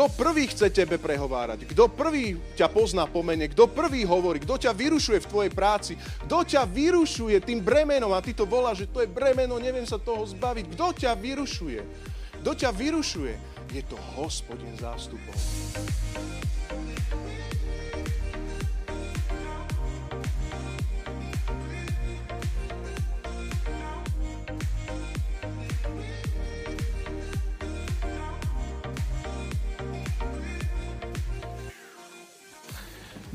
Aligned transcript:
Kto 0.00 0.16
prvý 0.16 0.48
chce 0.48 0.72
tebe 0.72 0.96
prehovárať? 0.96 1.68
Kto 1.76 1.92
prvý 1.92 2.32
ťa 2.56 2.72
pozná 2.72 3.04
po 3.04 3.20
mene? 3.20 3.52
Kto 3.52 3.68
prvý 3.68 4.00
hovorí? 4.08 4.40
Kto 4.40 4.56
ťa 4.56 4.72
vyrušuje 4.72 5.20
v 5.20 5.28
tvojej 5.28 5.52
práci? 5.52 5.92
Kto 6.24 6.40
ťa 6.40 6.64
vyrušuje 6.64 7.36
tým 7.44 7.60
bremenom 7.60 8.08
a 8.16 8.24
ty 8.24 8.32
to 8.32 8.48
voláš, 8.48 8.88
že 8.88 8.96
to 8.96 9.04
je 9.04 9.12
bremeno, 9.12 9.60
neviem 9.60 9.84
sa 9.84 10.00
toho 10.00 10.24
zbaviť. 10.24 10.72
Kto 10.72 11.04
ťa 11.04 11.12
vyrušuje? 11.20 11.80
Kto 12.40 12.50
ťa 12.56 12.70
vyrušuje? 12.72 13.34
Je 13.76 13.84
to 13.84 14.00
hospodin 14.16 14.72
zástupov. 14.80 15.36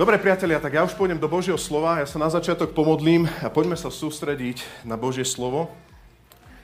Dobre, 0.06 0.22
priatelia, 0.22 0.62
tak 0.62 0.78
ja 0.78 0.86
už 0.86 0.94
pôjdem 0.94 1.18
do 1.18 1.26
Božieho 1.26 1.58
slova. 1.58 1.98
Ja 1.98 2.06
sa 2.06 2.22
na 2.22 2.30
začiatok 2.30 2.78
pomodlím 2.78 3.26
a 3.42 3.50
poďme 3.50 3.74
sa 3.74 3.90
sústrediť 3.90 4.62
na 4.86 4.94
Božie 4.94 5.26
slovo. 5.26 5.74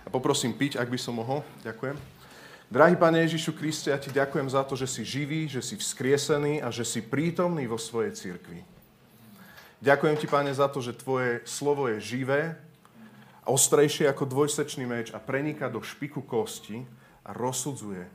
A 0.06 0.14
poprosím 0.14 0.54
piť, 0.54 0.78
ak 0.78 0.86
by 0.86 1.00
som 1.02 1.18
mohol. 1.18 1.42
Ďakujem. 1.66 1.98
Drahý 2.70 2.94
Pane 3.02 3.26
Ježišu 3.26 3.58
Kriste, 3.58 3.90
ja 3.90 3.98
Ti 3.98 4.14
ďakujem 4.14 4.46
za 4.46 4.62
to, 4.62 4.78
že 4.78 4.86
si 4.86 5.02
živý, 5.02 5.50
že 5.50 5.66
si 5.66 5.74
vzkriesený 5.74 6.62
a 6.62 6.70
že 6.70 6.86
si 6.86 7.02
prítomný 7.02 7.66
vo 7.66 7.82
svojej 7.82 8.14
cirkvi. 8.14 8.62
Ďakujem 9.82 10.22
Ti, 10.22 10.28
Pane, 10.30 10.54
za 10.54 10.70
to, 10.70 10.78
že 10.78 11.02
Tvoje 11.02 11.42
slovo 11.42 11.90
je 11.90 11.98
živé, 11.98 12.62
ostrejšie 13.50 14.06
ako 14.06 14.30
dvojsečný 14.30 14.86
meč 14.86 15.10
a 15.10 15.18
preniká 15.18 15.66
do 15.66 15.82
špiku 15.82 16.22
kosti 16.22 16.86
a 17.26 17.34
rozsudzuje 17.34 18.06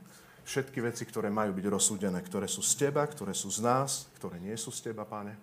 všetky 0.47 0.79
veci, 0.79 1.03
ktoré 1.03 1.27
majú 1.27 1.51
byť 1.51 1.65
rozsúdené, 1.67 2.23
ktoré 2.23 2.47
sú 2.47 2.63
z 2.63 2.87
Teba, 2.87 3.03
ktoré 3.03 3.35
sú 3.35 3.51
z 3.51 3.59
nás, 3.59 4.07
ktoré 4.15 4.39
nie 4.39 4.55
sú 4.55 4.71
z 4.71 4.89
Teba, 4.89 5.03
Pane. 5.03 5.35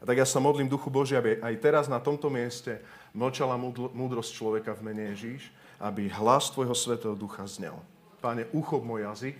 A 0.00 0.04
tak 0.08 0.16
ja 0.16 0.24
sa 0.24 0.40
modlím 0.40 0.68
Duchu 0.68 0.88
Boží, 0.88 1.12
aby 1.12 1.36
aj 1.44 1.54
teraz 1.60 1.84
na 1.92 2.00
tomto 2.00 2.32
mieste 2.32 2.80
mlčala 3.12 3.60
múdrosť 3.92 4.32
človeka 4.32 4.72
v 4.72 4.92
mene 4.92 5.12
Ježíš, 5.12 5.52
aby 5.76 6.08
hlas 6.08 6.48
Tvojho 6.48 6.72
Svetého 6.72 7.12
Ducha 7.12 7.44
znel. 7.44 7.76
Pane, 8.24 8.48
uchop 8.56 8.80
môj 8.80 9.04
jazyk 9.04 9.36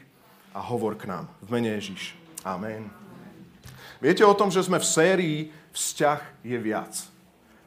a 0.53 0.61
hovor 0.61 1.01
k 1.01 1.09
nám. 1.09 1.33
V 1.41 1.49
mene 1.49 1.73
Ježíš. 1.81 2.13
Amen. 2.45 2.93
Viete 4.05 4.21
o 4.21 4.37
tom, 4.37 4.53
že 4.53 4.61
sme 4.61 4.77
v 4.77 4.87
sérii 4.87 5.39
Vzťah 5.73 6.45
je 6.45 6.57
viac. 6.57 6.93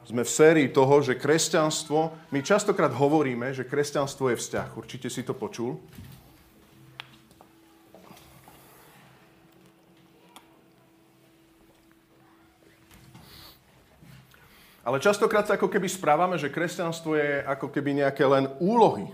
Sme 0.06 0.26
v 0.26 0.34
sérii 0.34 0.68
toho, 0.74 0.98
že 1.06 1.14
kresťanstvo, 1.14 2.34
my 2.34 2.40
častokrát 2.42 2.90
hovoríme, 2.90 3.54
že 3.54 3.70
kresťanstvo 3.70 4.34
je 4.34 4.42
vzťah. 4.42 4.74
Určite 4.74 5.14
si 5.14 5.22
to 5.22 5.38
počul. 5.38 5.78
Ale 14.90 14.98
častokrát 14.98 15.46
sa 15.46 15.54
ako 15.54 15.70
keby 15.70 15.86
správame, 15.86 16.34
že 16.42 16.50
kresťanstvo 16.50 17.14
je 17.14 17.46
ako 17.46 17.70
keby 17.70 18.02
nejaké 18.02 18.26
len 18.26 18.50
úlohy, 18.58 19.14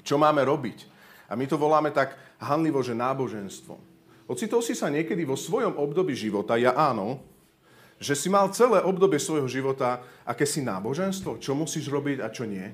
čo 0.00 0.16
máme 0.16 0.40
robiť. 0.40 0.88
A 1.28 1.36
my 1.36 1.44
to 1.44 1.60
voláme 1.60 1.92
tak 1.92 2.16
hanlivo, 2.40 2.80
že 2.80 2.96
náboženstvo. 2.96 3.76
Ocitol 4.24 4.64
si 4.64 4.72
sa 4.72 4.88
niekedy 4.88 5.28
vo 5.28 5.36
svojom 5.36 5.76
období 5.76 6.16
života, 6.16 6.56
ja 6.56 6.72
áno, 6.72 7.20
že 8.00 8.16
si 8.16 8.32
mal 8.32 8.48
celé 8.56 8.80
obdobie 8.80 9.20
svojho 9.20 9.44
života 9.52 10.00
akési 10.24 10.64
náboženstvo, 10.64 11.44
čo 11.44 11.52
musíš 11.52 11.92
robiť 11.92 12.24
a 12.24 12.32
čo 12.32 12.48
nie. 12.48 12.64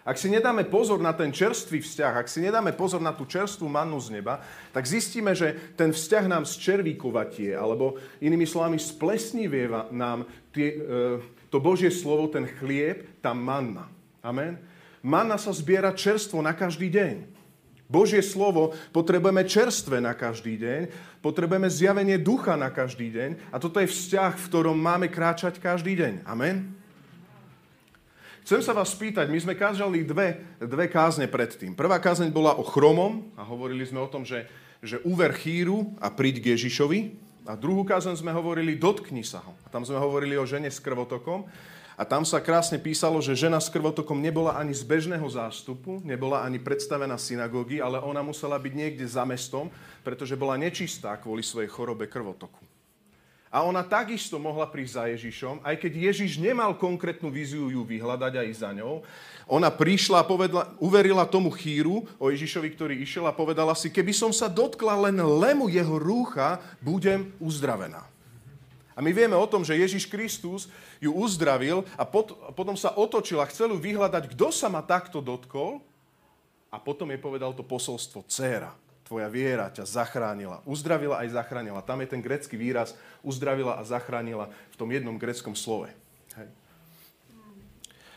Ak 0.00 0.16
si 0.16 0.32
nedáme 0.32 0.64
pozor 0.64 0.96
na 0.96 1.12
ten 1.12 1.28
čerstvý 1.28 1.84
vzťah, 1.84 2.24
ak 2.24 2.28
si 2.32 2.40
nedáme 2.40 2.72
pozor 2.72 3.04
na 3.04 3.12
tú 3.12 3.28
čerstvú 3.28 3.68
mannu 3.68 4.00
z 4.00 4.16
neba, 4.16 4.40
tak 4.72 4.88
zistíme, 4.88 5.36
že 5.36 5.76
ten 5.76 5.92
vzťah 5.92 6.24
nám 6.24 6.48
zčervíkovatie, 6.48 7.52
alebo 7.52 8.00
inými 8.24 8.48
slovami 8.48 8.80
splesnivieva 8.80 9.92
nám 9.92 10.24
tie, 10.56 10.72
e, 10.72 11.20
to 11.52 11.60
Božie 11.60 11.92
slovo, 11.92 12.32
ten 12.32 12.48
chlieb, 12.48 13.20
tá 13.20 13.36
manna. 13.36 13.92
Amen? 14.24 14.56
Manna 15.04 15.36
sa 15.36 15.52
zbiera 15.52 15.92
čerstvo 15.92 16.40
na 16.40 16.56
každý 16.56 16.88
deň. 16.88 17.40
Božie 17.90 18.22
slovo 18.22 18.72
potrebujeme 18.94 19.42
čerstve 19.44 19.98
na 19.98 20.14
každý 20.14 20.56
deň, 20.56 20.80
potrebujeme 21.20 21.66
zjavenie 21.66 22.16
ducha 22.22 22.54
na 22.54 22.70
každý 22.70 23.10
deň 23.10 23.52
a 23.52 23.58
toto 23.58 23.82
je 23.82 23.90
vzťah, 23.90 24.32
v 24.38 24.46
ktorom 24.48 24.78
máme 24.78 25.10
kráčať 25.10 25.58
každý 25.58 25.98
deň. 25.98 26.24
Amen? 26.24 26.79
Chcem 28.50 28.66
sa 28.66 28.74
vás 28.74 28.90
spýtať, 28.90 29.30
my 29.30 29.38
sme 29.38 29.54
kázali 29.54 30.02
dve, 30.02 30.42
dve 30.58 30.90
kázne 30.90 31.30
predtým. 31.30 31.70
Prvá 31.70 32.02
kázeň 32.02 32.34
bola 32.34 32.58
o 32.58 32.66
chromom 32.66 33.30
a 33.38 33.46
hovorili 33.46 33.86
sme 33.86 34.02
o 34.02 34.10
tom, 34.10 34.26
že, 34.26 34.42
že 34.82 34.98
uver 35.06 35.30
chýru 35.38 35.94
a 36.02 36.10
príď 36.10 36.42
k 36.42 36.58
Ježišovi. 36.58 37.14
A 37.46 37.54
druhú 37.54 37.86
kázeň 37.86 38.18
sme 38.18 38.34
hovorili, 38.34 38.74
dotkni 38.74 39.22
sa 39.22 39.38
ho. 39.46 39.54
A 39.62 39.70
tam 39.70 39.86
sme 39.86 40.02
hovorili 40.02 40.34
o 40.34 40.42
žene 40.42 40.66
s 40.66 40.82
krvotokom. 40.82 41.46
A 41.94 42.02
tam 42.02 42.26
sa 42.26 42.42
krásne 42.42 42.82
písalo, 42.82 43.22
že 43.22 43.38
žena 43.38 43.62
s 43.62 43.70
krvotokom 43.70 44.18
nebola 44.18 44.58
ani 44.58 44.74
z 44.74 44.82
bežného 44.82 45.30
zástupu, 45.30 46.02
nebola 46.02 46.42
ani 46.42 46.58
predstavená 46.58 47.22
synagógy, 47.22 47.78
ale 47.78 48.02
ona 48.02 48.18
musela 48.18 48.58
byť 48.58 48.72
niekde 48.74 49.06
za 49.06 49.22
mestom, 49.22 49.70
pretože 50.02 50.34
bola 50.34 50.58
nečistá 50.58 51.14
kvôli 51.22 51.46
svojej 51.46 51.70
chorobe 51.70 52.10
krvotoku. 52.10 52.69
A 53.50 53.66
ona 53.66 53.82
takisto 53.82 54.38
mohla 54.38 54.62
prísť 54.62 54.94
za 54.94 55.04
Ježišom, 55.10 55.66
aj 55.66 55.74
keď 55.82 56.14
Ježiš 56.14 56.38
nemal 56.38 56.70
konkrétnu 56.78 57.34
víziu 57.34 57.66
ju 57.66 57.82
vyhľadať 57.82 58.32
a 58.38 58.46
ísť 58.46 58.62
za 58.62 58.70
ňou. 58.78 59.02
Ona 59.50 59.74
prišla 59.74 60.22
a 60.22 60.28
povedla, 60.28 60.70
uverila 60.78 61.26
tomu 61.26 61.50
chýru 61.50 62.06
o 62.22 62.30
Ježišovi, 62.30 62.70
ktorý 62.70 62.94
išiel 63.02 63.26
a 63.26 63.34
povedala 63.34 63.74
si, 63.74 63.90
keby 63.90 64.14
som 64.14 64.30
sa 64.30 64.46
dotkla 64.46 65.10
len 65.10 65.18
lemu 65.18 65.66
jeho 65.66 65.98
rúcha, 65.98 66.62
budem 66.78 67.34
uzdravená. 67.42 68.06
A 68.94 69.02
my 69.02 69.10
vieme 69.10 69.34
o 69.34 69.50
tom, 69.50 69.66
že 69.66 69.74
Ježiš 69.74 70.06
Kristus 70.06 70.70
ju 71.02 71.10
uzdravil 71.10 71.82
a 71.98 72.06
pot, 72.06 72.30
potom 72.54 72.78
sa 72.78 72.94
otočil 72.94 73.42
a 73.42 73.50
chcel 73.50 73.74
ju 73.74 73.82
vyhľadať, 73.82 74.30
kto 74.30 74.54
sa 74.54 74.70
ma 74.70 74.78
takto 74.86 75.18
dotkol. 75.18 75.82
A 76.70 76.78
potom 76.78 77.10
jej 77.10 77.18
povedal 77.18 77.50
to 77.50 77.66
posolstvo, 77.66 78.22
dcéra, 78.30 78.70
tvoja 79.10 79.26
viera 79.26 79.66
ťa 79.66 79.90
zachránila. 79.90 80.62
Uzdravila 80.62 81.18
aj 81.18 81.34
zachránila. 81.34 81.82
Tam 81.82 81.98
je 81.98 82.14
ten 82.14 82.22
grecký 82.22 82.54
výraz 82.54 82.94
uzdravila 83.26 83.74
a 83.74 83.82
zachránila 83.82 84.46
v 84.70 84.76
tom 84.78 84.86
jednom 84.86 85.18
greckom 85.18 85.58
slove. 85.58 85.90
Hej. 86.38 86.46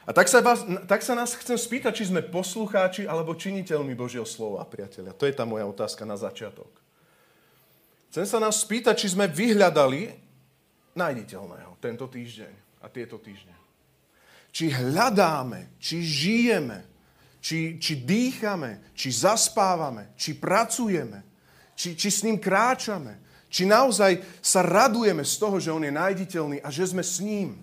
A 0.06 0.14
tak 0.14 0.30
sa, 0.30 0.46
vás, 0.46 0.62
tak 0.86 1.02
sa 1.02 1.18
nás 1.18 1.34
chcem 1.34 1.58
spýtať, 1.58 1.98
či 1.98 2.14
sme 2.14 2.22
poslucháči 2.22 3.09
alebo 3.09 3.34
činiteľmi 3.34 3.98
Božieho 3.98 4.28
slova, 4.30 4.62
priatelia. 4.70 5.18
To 5.18 5.26
je 5.26 5.34
tá 5.34 5.50
moja 5.50 5.66
otázka 5.66 6.06
na 6.06 6.14
začiatok. 6.14 6.70
Chcem 8.14 8.30
sa 8.30 8.38
nás 8.38 8.62
spýtať, 8.62 8.94
či 8.94 9.18
sme 9.18 9.25
vyhľadali 9.25 10.14
nájditeľného 10.94 11.74
tento 11.81 12.06
týždeň 12.06 12.54
a 12.86 12.88
tieto 12.94 13.18
týždne. 13.18 13.58
Či 14.54 14.70
hľadáme, 14.70 15.74
či 15.81 16.06
žijeme 16.06 16.93
či, 17.44 17.75
či 17.75 18.00
dýchame, 18.00 18.95
či 18.95 19.12
zaspávame, 19.12 20.16
či 20.16 20.31
pracujeme, 20.31 21.19
či, 21.75 21.92
či 21.92 22.07
s 22.07 22.24
ním 22.24 22.40
kráčame, 22.40 23.19
či 23.51 23.68
naozaj 23.68 24.24
sa 24.40 24.63
radujeme 24.63 25.28
z 25.28 25.36
toho, 25.36 25.60
že 25.60 25.75
on 25.75 25.84
je 25.84 25.92
nájditeľný 25.92 26.63
a 26.63 26.72
že 26.72 26.88
sme 26.88 27.04
s 27.04 27.19
ním. 27.19 27.60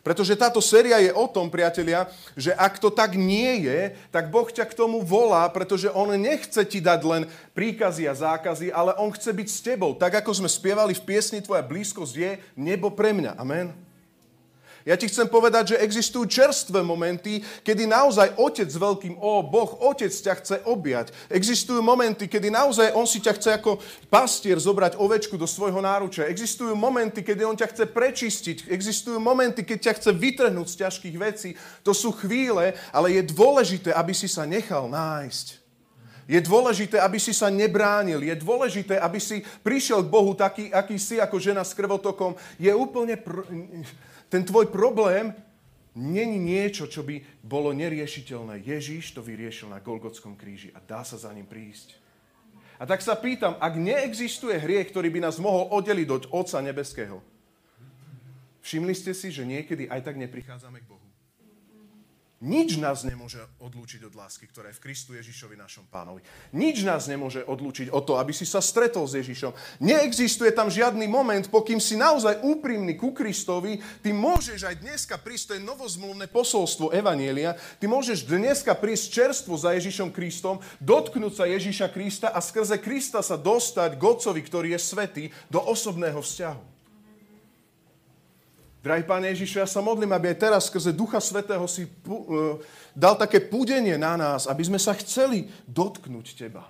Pretože 0.00 0.36
táto 0.36 0.64
séria 0.64 0.96
je 1.00 1.12
o 1.12 1.28
tom, 1.28 1.52
priatelia, 1.52 2.08
že 2.32 2.56
ak 2.56 2.80
to 2.80 2.88
tak 2.88 3.16
nie 3.16 3.68
je, 3.68 3.92
tak 4.08 4.32
Boh 4.32 4.48
ťa 4.48 4.64
k 4.64 4.76
tomu 4.76 5.04
volá, 5.04 5.44
pretože 5.52 5.92
On 5.92 6.08
nechce 6.16 6.60
ti 6.64 6.80
dať 6.80 7.00
len 7.04 7.22
príkazy 7.52 8.08
a 8.08 8.16
zákazy, 8.16 8.72
ale 8.72 8.96
On 8.96 9.12
chce 9.12 9.28
byť 9.28 9.48
s 9.48 9.60
tebou. 9.60 9.92
Tak 9.92 10.24
ako 10.24 10.40
sme 10.40 10.48
spievali 10.48 10.96
v 10.96 11.04
piesni 11.04 11.44
Tvoja 11.44 11.60
blízkosť 11.60 12.14
je 12.16 12.30
nebo 12.56 12.88
pre 12.88 13.12
mňa. 13.12 13.36
Amen. 13.36 13.89
Ja 14.88 14.96
ti 14.96 15.12
chcem 15.12 15.28
povedať, 15.28 15.76
že 15.76 15.82
existujú 15.84 16.24
čerstvé 16.24 16.80
momenty, 16.80 17.44
kedy 17.60 17.84
naozaj 17.84 18.40
Otec 18.40 18.64
s 18.64 18.80
veľkým 18.80 19.20
O, 19.20 19.44
Boh, 19.44 19.76
Otec 19.84 20.08
ťa 20.08 20.34
chce 20.40 20.56
objať. 20.64 21.12
Existujú 21.28 21.84
momenty, 21.84 22.24
kedy 22.24 22.48
naozaj 22.48 22.96
On 22.96 23.04
si 23.04 23.20
ťa 23.20 23.36
chce 23.36 23.50
ako 23.60 23.76
pastier 24.08 24.56
zobrať 24.56 24.96
ovečku 24.96 25.36
do 25.36 25.44
svojho 25.44 25.84
náručia. 25.84 26.32
Existujú 26.32 26.72
momenty, 26.72 27.20
kedy 27.20 27.44
On 27.44 27.52
ťa 27.52 27.68
chce 27.76 27.84
prečistiť. 27.92 28.72
Existujú 28.72 29.20
momenty, 29.20 29.68
keď 29.68 29.78
ťa 29.90 29.92
chce 30.00 30.10
vytrhnúť 30.16 30.68
z 30.72 30.78
ťažkých 30.80 31.16
vecí. 31.20 31.50
To 31.84 31.92
sú 31.92 32.16
chvíle, 32.16 32.72
ale 32.88 33.20
je 33.20 33.22
dôležité, 33.28 33.92
aby 33.92 34.16
si 34.16 34.32
sa 34.32 34.48
nechal 34.48 34.88
nájsť. 34.88 35.60
Je 36.30 36.38
dôležité, 36.38 37.02
aby 37.02 37.18
si 37.18 37.34
sa 37.34 37.50
nebránil. 37.50 38.22
Je 38.22 38.36
dôležité, 38.38 39.02
aby 39.02 39.18
si 39.18 39.42
prišiel 39.66 40.06
k 40.06 40.12
Bohu 40.14 40.30
taký, 40.30 40.70
aký 40.70 40.94
si 40.94 41.18
ako 41.18 41.42
žena 41.42 41.66
s 41.66 41.74
krvotokom. 41.74 42.38
Je 42.56 42.70
úplne... 42.70 43.18
Pr- 43.18 43.44
ten 44.30 44.46
tvoj 44.46 44.70
problém 44.70 45.34
není 45.98 46.38
niečo, 46.38 46.86
čo 46.86 47.02
by 47.02 47.42
bolo 47.42 47.74
neriešiteľné. 47.74 48.62
Ježíš 48.62 49.10
to 49.10 49.20
vyriešil 49.26 49.66
na 49.66 49.82
Golgotskom 49.82 50.38
kríži 50.38 50.70
a 50.70 50.78
dá 50.78 51.02
sa 51.02 51.18
za 51.18 51.34
ním 51.34 51.50
prísť. 51.50 51.98
A 52.80 52.88
tak 52.88 53.04
sa 53.04 53.18
pýtam, 53.18 53.58
ak 53.60 53.76
neexistuje 53.76 54.56
hriech, 54.56 54.88
ktorý 54.88 55.12
by 55.12 55.28
nás 55.28 55.36
mohol 55.36 55.68
oddeliť 55.68 56.08
od 56.08 56.24
Otca 56.32 56.64
Nebeského, 56.64 57.20
všimli 58.64 58.94
ste 58.96 59.12
si, 59.12 59.28
že 59.34 59.44
niekedy 59.44 59.90
aj 59.90 60.00
tak 60.00 60.16
neprichádzame 60.16 60.80
k 60.80 60.88
Bohu. 60.88 61.09
Nič 62.40 62.80
nás 62.80 63.04
nemôže 63.04 63.36
odlúčiť 63.60 64.00
od 64.08 64.16
lásky, 64.16 64.48
ktorá 64.48 64.72
je 64.72 64.80
v 64.80 64.84
Kristu 64.88 65.12
Ježišovi 65.12 65.60
našom 65.60 65.84
pánovi. 65.92 66.24
Nič 66.56 66.80
nás 66.88 67.04
nemôže 67.04 67.44
odlúčiť 67.44 67.92
od 67.92 68.00
toho, 68.00 68.16
aby 68.16 68.32
si 68.32 68.48
sa 68.48 68.64
stretol 68.64 69.04
s 69.04 69.12
Ježišom. 69.12 69.52
Neexistuje 69.84 70.48
tam 70.48 70.72
žiadny 70.72 71.04
moment, 71.04 71.44
pokým 71.52 71.76
si 71.76 72.00
naozaj 72.00 72.40
úprimný 72.40 72.96
ku 72.96 73.12
Kristovi, 73.12 73.84
ty 74.00 74.16
môžeš 74.16 74.64
aj 74.64 74.80
dneska 74.80 75.20
prísť, 75.20 75.44
to 75.52 75.56
je 75.60 75.68
novozmluvné 75.68 76.32
posolstvo 76.32 76.96
Evanielia, 76.96 77.60
ty 77.76 77.84
môžeš 77.84 78.24
dneska 78.24 78.72
prísť 78.72 79.04
čerstvo 79.12 79.60
za 79.60 79.76
Ježišom 79.76 80.08
Kristom, 80.08 80.64
dotknúť 80.80 81.36
sa 81.36 81.44
Ježiša 81.44 81.92
Krista 81.92 82.32
a 82.32 82.40
skrze 82.40 82.80
Krista 82.80 83.20
sa 83.20 83.36
dostať 83.36 84.00
k 84.00 84.02
Otcovi, 84.08 84.40
ktorý 84.40 84.72
je 84.72 84.80
svetý, 84.80 85.24
do 85.52 85.60
osobného 85.60 86.24
vzťahu. 86.24 86.79
Drahý 88.80 89.04
Pán 89.04 89.20
Ježišu, 89.20 89.60
ja 89.60 89.68
sa 89.68 89.84
modlím, 89.84 90.08
aby 90.16 90.32
aj 90.32 90.40
teraz 90.40 90.72
skrze 90.72 90.96
Ducha 90.96 91.20
Svetého 91.20 91.60
si 91.68 91.84
uh, 91.84 92.56
dal 92.96 93.12
také 93.12 93.36
púdenie 93.36 94.00
na 94.00 94.16
nás, 94.16 94.48
aby 94.48 94.64
sme 94.64 94.80
sa 94.80 94.96
chceli 94.96 95.52
dotknúť 95.68 96.32
Teba. 96.32 96.64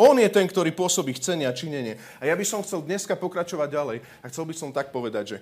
On 0.00 0.16
je 0.16 0.32
ten, 0.32 0.48
ktorý 0.48 0.72
pôsobí 0.72 1.12
chcenie 1.20 1.44
a 1.44 1.52
činenie. 1.52 2.00
A 2.16 2.24
ja 2.24 2.32
by 2.32 2.40
som 2.40 2.64
chcel 2.64 2.80
dneska 2.80 3.12
pokračovať 3.20 3.68
ďalej 3.68 3.98
a 4.24 4.26
chcel 4.32 4.48
by 4.48 4.54
som 4.56 4.72
tak 4.72 4.96
povedať, 4.96 5.36
že 5.36 5.38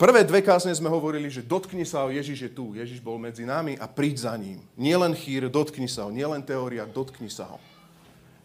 prvé 0.00 0.24
dve 0.24 0.40
kázne 0.40 0.72
sme 0.72 0.88
hovorili, 0.88 1.28
že 1.28 1.44
dotkni 1.44 1.84
sa 1.84 2.08
ho, 2.08 2.08
Ježiš 2.08 2.48
je 2.48 2.50
tu, 2.56 2.72
Ježiš 2.72 3.04
bol 3.04 3.20
medzi 3.20 3.44
nami 3.44 3.76
a 3.76 3.84
príď 3.84 4.32
za 4.32 4.34
ním. 4.40 4.64
Nielen 4.80 5.12
chýr, 5.12 5.52
dotkni 5.52 5.92
sa 5.92 6.08
ho, 6.08 6.10
nielen 6.10 6.40
teória, 6.40 6.88
dotkni 6.88 7.28
sa 7.28 7.52
ho. 7.52 7.60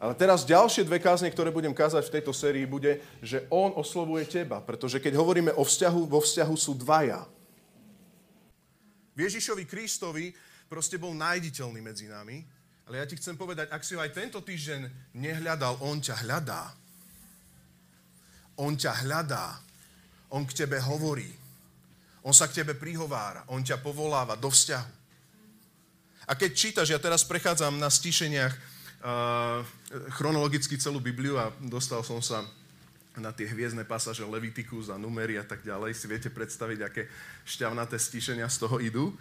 Ale 0.01 0.18
teraz 0.18 0.50
ďalšie 0.50 0.81
dve 0.89 0.98
kázne, 0.98 1.30
ktoré 1.30 1.53
budem 1.53 1.77
kázať 1.77 2.09
v 2.09 2.13
tejto 2.18 2.33
sérii, 2.33 2.65
bude, 2.65 2.98
že 3.21 3.45
on 3.53 3.69
oslovuje 3.77 4.25
teba. 4.25 4.57
Pretože 4.57 4.98
keď 4.98 5.13
hovoríme 5.13 5.53
o 5.53 5.62
vzťahu, 5.62 6.09
vo 6.09 6.18
vzťahu 6.18 6.56
sú 6.57 6.74
dvaja. 6.74 7.21
Ježišovi 9.13 9.69
Kristovi 9.69 10.33
proste 10.65 10.98
bol 10.98 11.13
nájditeľný 11.13 11.86
medzi 11.86 12.09
nami. 12.09 12.42
Ale 12.89 12.98
ja 12.98 13.06
ti 13.06 13.13
chcem 13.13 13.38
povedať, 13.38 13.69
ak 13.69 13.86
si 13.86 13.94
ho 13.94 14.01
aj 14.01 14.09
tento 14.09 14.42
týždeň 14.42 15.13
nehľadal, 15.13 15.86
on 15.86 16.01
ťa 16.01 16.25
hľadá. 16.25 16.74
On 18.57 18.74
ťa 18.74 19.06
hľadá. 19.06 19.62
On 20.33 20.42
k 20.50 20.65
tebe 20.65 20.81
hovorí. 20.81 21.30
On 22.25 22.33
sa 22.33 22.50
k 22.50 22.65
tebe 22.65 22.74
prihovára. 22.74 23.45
On 23.53 23.62
ťa 23.62 23.77
povoláva 23.77 24.33
do 24.33 24.50
vzťahu. 24.50 24.92
A 26.25 26.33
keď 26.33 26.51
čítaš, 26.57 26.89
ja 26.89 26.98
teraz 26.98 27.21
prechádzam 27.21 27.77
na 27.77 27.94
stíšeniach 27.94 28.70
chronologicky 30.13 30.77
celú 30.77 31.01
Bibliu 31.01 31.38
a 31.42 31.50
dostal 31.57 32.06
som 32.06 32.21
sa 32.21 32.45
na 33.18 33.36
tie 33.36 33.44
hviezdne 33.44 33.83
pasaže 33.83 34.24
Levitikus 34.24 34.88
a 34.88 34.95
numery 34.95 35.36
a 35.36 35.44
tak 35.44 35.65
ďalej. 35.68 35.98
Si 35.98 36.07
viete 36.07 36.31
predstaviť, 36.31 36.80
aké 36.86 37.01
šťavnaté 37.44 38.00
stíšenia 38.00 38.48
z 38.48 38.57
toho 38.62 38.80
idú. 38.80 39.12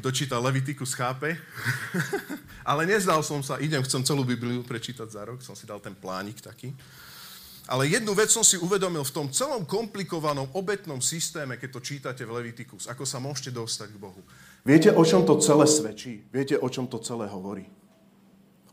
Kto 0.00 0.08
číta 0.12 0.40
Levitikus, 0.40 0.96
chápe. 0.96 1.36
Ale 2.70 2.88
nezdal 2.88 3.20
som 3.20 3.44
sa, 3.44 3.60
idem, 3.60 3.84
chcem 3.84 4.00
celú 4.04 4.24
Bibliu 4.24 4.64
prečítať 4.64 5.08
za 5.12 5.22
rok, 5.28 5.44
som 5.44 5.52
si 5.52 5.68
dal 5.68 5.80
ten 5.80 5.92
plánik 5.92 6.40
taký. 6.40 6.72
Ale 7.66 7.90
jednu 7.90 8.14
vec 8.14 8.30
som 8.30 8.46
si 8.46 8.54
uvedomil 8.54 9.02
v 9.02 9.14
tom 9.14 9.26
celom 9.28 9.66
komplikovanom 9.66 10.54
obetnom 10.54 11.02
systéme, 11.02 11.58
keď 11.58 11.68
to 11.76 11.80
čítate 11.82 12.22
v 12.22 12.38
Levitikus, 12.38 12.86
ako 12.86 13.02
sa 13.02 13.18
môžete 13.18 13.50
dostať 13.50 13.90
k 13.90 13.98
Bohu. 13.98 14.22
Viete, 14.62 14.94
o 14.94 15.02
čom 15.02 15.26
to 15.26 15.36
celé 15.42 15.66
svedčí? 15.66 16.22
Viete, 16.30 16.54
o 16.56 16.68
čom 16.70 16.86
to 16.86 17.02
celé 17.02 17.26
hovorí? 17.26 17.66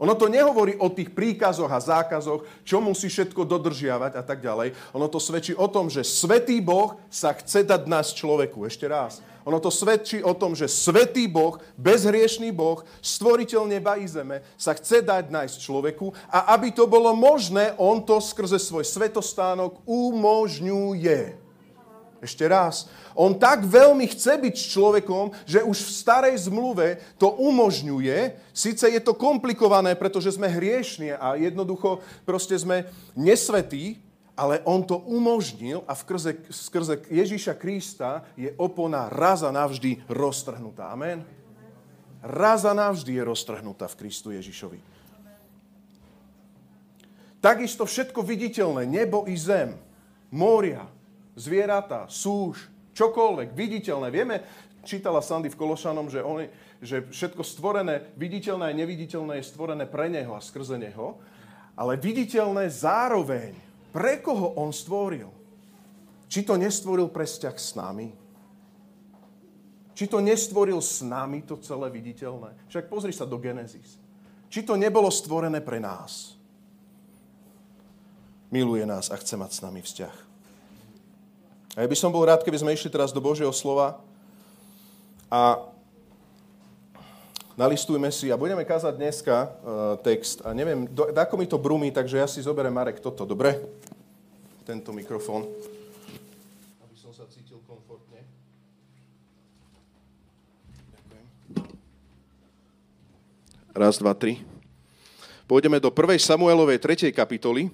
Ono 0.01 0.17
to 0.17 0.25
nehovorí 0.25 0.73
o 0.81 0.89
tých 0.89 1.13
príkazoch 1.13 1.69
a 1.69 1.77
zákazoch, 1.77 2.41
čo 2.65 2.81
musí 2.81 3.13
všetko 3.13 3.45
dodržiavať 3.45 4.17
a 4.17 4.23
tak 4.25 4.41
ďalej. 4.41 4.73
Ono 4.97 5.05
to 5.05 5.21
svedčí 5.21 5.53
o 5.53 5.69
tom, 5.69 5.85
že 5.85 6.01
svetý 6.01 6.57
Boh 6.59 6.97
sa 7.13 7.29
chce 7.37 7.61
dať 7.61 7.85
nás 7.85 8.09
človeku. 8.09 8.65
Ešte 8.65 8.89
raz. 8.89 9.21
Ono 9.45 9.59
to 9.59 9.69
svedčí 9.69 10.23
o 10.23 10.33
tom, 10.33 10.55
že 10.55 10.71
svetý 10.71 11.27
Boh, 11.27 11.59
bezhriešný 11.75 12.55
Boh, 12.55 12.81
stvoriteľ 13.03 13.67
neba 13.67 13.99
i 13.99 14.07
zeme, 14.07 14.39
sa 14.55 14.71
chce 14.71 15.03
dať 15.03 15.29
nájsť 15.29 15.55
človeku 15.59 16.15
a 16.31 16.55
aby 16.55 16.71
to 16.71 16.87
bolo 16.87 17.11
možné, 17.11 17.75
on 17.75 18.01
to 18.07 18.23
skrze 18.23 18.55
svoj 18.63 18.87
svetostánok 18.87 19.83
umožňuje. 19.83 21.43
Ešte 22.23 22.47
raz. 22.47 22.87
On 23.13 23.33
tak 23.37 23.65
veľmi 23.65 24.09
chce 24.09 24.41
byť 24.41 24.55
človekom, 24.73 25.31
že 25.45 25.61
už 25.61 25.77
v 25.85 25.91
starej 25.93 26.35
zmluve 26.49 26.97
to 27.21 27.29
umožňuje. 27.29 28.37
Sice 28.53 28.89
je 28.89 29.01
to 29.01 29.13
komplikované, 29.13 29.93
pretože 29.93 30.33
sme 30.33 30.49
hriešni 30.49 31.13
a 31.13 31.37
jednoducho 31.37 32.01
proste 32.25 32.57
sme 32.57 32.89
nesvetí, 33.13 34.01
ale 34.33 34.65
on 34.65 34.81
to 34.81 34.97
umožnil 34.97 35.85
a 35.85 35.93
skrze, 35.93 36.49
skrze 36.49 37.05
Ježíša 37.05 37.53
Krista 37.53 38.25
je 38.33 38.49
opona 38.57 39.05
raz 39.05 39.45
a 39.45 39.53
navždy 39.53 40.01
roztrhnutá. 40.09 40.89
Amen. 40.89 41.21
Raz 42.23 42.65
a 42.65 42.73
navždy 42.73 43.13
je 43.13 43.23
roztrhnutá 43.29 43.85
v 43.85 43.97
Kristu 43.99 44.33
Ježišovi. 44.33 44.79
Takisto 47.43 47.83
všetko 47.83 48.23
viditeľné, 48.23 48.87
nebo 48.87 49.27
i 49.27 49.35
zem, 49.35 49.75
moria, 50.31 50.87
zvieratá, 51.35 52.07
súž, 52.07 52.72
čokoľvek, 52.93 53.53
viditeľné. 53.53 54.07
Vieme, 54.13 54.35
čítala 54.85 55.21
Sandy 55.21 55.49
v 55.49 55.59
Kološanom, 55.59 56.07
že, 56.09 56.21
on, 56.21 56.45
že 56.79 57.07
všetko 57.09 57.41
stvorené, 57.41 58.13
viditeľné 58.15 58.69
a 58.69 58.77
neviditeľné 58.77 59.41
je 59.41 59.49
stvorené 59.49 59.85
pre 59.89 60.11
Neho 60.11 60.37
a 60.37 60.41
skrze 60.43 60.77
Neho, 60.77 61.17
ale 61.73 61.97
viditeľné 61.97 62.69
zároveň. 62.69 63.57
Pre 63.93 64.13
koho 64.25 64.57
On 64.57 64.73
stvoril? 64.73 65.29
Či 66.25 66.49
to 66.49 66.57
nestvoril 66.57 67.13
pre 67.13 67.29
vzťah 67.29 67.55
s 67.57 67.77
nami? 67.77 68.09
Či 69.93 70.09
to 70.09 70.17
nestvoril 70.17 70.81
s 70.81 71.05
nami 71.05 71.45
to 71.45 71.61
celé 71.61 71.93
viditeľné? 71.93 72.57
Však 72.65 72.89
pozri 72.89 73.13
sa 73.13 73.29
do 73.29 73.37
Genesis. 73.37 74.01
Či 74.49 74.65
to 74.65 74.73
nebolo 74.73 75.13
stvorené 75.13 75.61
pre 75.61 75.77
nás? 75.77 76.33
Miluje 78.49 78.85
nás 78.85 79.13
a 79.13 79.17
chce 79.17 79.37
mať 79.37 79.51
s 79.53 79.59
nami 79.61 79.81
vzťah. 79.81 80.32
A 81.73 81.81
ja 81.81 81.87
by 81.89 81.97
som 81.97 82.13
bol 82.13 82.21
rád, 82.21 82.45
keby 82.45 82.61
sme 82.61 82.75
išli 82.77 82.93
teraz 82.93 83.09
do 83.09 83.17
Božieho 83.17 83.49
slova 83.49 83.97
a 85.25 85.57
nalistujme 87.57 88.13
si 88.13 88.29
a 88.29 88.37
budeme 88.37 88.61
kázať 88.61 88.93
dneska 88.93 89.35
uh, 89.41 89.49
text. 90.05 90.45
A 90.45 90.53
neviem, 90.53 90.85
do, 90.85 91.09
ako 91.09 91.33
mi 91.33 91.49
to 91.49 91.57
brumí, 91.57 91.89
takže 91.89 92.21
ja 92.21 92.29
si 92.29 92.45
zoberiem 92.45 92.73
Marek 92.73 93.01
toto, 93.01 93.25
dobre? 93.25 93.57
Tento 94.69 94.93
mikrofón. 94.93 95.49
Aby 96.85 96.93
som 96.93 97.09
sa 97.09 97.25
cítil 97.25 97.57
komfortne. 97.65 98.21
Ďakujem. 100.93 101.25
Raz, 103.73 103.97
dva, 103.97 104.13
tri. 104.13 104.45
Pôjdeme 105.49 105.81
do 105.81 105.89
1. 105.89 106.21
Samuelovej 106.21 106.77
3. 106.77 107.09
kapitoly 107.09 107.73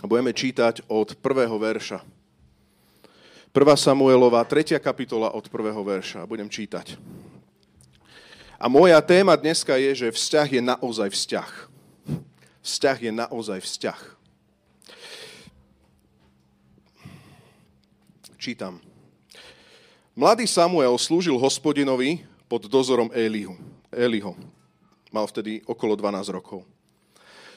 a 0.00 0.08
budeme 0.08 0.32
čítať 0.32 0.88
od 0.88 1.12
prvého 1.20 1.60
verša. 1.60 2.13
1. 3.54 3.62
Samuelova, 3.78 4.42
3. 4.42 4.82
kapitola 4.82 5.30
od 5.30 5.46
1. 5.46 5.78
verša. 5.78 6.26
Budem 6.26 6.50
čítať. 6.50 6.98
A 8.58 8.66
moja 8.66 8.98
téma 8.98 9.38
dneska 9.38 9.78
je, 9.78 9.94
že 9.94 10.08
vzťah 10.10 10.48
je 10.58 10.62
naozaj 10.74 11.08
vzťah. 11.14 11.50
Vzťah 12.66 12.98
je 12.98 13.12
naozaj 13.14 13.58
vzťah. 13.62 14.00
Čítam. 18.42 18.82
Mladý 20.18 20.50
Samuel 20.50 20.98
slúžil 20.98 21.38
hospodinovi 21.38 22.26
pod 22.50 22.66
dozorom 22.66 23.14
Elihu. 23.14 23.54
Eliho. 23.94 24.34
Mal 25.14 25.30
vtedy 25.30 25.62
okolo 25.70 25.94
12 25.94 26.26
rokov. 26.34 26.66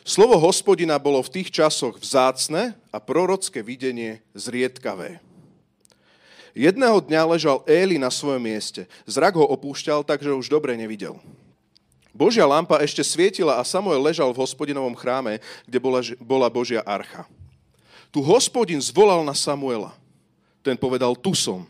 Slovo 0.05 0.37
hospodina 0.37 1.01
bolo 1.01 1.25
v 1.25 1.41
tých 1.41 1.49
časoch 1.49 1.97
vzácne 1.97 2.77
a 2.93 3.01
prorocké 3.01 3.65
videnie 3.65 4.21
zriedkavé. 4.37 5.25
Jedného 6.57 6.97
dňa 6.97 7.37
ležal 7.37 7.61
Éli 7.69 8.01
na 8.01 8.09
svojom 8.09 8.41
mieste. 8.41 8.89
Zrak 9.05 9.37
ho 9.37 9.45
opúšťal, 9.45 10.01
takže 10.01 10.33
už 10.33 10.49
dobre 10.49 10.73
nevidel. 10.73 11.13
Božia 12.09 12.49
lampa 12.49 12.81
ešte 12.81 13.05
svietila 13.05 13.61
a 13.61 13.63
Samuel 13.63 14.01
ležal 14.01 14.33
v 14.33 14.41
hospodinovom 14.41 14.97
chráme, 14.97 15.37
kde 15.69 15.77
bola, 15.77 16.01
bola 16.17 16.49
Božia 16.49 16.81
archa. 16.81 17.29
Tu 18.09 18.25
hospodin 18.25 18.81
zvolal 18.81 19.21
na 19.21 19.37
Samuela. 19.37 19.93
Ten 20.65 20.73
povedal, 20.73 21.13
tu 21.13 21.37
som. 21.37 21.61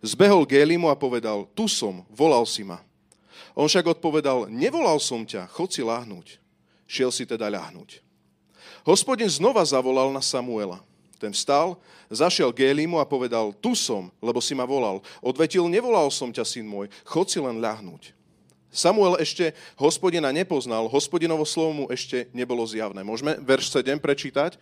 Zbehol 0.00 0.48
k 0.48 0.64
Elimu 0.64 0.88
a 0.88 0.96
povedal, 0.96 1.44
tu 1.52 1.68
som, 1.68 2.00
volal 2.08 2.48
si 2.48 2.64
ma. 2.64 2.80
On 3.52 3.68
však 3.68 4.00
odpovedal, 4.00 4.48
nevolal 4.48 4.96
som 4.96 5.28
ťa, 5.28 5.44
chod 5.52 5.76
si 5.76 5.84
láhnuť. 5.84 6.40
Šiel 6.88 7.12
si 7.12 7.28
teda 7.28 7.52
ľahnúť. 7.52 8.00
Hospodin 8.88 9.28
znova 9.28 9.60
zavolal 9.60 10.08
na 10.08 10.24
Samuela. 10.24 10.80
Ten 11.22 11.30
vstal, 11.30 11.78
zašiel 12.10 12.50
k 12.50 12.74
Elimu 12.74 12.98
a 12.98 13.06
povedal, 13.06 13.54
tu 13.62 13.78
som, 13.78 14.10
lebo 14.18 14.42
si 14.42 14.58
ma 14.58 14.66
volal. 14.66 14.98
Odvetil, 15.22 15.70
nevolal 15.70 16.10
som 16.10 16.34
ťa, 16.34 16.42
syn 16.42 16.66
môj, 16.66 16.90
chod 17.06 17.30
si 17.30 17.38
len 17.38 17.62
ľahnúť. 17.62 18.10
Samuel 18.74 19.20
ešte 19.22 19.54
hospodina 19.78 20.34
nepoznal, 20.34 20.90
hospodinovo 20.90 21.46
slovo 21.46 21.70
mu 21.70 21.84
ešte 21.92 22.26
nebolo 22.34 22.66
zjavné. 22.66 23.06
Môžeme 23.06 23.38
verš 23.38 23.70
7 23.70 24.02
prečítať 24.02 24.58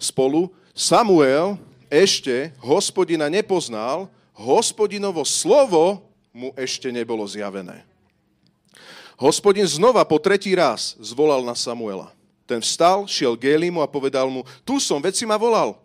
spolu. 0.00 0.50
Samuel 0.74 1.54
ešte 1.92 2.50
hospodina 2.58 3.30
nepoznal, 3.30 4.10
hospodinovo 4.32 5.22
slovo 5.22 6.02
mu 6.32 6.50
ešte 6.56 6.88
nebolo 6.88 7.22
zjavené. 7.28 7.84
Hospodin 9.20 9.68
znova 9.68 10.02
po 10.02 10.16
tretí 10.16 10.50
raz 10.56 10.96
zvolal 10.98 11.44
na 11.44 11.54
Samuela. 11.54 12.10
Ten 12.48 12.58
vstal, 12.64 13.04
šiel 13.06 13.36
k 13.36 13.52
Elimu 13.54 13.84
a 13.84 13.86
povedal 13.86 14.26
mu, 14.32 14.42
tu 14.64 14.80
som, 14.82 14.98
veď 14.98 15.14
si 15.14 15.28
ma 15.28 15.36
volal. 15.36 15.78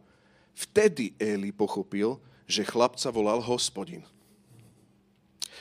Vtedy 0.57 1.13
Eli 1.21 1.53
pochopil, 1.53 2.17
že 2.49 2.65
chlapca 2.65 3.13
volal 3.13 3.37
hospodin. 3.45 4.01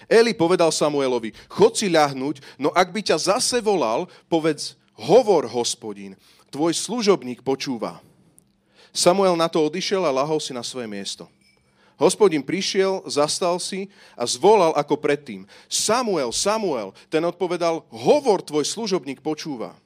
Eli 0.08 0.32
povedal 0.32 0.72
Samuelovi, 0.72 1.36
chod 1.52 1.76
si 1.76 1.92
ľahnúť, 1.92 2.40
no 2.56 2.72
ak 2.72 2.92
by 2.96 3.00
ťa 3.04 3.36
zase 3.36 3.60
volal, 3.60 4.08
povedz, 4.28 4.76
hovor 4.96 5.44
hospodin, 5.52 6.16
tvoj 6.48 6.72
služobník 6.72 7.44
počúva. 7.44 8.00
Samuel 8.92 9.36
na 9.36 9.48
to 9.52 9.60
odišiel 9.60 10.04
a 10.08 10.12
lahol 10.12 10.40
si 10.40 10.56
na 10.56 10.64
svoje 10.64 10.88
miesto. 10.88 11.28
Hospodin 11.96 12.44
prišiel, 12.44 13.04
zastal 13.08 13.56
si 13.56 13.88
a 14.16 14.28
zvolal 14.28 14.72
ako 14.76 15.00
predtým. 15.00 15.48
Samuel, 15.68 16.28
Samuel, 16.32 16.92
ten 17.08 17.24
odpovedal, 17.24 17.84
hovor 17.88 18.44
tvoj 18.44 18.64
služobník 18.68 19.24
počúva. 19.24 19.76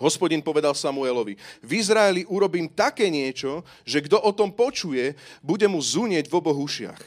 Hospodin 0.00 0.40
povedal 0.40 0.72
Samuelovi, 0.72 1.36
v 1.60 1.70
Izraeli 1.76 2.24
urobím 2.24 2.72
také 2.72 3.12
niečo, 3.12 3.60
že 3.84 4.00
kto 4.00 4.16
o 4.16 4.32
tom 4.32 4.48
počuje, 4.48 5.12
bude 5.44 5.68
mu 5.68 5.76
zunieť 5.76 6.24
v 6.32 6.36
oboch 6.40 6.56
ušiach. 6.56 7.00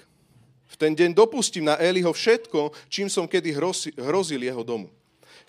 V 0.69 0.75
ten 0.77 0.93
deň 0.93 1.17
dopustím 1.17 1.65
na 1.65 1.77
Eliho 1.81 2.13
všetko, 2.13 2.69
čím 2.93 3.09
som 3.09 3.25
kedy 3.25 3.49
hrozil 3.97 4.41
jeho 4.45 4.61
domu. 4.61 4.93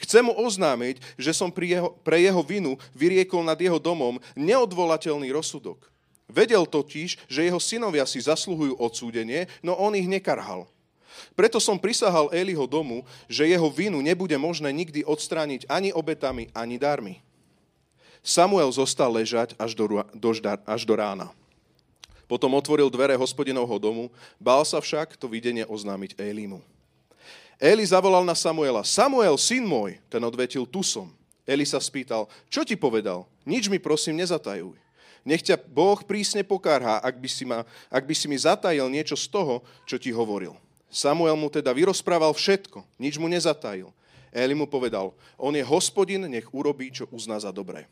Chcem 0.01 0.25
mu 0.25 0.33
oznámiť, 0.35 0.99
že 1.21 1.37
som 1.37 1.53
pri 1.53 1.79
jeho, 1.79 1.89
pre 2.01 2.19
jeho 2.19 2.41
vinu 2.41 2.81
vyriekol 2.97 3.45
nad 3.45 3.61
jeho 3.61 3.79
domom 3.79 4.19
neodvolateľný 4.35 5.29
rozsudok. 5.31 5.85
Vedel 6.25 6.65
totiž, 6.65 7.29
že 7.29 7.45
jeho 7.45 7.61
synovia 7.61 8.09
si 8.09 8.19
zasluhujú 8.25 8.81
odsúdenie, 8.81 9.47
no 9.61 9.77
on 9.77 9.93
ich 9.93 10.09
nekarhal. 10.09 10.65
Preto 11.39 11.63
som 11.63 11.79
prisahal 11.79 12.33
Eliho 12.35 12.67
domu, 12.67 13.07
že 13.31 13.47
jeho 13.47 13.69
vinu 13.71 14.03
nebude 14.03 14.35
možné 14.35 14.73
nikdy 14.75 15.07
odstrániť 15.07 15.69
ani 15.71 15.95
obetami, 15.95 16.51
ani 16.57 16.81
darmi. 16.81 17.23
Samuel 18.25 18.73
zostal 18.73 19.13
ležať 19.13 19.53
až 19.61 19.77
do, 19.77 20.01
do, 20.17 20.31
až 20.65 20.83
do 20.89 20.95
rána. 20.97 21.29
Potom 22.25 22.57
otvoril 22.57 22.89
dvere 22.89 23.13
hospodinovho 23.21 23.77
domu, 23.77 24.09
bál 24.41 24.65
sa 24.65 24.81
však 24.81 25.21
to 25.21 25.29
videnie 25.29 25.69
oznámiť 25.69 26.17
Elimu. 26.17 26.65
Eli 27.61 27.85
zavolal 27.85 28.25
na 28.25 28.33
Samuela, 28.33 28.81
Samuel, 28.81 29.37
syn 29.37 29.69
môj, 29.69 30.01
ten 30.09 30.25
odvetil, 30.25 30.65
tu 30.65 30.81
som. 30.81 31.13
Eli 31.45 31.69
sa 31.69 31.77
spýtal, 31.77 32.25
čo 32.49 32.65
ti 32.65 32.75
povedal? 32.75 33.29
Nič 33.45 33.69
mi 33.69 33.77
prosím 33.77 34.17
nezatajuj. 34.25 34.73
Nech 35.25 35.45
ťa 35.45 35.61
Boh 35.61 36.01
prísne 36.01 36.41
pokárha, 36.45 37.01
ak 37.05 37.21
by, 37.21 37.29
si 37.29 37.45
ma, 37.45 37.65
ak 37.93 38.05
by 38.05 38.15
si 38.17 38.25
mi 38.29 38.37
zatajil 38.37 38.89
niečo 38.89 39.17
z 39.17 39.29
toho, 39.29 39.61
čo 39.85 40.01
ti 40.01 40.09
hovoril. 40.13 40.57
Samuel 40.89 41.37
mu 41.37 41.53
teda 41.53 41.73
vyrozprával 41.77 42.33
všetko, 42.33 42.85
nič 42.97 43.21
mu 43.21 43.29
nezatajil. 43.29 43.93
Eli 44.33 44.57
mu 44.57 44.65
povedal, 44.65 45.13
on 45.37 45.53
je 45.53 45.65
hospodin, 45.65 46.25
nech 46.25 46.49
urobí, 46.51 46.89
čo 46.89 47.05
uzná 47.13 47.37
za 47.37 47.53
dobré. 47.53 47.85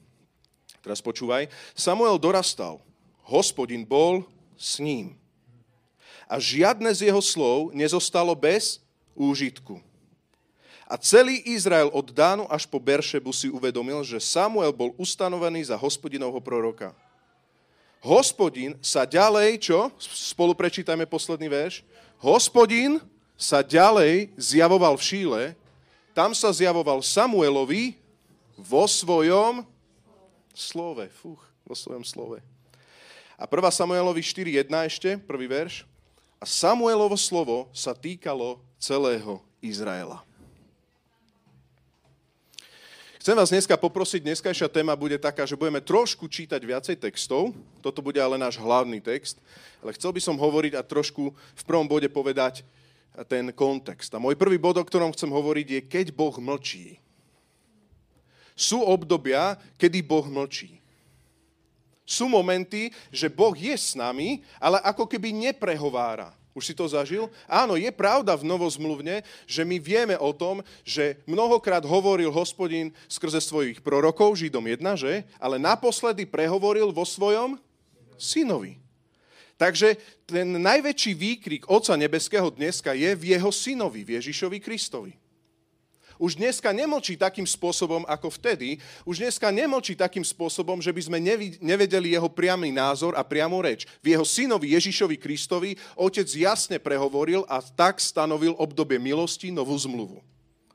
Teraz 0.82 1.00
počúvaj. 1.00 1.46
Samuel 1.72 2.18
dorastal. 2.18 2.82
Hospodin 3.22 3.86
bol 3.86 4.26
s 4.58 4.82
ním. 4.82 5.14
A 6.26 6.36
žiadne 6.42 6.90
z 6.90 7.08
jeho 7.08 7.22
slov 7.22 7.70
nezostalo 7.70 8.34
bez 8.34 8.82
úžitku. 9.14 9.78
A 10.90 11.00
celý 11.00 11.40
Izrael 11.48 11.88
od 11.88 12.12
Dánu 12.12 12.44
až 12.52 12.68
po 12.68 12.76
Beršebu 12.76 13.32
si 13.32 13.48
uvedomil, 13.48 14.04
že 14.04 14.20
Samuel 14.20 14.74
bol 14.74 14.92
ustanovený 15.00 15.72
za 15.72 15.76
hospodinovho 15.78 16.42
proroka 16.42 16.92
hospodin 18.02 18.74
sa 18.82 19.06
ďalej, 19.06 19.62
čo? 19.62 19.88
Spolu 20.02 20.52
prečítame 20.58 21.06
posledný 21.06 21.46
verš. 21.46 21.86
Hospodin 22.18 22.98
sa 23.38 23.62
ďalej 23.62 24.34
zjavoval 24.34 24.98
v 24.98 25.06
Šíle, 25.06 25.42
tam 26.12 26.36
sa 26.36 26.52
zjavoval 26.52 27.00
Samuelovi 27.00 27.96
vo 28.58 28.84
svojom 28.84 29.64
slove. 30.54 31.08
Fúch, 31.12 31.40
vo 31.66 31.74
svojom 31.74 32.04
slove. 32.04 32.40
A 33.36 33.44
1 33.44 33.58
Samuelovi 33.74 34.22
4.1 34.22 34.70
ešte, 34.86 35.10
prvý 35.18 35.50
verš. 35.50 35.82
A 36.38 36.44
Samuelovo 36.46 37.18
slovo 37.18 37.66
sa 37.74 37.90
týkalo 37.90 38.62
celého 38.78 39.42
Izraela. 39.62 40.22
Chcem 43.22 43.38
vás 43.38 43.54
dneska 43.54 43.78
poprosiť, 43.78 44.18
dneskajšia 44.18 44.66
téma 44.66 44.98
bude 44.98 45.14
taká, 45.14 45.46
že 45.46 45.54
budeme 45.54 45.78
trošku 45.78 46.26
čítať 46.26 46.58
viacej 46.58 46.98
textov. 46.98 47.54
Toto 47.78 48.02
bude 48.02 48.18
ale 48.18 48.34
náš 48.34 48.58
hlavný 48.58 48.98
text. 48.98 49.38
Ale 49.78 49.94
chcel 49.94 50.10
by 50.10 50.18
som 50.18 50.34
hovoriť 50.34 50.74
a 50.74 50.82
trošku 50.82 51.30
v 51.34 51.62
prvom 51.62 51.86
bode 51.86 52.10
povedať 52.10 52.66
ten 53.30 53.50
kontext. 53.54 54.10
A 54.14 54.22
môj 54.22 54.34
prvý 54.34 54.58
bod, 54.58 54.78
o 54.78 54.82
ktorom 54.82 55.14
chcem 55.14 55.30
hovoriť, 55.30 55.66
je, 55.66 55.80
keď 55.86 56.06
Boh 56.10 56.34
mlčí. 56.34 57.01
Sú 58.62 58.78
obdobia, 58.86 59.58
kedy 59.74 60.06
Boh 60.06 60.22
mlčí. 60.22 60.78
Sú 62.06 62.30
momenty, 62.30 62.94
že 63.10 63.26
Boh 63.26 63.58
je 63.58 63.74
s 63.74 63.98
nami, 63.98 64.46
ale 64.62 64.78
ako 64.86 65.10
keby 65.10 65.34
neprehovára. 65.34 66.30
Už 66.52 66.70
si 66.70 66.74
to 66.76 66.84
zažil? 66.84 67.32
Áno, 67.48 67.74
je 67.80 67.88
pravda 67.90 68.36
v 68.36 68.44
novozmluvne, 68.46 69.24
že 69.48 69.64
my 69.64 69.80
vieme 69.80 70.14
o 70.20 70.30
tom, 70.36 70.60
že 70.84 71.18
mnohokrát 71.24 71.82
hovoril 71.82 72.28
hospodin 72.28 72.92
skrze 73.08 73.40
svojich 73.40 73.80
prorokov, 73.80 74.36
Židom 74.36 74.62
1, 74.62 74.78
že? 74.94 75.24
Ale 75.40 75.56
naposledy 75.56 76.28
prehovoril 76.28 76.92
vo 76.92 77.08
svojom 77.08 77.56
synovi. 78.20 78.78
Takže 79.56 79.96
ten 80.28 80.60
najväčší 80.60 81.12
výkrik 81.16 81.62
Otca 81.66 81.96
Nebeského 81.96 82.52
dneska 82.52 82.92
je 82.92 83.10
v 83.16 83.32
jeho 83.32 83.50
synovi, 83.50 84.04
v 84.04 84.20
Ježišovi 84.20 84.60
Kristovi 84.60 85.21
už 86.22 86.38
dneska 86.38 86.70
nemlčí 86.70 87.18
takým 87.18 87.42
spôsobom 87.42 88.06
ako 88.06 88.30
vtedy, 88.30 88.78
už 89.02 89.26
dneska 89.26 89.50
nemlčí 89.50 89.98
takým 89.98 90.22
spôsobom, 90.22 90.78
že 90.78 90.94
by 90.94 91.02
sme 91.02 91.18
nevedeli 91.58 92.14
jeho 92.14 92.30
priamy 92.30 92.70
názor 92.70 93.18
a 93.18 93.26
priamu 93.26 93.58
reč. 93.58 93.90
V 93.98 94.14
jeho 94.14 94.22
synovi 94.22 94.78
Ježišovi 94.78 95.18
Kristovi 95.18 95.74
otec 95.98 96.30
jasne 96.30 96.78
prehovoril 96.78 97.42
a 97.50 97.58
tak 97.58 97.98
stanovil 97.98 98.54
obdobie 98.54 99.02
milosti, 99.02 99.50
novú 99.50 99.74
zmluvu 99.74 100.31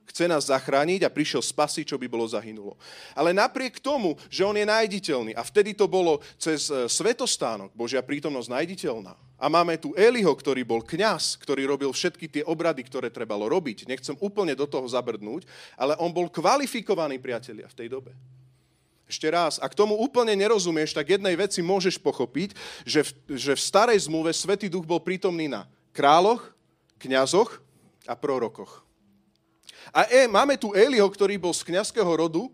chce 0.07 0.25
nás 0.25 0.47
zachrániť 0.47 1.03
a 1.03 1.13
prišiel 1.13 1.43
spasiť, 1.43 1.93
čo 1.93 1.99
by 1.99 2.07
bolo 2.07 2.23
zahynulo. 2.23 2.79
Ale 3.11 3.35
napriek 3.35 3.83
tomu, 3.83 4.15
že 4.31 4.47
on 4.47 4.55
je 4.55 4.63
nájditeľný 4.63 5.35
a 5.35 5.43
vtedy 5.43 5.75
to 5.75 5.85
bolo 5.85 6.23
cez 6.39 6.71
e, 6.71 6.87
svetostánok, 6.87 7.75
Božia 7.75 7.99
prítomnosť 7.99 8.47
nájditeľná. 8.47 9.13
A 9.37 9.45
máme 9.51 9.77
tu 9.77 9.93
Eliho, 9.93 10.33
ktorý 10.33 10.65
bol 10.65 10.81
kňaz, 10.81 11.37
ktorý 11.37 11.69
robil 11.69 11.93
všetky 11.93 12.25
tie 12.25 12.43
obrady, 12.47 12.81
ktoré 12.81 13.13
trebalo 13.13 13.45
robiť. 13.45 13.85
Nechcem 13.85 14.17
úplne 14.17 14.57
do 14.57 14.65
toho 14.65 14.89
zabrdnúť, 14.89 15.45
ale 15.77 15.93
on 16.01 16.09
bol 16.09 16.25
kvalifikovaný 16.25 17.21
priatelia 17.21 17.69
v 17.69 17.77
tej 17.77 17.87
dobe. 17.93 18.17
Ešte 19.07 19.29
raz, 19.29 19.61
ak 19.61 19.77
tomu 19.77 19.95
úplne 19.95 20.35
nerozumieš, 20.35 20.91
tak 20.91 21.15
jednej 21.15 21.37
veci 21.37 21.63
môžeš 21.63 21.95
pochopiť, 22.01 22.57
že 22.83 23.07
v, 23.07 23.11
že 23.39 23.53
v 23.55 23.61
starej 23.61 24.09
zmluve 24.09 24.35
Svetý 24.35 24.67
Duch 24.67 24.83
bol 24.83 24.99
prítomný 24.99 25.47
na 25.47 25.63
kráľoch, 25.95 26.43
kňazoch 26.99 27.61
a 28.09 28.17
prorokoch. 28.17 28.86
A 29.93 30.07
e, 30.07 30.27
máme 30.27 30.55
tu 30.59 30.71
Eliho, 30.75 31.07
ktorý 31.07 31.39
bol 31.39 31.53
z 31.55 31.63
kniazského 31.63 32.07
rodu 32.07 32.47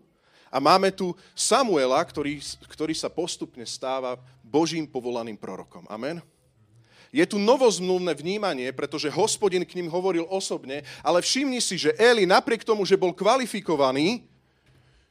a 0.52 0.62
máme 0.62 0.94
tu 0.94 1.14
Samuela, 1.34 1.98
ktorý, 1.98 2.38
ktorý 2.70 2.94
sa 2.94 3.10
postupne 3.10 3.66
stáva 3.66 4.18
Božím 4.40 4.86
povolaným 4.86 5.34
prorokom. 5.34 5.82
Amen. 5.90 6.22
Je 7.14 7.22
tu 7.26 7.38
novozmluvné 7.38 8.10
vnímanie, 8.18 8.70
pretože 8.74 9.06
hospodin 9.06 9.62
k 9.62 9.78
ním 9.78 9.86
hovoril 9.86 10.26
osobne, 10.26 10.82
ale 10.98 11.22
všimni 11.22 11.62
si, 11.62 11.78
že 11.78 11.94
Eli 11.94 12.26
napriek 12.26 12.66
tomu, 12.66 12.82
že 12.82 12.98
bol 12.98 13.14
kvalifikovaný, 13.14 14.26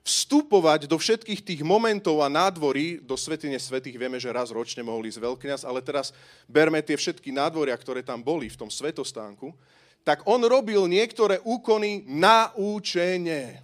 vstupovať 0.04 0.84
do 0.84 1.00
všetkých 1.00 1.40
tých 1.40 1.62
momentov 1.64 2.20
a 2.20 2.28
nádvorí, 2.28 3.00
do 3.00 3.16
Svetine 3.16 3.56
Svetých, 3.56 3.96
vieme, 3.96 4.20
že 4.20 4.36
raz 4.36 4.52
ročne 4.52 4.84
mohol 4.84 5.08
ísť 5.08 5.24
veľkňaz, 5.24 5.62
ale 5.64 5.80
teraz 5.80 6.12
berme 6.44 6.84
tie 6.84 7.00
všetky 7.00 7.32
nádvoria, 7.32 7.72
ktoré 7.80 8.04
tam 8.04 8.20
boli 8.20 8.52
v 8.52 8.60
tom 8.60 8.68
svetostánku, 8.68 9.56
tak 10.04 10.28
on 10.28 10.44
robil 10.44 10.84
niektoré 10.92 11.40
úkony 11.44 12.04
na 12.08 12.52
učenie. 12.60 13.64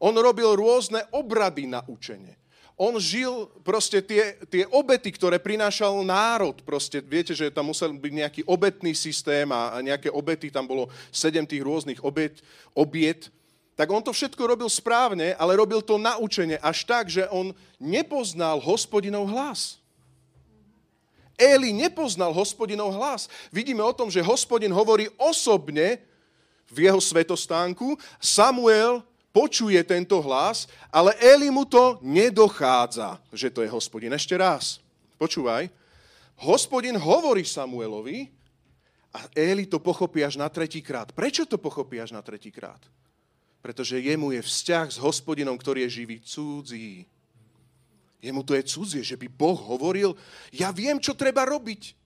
On 0.00 0.12
robil 0.16 0.56
rôzne 0.56 1.04
obrady 1.12 1.68
na 1.68 1.84
učenie. 1.84 2.40
On 2.80 2.96
žil 2.96 3.44
proste 3.60 4.00
tie, 4.00 4.40
tie 4.48 4.64
obety, 4.72 5.12
ktoré 5.12 5.36
prinášal 5.36 6.00
národ. 6.00 6.56
Proste 6.64 7.04
viete, 7.04 7.36
že 7.36 7.52
tam 7.52 7.68
musel 7.68 7.92
byť 7.92 8.12
nejaký 8.24 8.42
obetný 8.48 8.96
systém 8.96 9.44
a, 9.52 9.76
a 9.76 9.84
nejaké 9.84 10.08
obety, 10.08 10.48
tam 10.48 10.64
bolo 10.64 10.88
sedem 11.12 11.44
tých 11.44 11.60
rôznych 11.60 12.00
obet, 12.00 12.40
obiet. 12.72 13.28
Tak 13.76 13.88
on 13.88 14.00
to 14.04 14.12
všetko 14.12 14.56
robil 14.56 14.68
správne, 14.68 15.36
ale 15.36 15.56
robil 15.56 15.80
to 15.84 16.00
na 16.00 16.20
učenie 16.20 16.60
až 16.60 16.84
tak, 16.84 17.08
že 17.08 17.28
on 17.28 17.52
nepoznal 17.76 18.60
hospodinov 18.60 19.28
hlas. 19.28 19.79
Eli 21.40 21.72
nepoznal 21.72 22.36
hospodinov 22.36 22.92
hlas. 22.92 23.32
Vidíme 23.48 23.80
o 23.80 23.96
tom, 23.96 24.12
že 24.12 24.20
hospodin 24.20 24.70
hovorí 24.70 25.08
osobne 25.16 26.04
v 26.68 26.86
jeho 26.86 27.00
svetostánku. 27.00 27.96
Samuel 28.20 29.00
počuje 29.32 29.80
tento 29.82 30.20
hlas, 30.20 30.68
ale 30.92 31.16
Eli 31.16 31.48
mu 31.48 31.64
to 31.64 31.98
nedochádza, 32.04 33.16
že 33.32 33.48
to 33.48 33.64
je 33.64 33.72
hospodin. 33.72 34.12
Ešte 34.12 34.36
raz, 34.36 34.78
počúvaj. 35.16 35.72
hospodin 36.44 37.00
hovorí 37.00 37.42
Samuelovi 37.42 38.28
a 39.10 39.26
Éli 39.34 39.66
to 39.66 39.82
pochopí 39.82 40.22
až 40.22 40.38
na 40.38 40.46
tretíkrát. 40.46 41.10
Prečo 41.10 41.42
to 41.46 41.58
pochopí 41.58 41.98
až 41.98 42.14
na 42.14 42.22
tretíkrát? 42.22 42.78
Pretože 43.60 44.00
jemu 44.00 44.32
je 44.32 44.42
vzťah 44.42 44.86
s 44.88 44.98
hospodinom, 45.02 45.58
ktorý 45.58 45.84
je 45.84 46.00
živý, 46.02 46.16
cudzí. 46.22 47.04
Jemu 48.20 48.44
to 48.44 48.52
je 48.52 48.62
cudzie, 48.68 49.02
že 49.04 49.16
by 49.16 49.26
Boh 49.32 49.56
hovoril, 49.56 50.12
ja 50.52 50.68
viem, 50.70 51.00
čo 51.00 51.16
treba 51.16 51.48
robiť. 51.48 51.96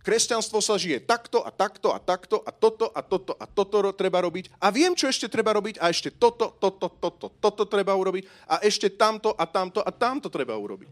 Kresťanstvo 0.00 0.64
sa 0.64 0.80
žije 0.80 1.04
takto 1.04 1.44
a 1.44 1.52
takto 1.52 1.92
a 1.92 2.00
takto 2.00 2.40
a 2.40 2.48
toto 2.52 2.88
a 2.88 3.04
toto 3.04 3.36
a 3.36 3.44
toto 3.44 3.92
treba 3.92 4.24
robiť. 4.24 4.48
A 4.56 4.72
viem, 4.72 4.96
čo 4.96 5.04
ešte 5.12 5.28
treba 5.28 5.52
robiť 5.52 5.76
a 5.76 5.92
ešte 5.92 6.08
toto, 6.08 6.56
toto, 6.56 6.88
toto, 6.88 7.28
toto 7.28 7.62
treba 7.68 7.92
urobiť 7.92 8.24
a 8.48 8.64
ešte 8.64 8.88
tamto 8.96 9.36
a 9.36 9.44
tamto 9.44 9.84
a 9.84 9.92
tamto 9.92 10.32
treba 10.32 10.56
urobiť. 10.56 10.88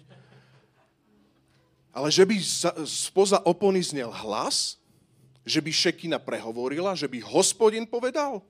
Ale 1.97 2.12
že 2.12 2.28
by 2.28 2.37
spoza 2.85 3.40
opony 3.49 3.81
znel 3.81 4.12
hlas, 4.12 4.76
že 5.49 5.64
by 5.64 5.73
Šekina 5.73 6.21
prehovorila, 6.21 6.93
že 6.93 7.09
by 7.09 7.25
hospodin 7.25 7.88
povedal. 7.88 8.45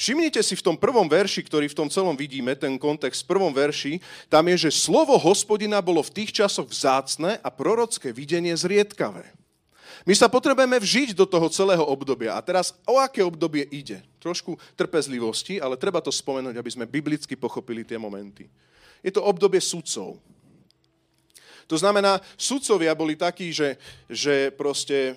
Všimnite 0.00 0.40
si 0.40 0.56
v 0.56 0.64
tom 0.64 0.80
prvom 0.80 1.04
verši, 1.04 1.44
ktorý 1.44 1.68
v 1.68 1.76
tom 1.76 1.92
celom 1.92 2.16
vidíme, 2.16 2.56
ten 2.56 2.80
kontext 2.80 3.28
v 3.28 3.36
prvom 3.36 3.52
verši, 3.52 4.00
tam 4.32 4.48
je, 4.48 4.64
že 4.64 4.88
slovo 4.88 5.20
hospodina 5.20 5.84
bolo 5.84 6.00
v 6.00 6.24
tých 6.24 6.40
časoch 6.40 6.64
vzácne 6.64 7.36
a 7.44 7.48
prorocké 7.52 8.08
videnie 8.08 8.56
zriedkavé. 8.56 9.28
My 10.08 10.16
sa 10.16 10.32
potrebujeme 10.32 10.80
vžiť 10.80 11.12
do 11.12 11.28
toho 11.28 11.52
celého 11.52 11.84
obdobia. 11.84 12.32
A 12.32 12.40
teraz 12.40 12.72
o 12.88 12.96
aké 12.96 13.20
obdobie 13.20 13.68
ide? 13.68 14.00
Trošku 14.16 14.56
trpezlivosti, 14.72 15.60
ale 15.60 15.76
treba 15.76 16.00
to 16.00 16.08
spomenúť, 16.08 16.56
aby 16.56 16.70
sme 16.72 16.88
biblicky 16.88 17.36
pochopili 17.36 17.84
tie 17.84 18.00
momenty. 18.00 18.48
Je 19.04 19.12
to 19.12 19.20
obdobie 19.20 19.60
sudcov. 19.60 20.16
To 21.68 21.76
znamená, 21.76 22.24
sudcovia 22.40 22.96
boli 22.96 23.20
takí, 23.20 23.52
že, 23.52 23.76
že 24.08 24.48
proste, 24.56 25.12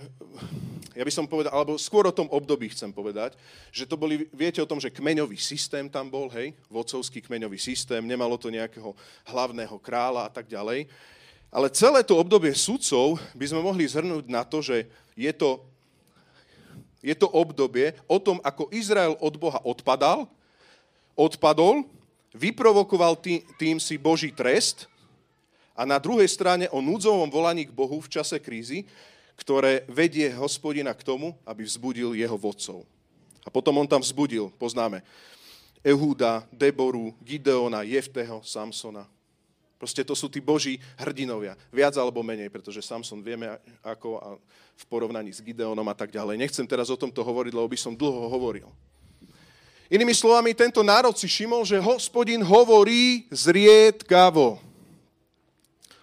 ja 0.94 1.04
by 1.04 1.14
som 1.14 1.26
povedal, 1.26 1.50
alebo 1.50 1.74
skôr 1.82 2.06
o 2.06 2.14
tom 2.14 2.30
období 2.30 2.70
chcem 2.70 2.94
povedať, 2.94 3.34
že 3.74 3.90
to 3.90 3.98
boli, 3.98 4.30
viete 4.30 4.62
o 4.62 4.70
tom, 4.70 4.78
že 4.78 4.94
kmeňový 4.94 5.38
systém 5.42 5.90
tam 5.90 6.06
bol, 6.08 6.30
hej, 6.30 6.54
vodcovský 6.70 7.26
kmeňový 7.26 7.58
systém, 7.58 8.06
nemalo 8.06 8.38
to 8.38 8.54
nejakého 8.54 8.94
hlavného 9.26 9.78
kráľa 9.82 10.30
a 10.30 10.32
tak 10.32 10.46
ďalej. 10.46 10.86
Ale 11.54 11.70
celé 11.74 12.02
to 12.02 12.18
obdobie 12.18 12.54
sudcov 12.54 13.18
by 13.34 13.46
sme 13.46 13.62
mohli 13.62 13.86
zhrnúť 13.86 14.26
na 14.30 14.46
to, 14.46 14.62
že 14.62 14.90
je 15.14 15.30
to, 15.34 15.62
je 17.02 17.14
to 17.14 17.30
obdobie 17.30 17.94
o 18.10 18.18
tom, 18.18 18.42
ako 18.42 18.70
Izrael 18.74 19.18
od 19.18 19.34
Boha 19.38 19.62
odpadal, 19.62 20.26
odpadol, 21.14 21.86
vyprovokoval 22.34 23.18
tý, 23.22 23.46
tým 23.62 23.78
si 23.78 23.98
Boží 24.02 24.34
trest 24.34 24.90
a 25.78 25.86
na 25.86 26.02
druhej 26.02 26.30
strane 26.30 26.66
o 26.74 26.82
núdzovom 26.82 27.30
volaní 27.30 27.70
k 27.70 27.74
Bohu 27.74 28.02
v 28.02 28.10
čase 28.10 28.42
krízy, 28.42 28.86
ktoré 29.38 29.84
vedie 29.90 30.30
hospodina 30.34 30.94
k 30.94 31.06
tomu, 31.06 31.34
aby 31.44 31.66
vzbudil 31.66 32.14
jeho 32.14 32.38
vodcov. 32.38 32.86
A 33.44 33.50
potom 33.52 33.76
on 33.82 33.88
tam 33.90 34.00
vzbudil, 34.00 34.54
poznáme, 34.56 35.04
Ehúda, 35.84 36.48
Deboru, 36.48 37.12
Gideona, 37.20 37.84
Jefteho, 37.84 38.40
Samsona. 38.40 39.04
Proste 39.76 40.00
to 40.08 40.16
sú 40.16 40.32
tí 40.32 40.40
boží 40.40 40.80
hrdinovia. 40.96 41.60
Viac 41.68 42.00
alebo 42.00 42.24
menej, 42.24 42.48
pretože 42.48 42.80
Samson 42.80 43.20
vieme 43.20 43.60
ako 43.84 44.10
a 44.16 44.28
v 44.80 44.84
porovnaní 44.88 45.36
s 45.36 45.44
Gideonom 45.44 45.84
a 45.92 45.92
tak 45.92 46.08
ďalej. 46.08 46.40
Nechcem 46.40 46.64
teraz 46.64 46.88
o 46.88 46.96
tomto 46.96 47.20
hovoriť, 47.20 47.52
lebo 47.52 47.68
by 47.68 47.76
som 47.76 47.92
dlho 47.92 48.32
hovoril. 48.32 48.72
Inými 49.92 50.16
slovami, 50.16 50.56
tento 50.56 50.82
národ 50.82 51.14
si 51.20 51.28
všimol, 51.28 51.68
že 51.68 51.84
hospodin 51.84 52.40
hovorí 52.42 53.28
zriedkavo. 53.28 54.58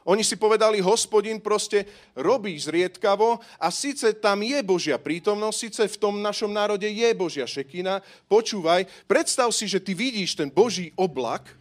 Oni 0.09 0.25
si 0.25 0.41
povedali, 0.41 0.81
hospodin 0.81 1.37
proste 1.45 1.85
robí 2.17 2.57
zriedkavo 2.57 3.37
a 3.61 3.69
síce 3.69 4.17
tam 4.17 4.41
je 4.41 4.57
Božia 4.65 4.97
prítomnosť, 4.97 5.57
síce 5.61 5.83
v 5.93 6.01
tom 6.01 6.25
našom 6.25 6.49
národe 6.49 6.89
je 6.89 7.09
Božia 7.13 7.45
šekina. 7.45 8.01
Počúvaj, 8.25 8.89
predstav 9.05 9.53
si, 9.53 9.69
že 9.69 9.77
ty 9.77 9.93
vidíš 9.93 10.41
ten 10.41 10.49
Boží 10.49 10.89
oblak, 10.97 11.53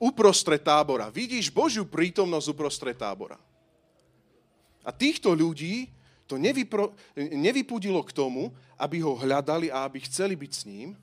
uprostred 0.00 0.64
tábora. 0.64 1.12
Vidíš 1.12 1.52
Božiu 1.52 1.84
prítomnosť 1.84 2.46
uprostred 2.56 2.96
tábora. 2.96 3.36
A 4.84 4.92
týchto 4.92 5.32
ľudí 5.36 5.92
to 6.24 6.40
nevypro, 6.40 6.96
nevypudilo 7.16 8.00
k 8.00 8.16
tomu, 8.16 8.48
aby 8.80 9.04
ho 9.04 9.12
hľadali 9.12 9.68
a 9.68 9.84
aby 9.84 10.00
chceli 10.08 10.32
byť 10.36 10.52
s 10.52 10.62
ním. 10.64 10.96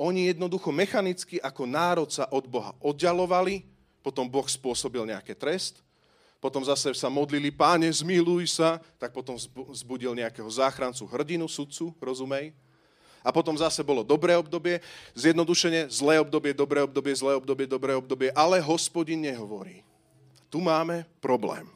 Oni 0.00 0.32
jednoducho 0.32 0.72
mechanicky 0.72 1.36
ako 1.36 1.68
národ 1.68 2.08
sa 2.08 2.24
od 2.32 2.48
Boha 2.48 2.72
oddialovali, 2.80 3.68
potom 4.00 4.24
Boh 4.24 4.48
spôsobil 4.48 5.04
nejaký 5.04 5.36
trest, 5.36 5.84
potom 6.40 6.64
zase 6.64 6.96
sa 6.96 7.12
modlili, 7.12 7.52
páne, 7.52 7.86
zmiluj 7.92 8.56
sa, 8.56 8.80
tak 8.96 9.12
potom 9.12 9.36
zbudil 9.76 10.16
nejakého 10.16 10.48
záchrancu, 10.48 11.04
hrdinu, 11.04 11.44
sudcu, 11.44 11.92
rozumej, 12.00 12.56
a 13.20 13.28
potom 13.28 13.52
zase 13.52 13.84
bolo 13.84 14.00
dobré 14.00 14.32
obdobie, 14.32 14.80
zjednodušene 15.12 15.92
zlé 15.92 16.16
obdobie, 16.24 16.56
dobré 16.56 16.80
obdobie, 16.80 17.12
zlé 17.12 17.36
obdobie, 17.36 17.68
dobré 17.68 17.92
obdobie, 17.92 18.32
ale 18.32 18.56
hospodin 18.64 19.20
nehovorí. 19.20 19.84
Tu 20.48 20.56
máme 20.56 21.04
problém. 21.20 21.68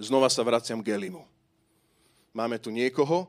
Znova 0.00 0.32
sa 0.32 0.40
vraciam 0.40 0.80
k 0.80 0.96
Elimu. 0.96 1.22
Máme 2.32 2.56
tu 2.56 2.72
niekoho, 2.72 3.28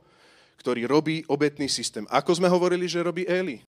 ktorý 0.63 0.87
robí 0.87 1.27
obetný 1.27 1.67
systém. 1.67 2.07
Ako 2.07 2.39
sme 2.39 2.47
hovorili, 2.47 2.87
že 2.87 3.03
robí 3.03 3.27
Eli? 3.27 3.63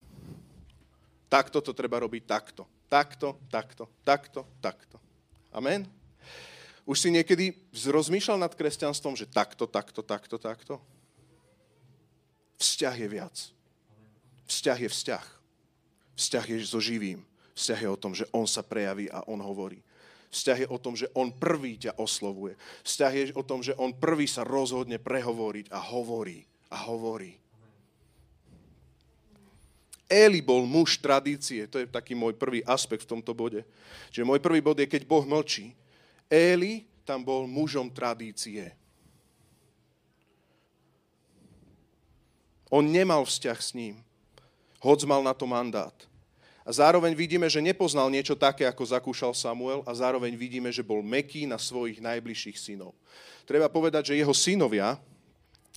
Takto 1.26 1.58
to 1.62 1.74
treba 1.74 1.98
robiť 2.02 2.22
takto. 2.26 2.62
Takto, 2.90 3.38
takto, 3.50 3.86
takto, 4.02 4.46
takto. 4.62 4.96
Amen? 5.50 5.86
Už 6.88 6.96
si 6.96 7.08
niekedy 7.12 7.52
rozmýšľal 7.72 8.40
nad 8.40 8.52
kresťanstvom, 8.56 9.14
že 9.14 9.28
takto, 9.28 9.68
takto, 9.68 10.00
takto, 10.00 10.36
takto? 10.40 10.74
Vzťah 12.60 12.96
je 12.96 13.08
viac. 13.08 13.36
Vzťah 14.50 14.78
je 14.84 14.90
vzťah. 14.90 15.26
Vzťah 16.16 16.44
je 16.50 16.56
so 16.66 16.80
živým. 16.82 17.24
Vzťah 17.56 17.80
je 17.80 17.88
o 17.88 18.00
tom, 18.00 18.12
že 18.12 18.28
on 18.32 18.44
sa 18.44 18.60
prejaví 18.60 19.08
a 19.08 19.24
on 19.24 19.40
hovorí. 19.40 19.80
Vzťah 20.30 20.58
je 20.62 20.68
o 20.70 20.78
tom, 20.78 20.94
že 20.94 21.10
on 21.16 21.34
prvý 21.34 21.74
ťa 21.80 21.98
oslovuje. 21.98 22.54
Vzťah 22.86 23.12
je 23.12 23.24
o 23.34 23.42
tom, 23.42 23.66
že 23.66 23.74
on 23.74 23.90
prvý 23.90 24.30
sa 24.30 24.46
rozhodne 24.46 25.00
prehovoriť 25.02 25.74
a 25.74 25.78
hovorí. 25.80 26.46
A 26.70 26.86
hovorí. 26.86 27.34
Eli 30.10 30.42
bol 30.42 30.66
muž 30.66 30.98
tradície. 30.98 31.66
To 31.70 31.78
je 31.78 31.86
taký 31.86 32.18
môj 32.18 32.34
prvý 32.34 32.62
aspekt 32.66 33.06
v 33.06 33.18
tomto 33.18 33.30
bode. 33.30 33.62
Čiže 34.10 34.26
môj 34.26 34.42
prvý 34.42 34.58
bod 34.58 34.78
je, 34.78 34.86
keď 34.86 35.06
Boh 35.06 35.22
mlčí. 35.22 35.74
Eli 36.30 36.86
tam 37.02 37.26
bol 37.26 37.50
mužom 37.50 37.90
tradície. 37.90 38.70
On 42.70 42.86
nemal 42.86 43.26
vzťah 43.26 43.58
s 43.58 43.74
ním. 43.74 43.98
Hoď 44.78 45.04
mal 45.10 45.20
na 45.26 45.34
to 45.34 45.44
mandát. 45.44 45.92
A 46.62 46.70
zároveň 46.70 47.18
vidíme, 47.18 47.50
že 47.50 47.58
nepoznal 47.58 48.06
niečo 48.06 48.38
také, 48.38 48.62
ako 48.62 48.86
zakúšal 48.86 49.34
Samuel 49.34 49.82
a 49.82 49.90
zároveň 49.90 50.38
vidíme, 50.38 50.70
že 50.70 50.86
bol 50.86 51.02
meký 51.02 51.50
na 51.50 51.58
svojich 51.58 51.98
najbližších 51.98 52.54
synov. 52.54 52.94
Treba 53.42 53.66
povedať, 53.66 54.14
že 54.14 54.22
jeho 54.22 54.30
synovia, 54.30 54.94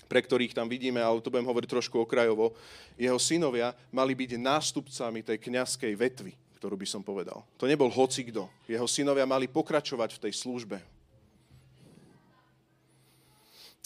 pre 0.05 0.21
ktorých 0.21 0.53
tam 0.53 0.69
vidíme, 0.69 1.01
ale 1.01 1.17
to 1.25 1.33
budem 1.33 1.49
hovoriť 1.49 1.65
trošku 1.65 1.97
okrajovo, 1.97 2.53
jeho 2.93 3.17
synovia 3.17 3.73
mali 3.89 4.13
byť 4.13 4.37
nástupcami 4.37 5.25
tej 5.25 5.41
kňazskej 5.41 5.93
vetvy, 5.97 6.37
ktorú 6.63 6.79
by 6.79 6.87
som 6.87 7.03
povedal. 7.03 7.43
To 7.59 7.67
nebol 7.67 7.91
hocikdo. 7.91 8.47
Jeho 8.63 8.87
synovia 8.87 9.27
mali 9.27 9.51
pokračovať 9.51 10.15
v 10.15 10.21
tej 10.23 10.33
službe, 10.47 10.79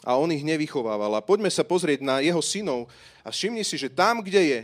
a 0.06 0.14
on 0.14 0.30
ich 0.30 0.46
nevychovával. 0.46 1.10
A 1.18 1.26
poďme 1.26 1.50
sa 1.50 1.66
pozrieť 1.66 2.06
na 2.06 2.22
jeho 2.22 2.38
synov 2.38 2.86
a 3.26 3.34
všimni 3.34 3.66
si, 3.66 3.82
že 3.82 3.90
tam, 3.90 4.22
kde 4.22 4.42
je 4.46 4.60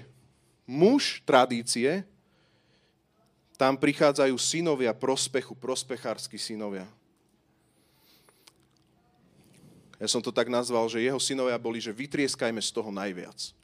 muž 0.70 1.26
tradície, 1.26 2.06
tam 3.58 3.74
prichádzajú 3.74 4.36
synovia 4.38 4.94
prospechu, 4.94 5.58
prospechársky 5.58 6.38
synovia. 6.38 6.86
Ja 9.98 10.06
som 10.06 10.22
to 10.22 10.30
tak 10.30 10.54
nazval, 10.54 10.86
že 10.86 11.02
jeho 11.02 11.18
synovia 11.18 11.58
boli, 11.58 11.82
že 11.82 11.90
vytrieskajme 11.90 12.62
z 12.62 12.70
toho 12.70 12.94
najviac. 12.94 13.56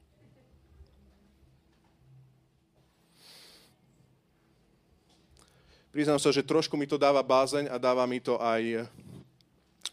Priznám 5.90 6.22
sa, 6.22 6.30
že 6.30 6.46
trošku 6.46 6.78
mi 6.78 6.86
to 6.86 6.94
dáva 6.94 7.18
bázeň 7.18 7.66
a 7.66 7.74
dáva 7.74 8.06
mi 8.06 8.22
to 8.22 8.38
aj 8.38 8.86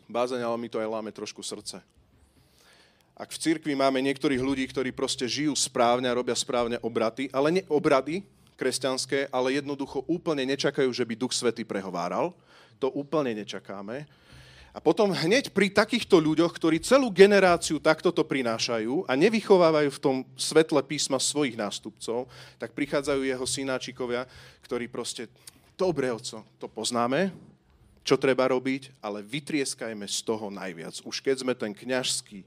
bázeň, 0.05 0.45
ale 0.45 0.57
my 0.61 0.69
to 0.69 0.77
aj 0.77 0.85
láme 0.93 1.09
trošku 1.09 1.41
srdce. 1.41 1.81
Ak 3.17 3.33
v 3.33 3.41
cirkvi 3.41 3.73
máme 3.73 3.97
niektorých 4.05 4.37
ľudí, 4.37 4.61
ktorí 4.69 4.93
proste 4.93 5.25
žijú 5.25 5.57
správne 5.57 6.05
a 6.05 6.13
robia 6.13 6.37
správne 6.37 6.77
obraty, 6.85 7.33
ale 7.33 7.49
nie 7.49 7.65
obrady 7.65 8.21
kresťanské, 8.61 9.25
ale 9.33 9.57
jednoducho 9.57 10.05
úplne 10.05 10.45
nečakajú, 10.45 10.85
že 10.93 11.01
by 11.01 11.17
Duch 11.17 11.33
Svety 11.33 11.65
prehováral, 11.65 12.29
to 12.77 12.93
úplne 12.93 13.33
nečakáme. 13.33 14.05
A 14.69 14.77
potom 14.77 15.09
hneď 15.09 15.49
pri 15.49 15.73
takýchto 15.73 16.21
ľuďoch, 16.21 16.53
ktorí 16.53 16.77
celú 16.77 17.09
generáciu 17.09 17.81
takto 17.81 18.13
to 18.13 18.21
prinášajú 18.21 19.09
a 19.09 19.17
nevychovávajú 19.17 19.89
v 19.89 20.01
tom 20.01 20.15
svetle 20.37 20.85
písma 20.85 21.17
svojich 21.17 21.57
nástupcov, 21.57 22.29
tak 22.61 22.77
prichádzajú 22.77 23.25
jeho 23.25 23.45
synáčikovia, 23.49 24.29
ktorí 24.61 24.85
proste, 24.85 25.25
dobre, 25.77 26.09
oco, 26.09 26.41
to 26.57 26.67
poznáme, 26.67 27.31
čo 28.01 28.17
treba 28.17 28.49
robiť, 28.49 28.97
ale 29.03 29.21
vytrieskajme 29.21 30.07
z 30.09 30.19
toho 30.25 30.49
najviac. 30.49 30.97
Už 31.05 31.21
keď 31.21 31.45
sme 31.45 31.53
ten 31.53 31.75
kňažský 31.75 32.41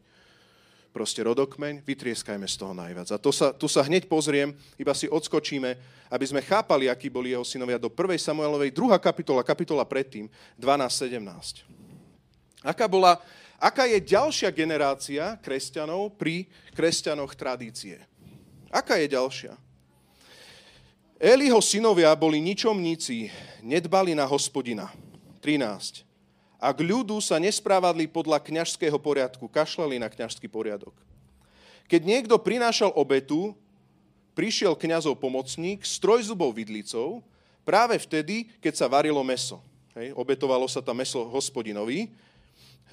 proste 0.90 1.22
rodokmeň, 1.22 1.86
vytrieskajme 1.86 2.48
z 2.50 2.56
toho 2.58 2.74
najviac. 2.74 3.14
A 3.14 3.18
to 3.20 3.30
sa, 3.30 3.54
tu 3.54 3.70
sa 3.70 3.86
hneď 3.86 4.10
pozriem, 4.10 4.50
iba 4.74 4.90
si 4.90 5.06
odskočíme, 5.06 5.78
aby 6.10 6.24
sme 6.26 6.42
chápali, 6.42 6.90
akí 6.90 7.06
boli 7.06 7.30
jeho 7.30 7.46
synovia 7.46 7.78
do 7.78 7.86
1. 7.86 8.18
Samuelovej, 8.18 8.74
druhá 8.74 8.98
kapitola, 8.98 9.46
kapitola 9.46 9.86
predtým, 9.86 10.26
12.17. 10.58 11.62
Aká, 12.66 12.90
bola, 12.90 13.22
aká 13.56 13.86
je 13.86 14.02
ďalšia 14.02 14.50
generácia 14.50 15.38
kresťanov 15.38 16.18
pri 16.18 16.50
kresťanoch 16.74 17.38
tradície? 17.38 18.02
Aká 18.68 18.98
je 18.98 19.06
ďalšia? 19.14 19.54
Eliho 21.20 21.60
synovia 21.60 22.16
boli 22.16 22.40
ničomníci, 22.40 23.28
nedbali 23.60 24.16
na 24.16 24.24
hospodina. 24.24 24.88
13. 25.44 26.00
Ak 26.56 26.80
ľudu 26.80 27.20
sa 27.20 27.36
nesprávadli 27.36 28.08
podľa 28.08 28.40
kňažského 28.40 28.96
poriadku, 28.96 29.44
kašlali 29.44 30.00
na 30.00 30.08
kňažský 30.08 30.48
poriadok. 30.48 30.96
Keď 31.92 32.08
niekto 32.08 32.40
prinášal 32.40 32.96
obetu, 32.96 33.52
prišiel 34.32 34.72
kňazov 34.72 35.20
pomocník 35.20 35.84
s 35.84 36.00
trojzubou 36.00 36.56
vidlicou 36.56 37.20
práve 37.68 38.00
vtedy, 38.00 38.48
keď 38.56 38.80
sa 38.80 38.88
varilo 38.88 39.20
meso. 39.20 39.60
Hej, 39.92 40.16
obetovalo 40.16 40.64
sa 40.72 40.80
tam 40.80 41.04
meso 41.04 41.20
hospodinovi. 41.28 42.08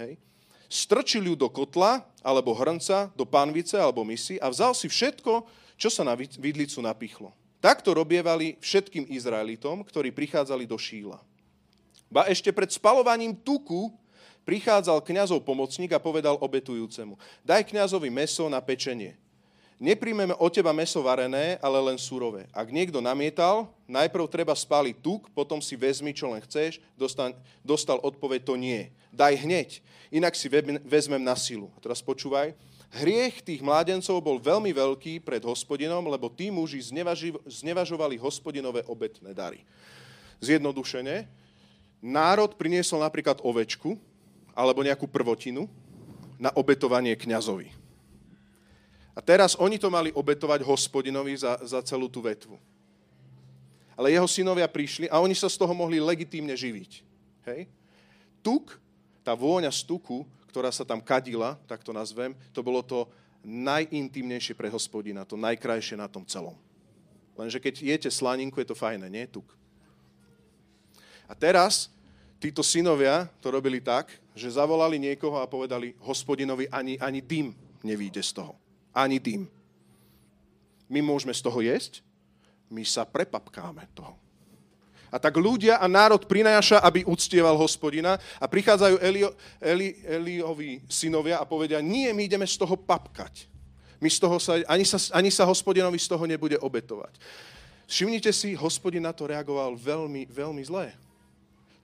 Hej. 0.03 0.19
Strčil 0.67 1.31
ju 1.31 1.35
do 1.39 1.47
kotla 1.47 2.03
alebo 2.19 2.51
hrnca, 2.51 3.07
do 3.15 3.23
pánvice 3.23 3.79
alebo 3.79 4.03
misy 4.03 4.35
a 4.43 4.51
vzal 4.51 4.75
si 4.75 4.91
všetko, 4.91 5.47
čo 5.79 5.87
sa 5.87 6.03
na 6.03 6.11
vidlicu 6.19 6.83
napichlo. 6.83 7.31
Takto 7.57 7.93
robievali 7.97 8.55
všetkým 8.61 9.09
Izraelitom, 9.09 9.81
ktorí 9.81 10.13
prichádzali 10.13 10.69
do 10.69 10.77
Šíla. 10.77 11.17
Ba 12.07 12.29
ešte 12.29 12.53
pred 12.53 12.69
spalovaním 12.71 13.35
tuku 13.35 13.91
prichádzal 14.47 15.03
kňazov 15.03 15.43
pomocník 15.43 15.91
a 15.91 15.99
povedal 15.99 16.39
obetujúcemu, 16.39 17.19
daj 17.43 17.67
kňazovi 17.67 18.07
meso 18.07 18.47
na 18.47 18.63
pečenie. 18.63 19.19
Nepríjmeme 19.77 20.33
od 20.41 20.49
teba 20.49 20.73
meso 20.73 21.05
varené, 21.05 21.61
ale 21.61 21.77
len 21.77 22.01
surové. 22.01 22.49
Ak 22.49 22.73
niekto 22.73 22.97
namietal, 22.97 23.69
najprv 23.85 24.25
treba 24.25 24.57
spáliť 24.57 24.95
tuk, 25.05 25.29
potom 25.37 25.61
si 25.61 25.77
vezmi, 25.77 26.17
čo 26.17 26.33
len 26.33 26.41
chceš, 26.41 26.81
dostan, 26.97 27.37
dostal 27.61 28.01
odpoveď, 28.01 28.41
to 28.41 28.57
nie. 28.57 28.89
Daj 29.13 29.37
hneď, 29.45 29.69
inak 30.09 30.33
si 30.33 30.49
vezmem 30.81 31.21
na 31.21 31.37
silu. 31.37 31.69
A 31.77 31.81
teraz 31.83 32.01
počúvaj, 32.01 32.57
hriech 32.91 33.43
tých 33.43 33.59
mládencov 33.59 34.23
bol 34.23 34.39
veľmi 34.39 34.71
veľký 34.71 35.19
pred 35.23 35.43
hospodinom, 35.43 36.03
lebo 36.07 36.31
tí 36.31 36.47
muži 36.47 36.79
znevažovali 37.47 38.15
hospodinové 38.15 38.83
obetné 38.87 39.35
dary. 39.35 39.63
Zjednodušene, 40.39 41.27
národ 41.99 42.55
priniesol 42.55 43.03
napríklad 43.03 43.41
ovečku 43.43 43.97
alebo 44.53 44.85
nejakú 44.85 45.09
prvotinu 45.09 45.65
na 46.37 46.53
obetovanie 46.53 47.17
kňazovi. 47.17 47.73
A 49.17 49.19
teraz 49.19 49.57
oni 49.57 49.81
to 49.81 49.89
mali 49.89 50.13
obetovať 50.13 50.61
hospodinovi 50.61 51.33
za, 51.33 51.57
za 51.65 51.81
celú 51.81 52.05
tú 52.05 52.21
vetvu. 52.21 52.53
Ale 53.97 54.13
jeho 54.13 54.29
synovia 54.29 54.69
prišli 54.69 55.09
a 55.09 55.17
oni 55.17 55.33
sa 55.33 55.49
z 55.49 55.57
toho 55.57 55.73
mohli 55.73 55.97
legitímne 55.97 56.53
živiť. 56.53 56.91
Hej? 57.49 57.65
Tuk, 58.45 58.77
tá 59.25 59.33
vôňa 59.33 59.73
z 59.73 59.81
tuku, 59.89 60.21
ktorá 60.57 60.73
sa 60.73 60.81
tam 60.81 60.97
kadila, 60.97 61.53
tak 61.69 61.85
to 61.85 61.93
nazvem, 61.93 62.33
to 62.49 62.65
bolo 62.65 62.81
to 62.81 63.05
najintimnejšie 63.45 64.57
pre 64.57 64.73
hospodina, 64.73 65.21
to 65.21 65.37
najkrajšie 65.37 65.93
na 65.93 66.09
tom 66.09 66.25
celom. 66.25 66.57
Lenže 67.37 67.61
keď 67.61 67.85
jete 67.85 68.09
slaninku, 68.09 68.57
je 68.57 68.73
to 68.73 68.73
fajné, 68.73 69.05
nie 69.05 69.29
tuk. 69.29 69.45
A 71.29 71.37
teraz 71.37 71.93
títo 72.41 72.65
synovia 72.65 73.29
to 73.37 73.53
robili 73.53 73.77
tak, 73.77 74.09
že 74.33 74.57
zavolali 74.57 74.97
niekoho 74.97 75.37
a 75.37 75.45
povedali 75.45 75.93
hospodinovi, 76.01 76.65
ani, 76.73 76.97
ani 76.97 77.21
dým 77.21 77.53
nevíde 77.85 78.25
z 78.25 78.41
toho. 78.41 78.57
Ani 78.97 79.21
dým. 79.21 79.45
My 80.89 81.05
môžeme 81.05 81.37
z 81.37 81.45
toho 81.45 81.61
jesť, 81.61 82.01
my 82.73 82.81
sa 82.81 83.05
prepapkáme 83.05 83.85
toho. 83.93 84.17
A 85.07 85.17
tak 85.19 85.39
ľudia 85.39 85.79
a 85.79 85.87
národ 85.87 86.27
prináša, 86.27 86.83
aby 86.83 87.07
uctieval 87.07 87.55
hospodina 87.55 88.19
a 88.39 88.45
prichádzajú 88.45 88.95
Elio, 88.99 89.31
Eli, 89.63 89.95
Eliovi 90.03 90.83
synovia 90.91 91.39
a 91.39 91.47
povedia, 91.47 91.79
nie, 91.79 92.11
my 92.11 92.27
ideme 92.27 92.43
z 92.43 92.59
toho 92.59 92.75
papkať. 92.75 93.47
My 93.97 94.11
z 94.11 94.19
toho 94.19 94.37
sa, 94.37 94.59
ani, 94.67 94.85
sa, 94.85 94.99
ani 95.15 95.31
sa 95.31 95.47
hospodinovi 95.47 95.97
z 95.97 96.07
toho 96.11 96.27
nebude 96.27 96.59
obetovať. 96.59 97.17
Všimnite 97.87 98.29
si, 98.35 98.51
hospodin 98.53 99.07
na 99.07 99.15
to 99.15 99.31
reagoval 99.31 99.73
veľmi, 99.79 100.27
veľmi 100.27 100.61
zlé. 100.67 100.91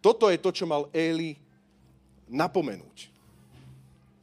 Toto 0.03 0.27
je 0.27 0.35
to, 0.35 0.51
čo 0.51 0.67
mal 0.67 0.91
Eli 0.91 1.39
napomenúť. 2.27 3.07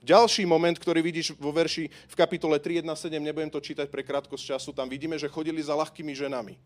Ďalší 0.00 0.44
moment, 0.48 0.76
ktorý 0.76 1.00
vidíš 1.04 1.36
vo 1.36 1.52
verši 1.52 1.88
v 1.88 2.14
kapitole 2.16 2.56
3.1.7, 2.56 3.20
nebudem 3.20 3.52
to 3.52 3.60
čítať 3.60 3.88
pre 3.88 4.00
krátkosť 4.00 4.56
času, 4.56 4.72
tam 4.72 4.88
vidíme, 4.88 5.16
že 5.20 5.28
chodili 5.28 5.60
za 5.60 5.76
ľahkými 5.76 6.12
ženami. 6.16 6.56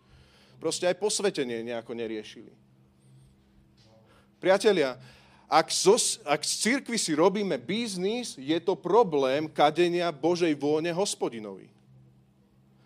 Proste 0.58 0.88
aj 0.88 0.96
posvetenie 0.98 1.62
nejako 1.62 1.92
neriešili. 1.94 2.52
Priatelia, 4.40 5.00
ak, 5.48 5.72
zo, 5.72 5.96
ak 6.24 6.40
z 6.44 6.52
cirkvi 6.60 6.98
si 6.98 7.12
robíme 7.16 7.56
biznis, 7.60 8.36
je 8.36 8.56
to 8.60 8.76
problém 8.76 9.48
kadenia 9.48 10.12
Božej 10.12 10.52
vône 10.56 10.92
hospodinovi. 10.92 11.74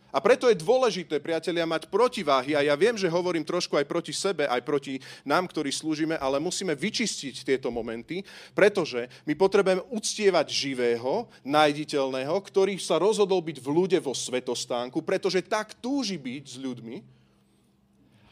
A 0.09 0.25
preto 0.25 0.49
je 0.49 0.57
dôležité, 0.57 1.21
priatelia, 1.21 1.69
mať 1.69 1.85
protiváhy. 1.93 2.57
A 2.57 2.65
ja 2.65 2.73
viem, 2.73 2.97
že 2.97 3.13
hovorím 3.13 3.45
trošku 3.45 3.77
aj 3.77 3.85
proti 3.85 4.17
sebe, 4.17 4.49
aj 4.49 4.65
proti 4.65 4.97
nám, 5.21 5.45
ktorí 5.45 5.69
slúžime, 5.69 6.17
ale 6.17 6.41
musíme 6.41 6.73
vyčistiť 6.73 7.45
tieto 7.45 7.69
momenty, 7.69 8.25
pretože 8.57 9.05
my 9.29 9.37
potrebujeme 9.37 9.85
uctievať 9.93 10.49
živého, 10.49 11.29
nájditeľného, 11.45 12.33
ktorý 12.41 12.81
sa 12.81 12.97
rozhodol 12.97 13.45
byť 13.45 13.61
v 13.61 13.69
ľude 13.69 13.99
vo 14.01 14.17
svetostánku, 14.17 15.05
pretože 15.05 15.45
tak 15.45 15.77
túži 15.77 16.17
byť 16.17 16.45
s 16.49 16.57
ľuďmi. 16.57 17.18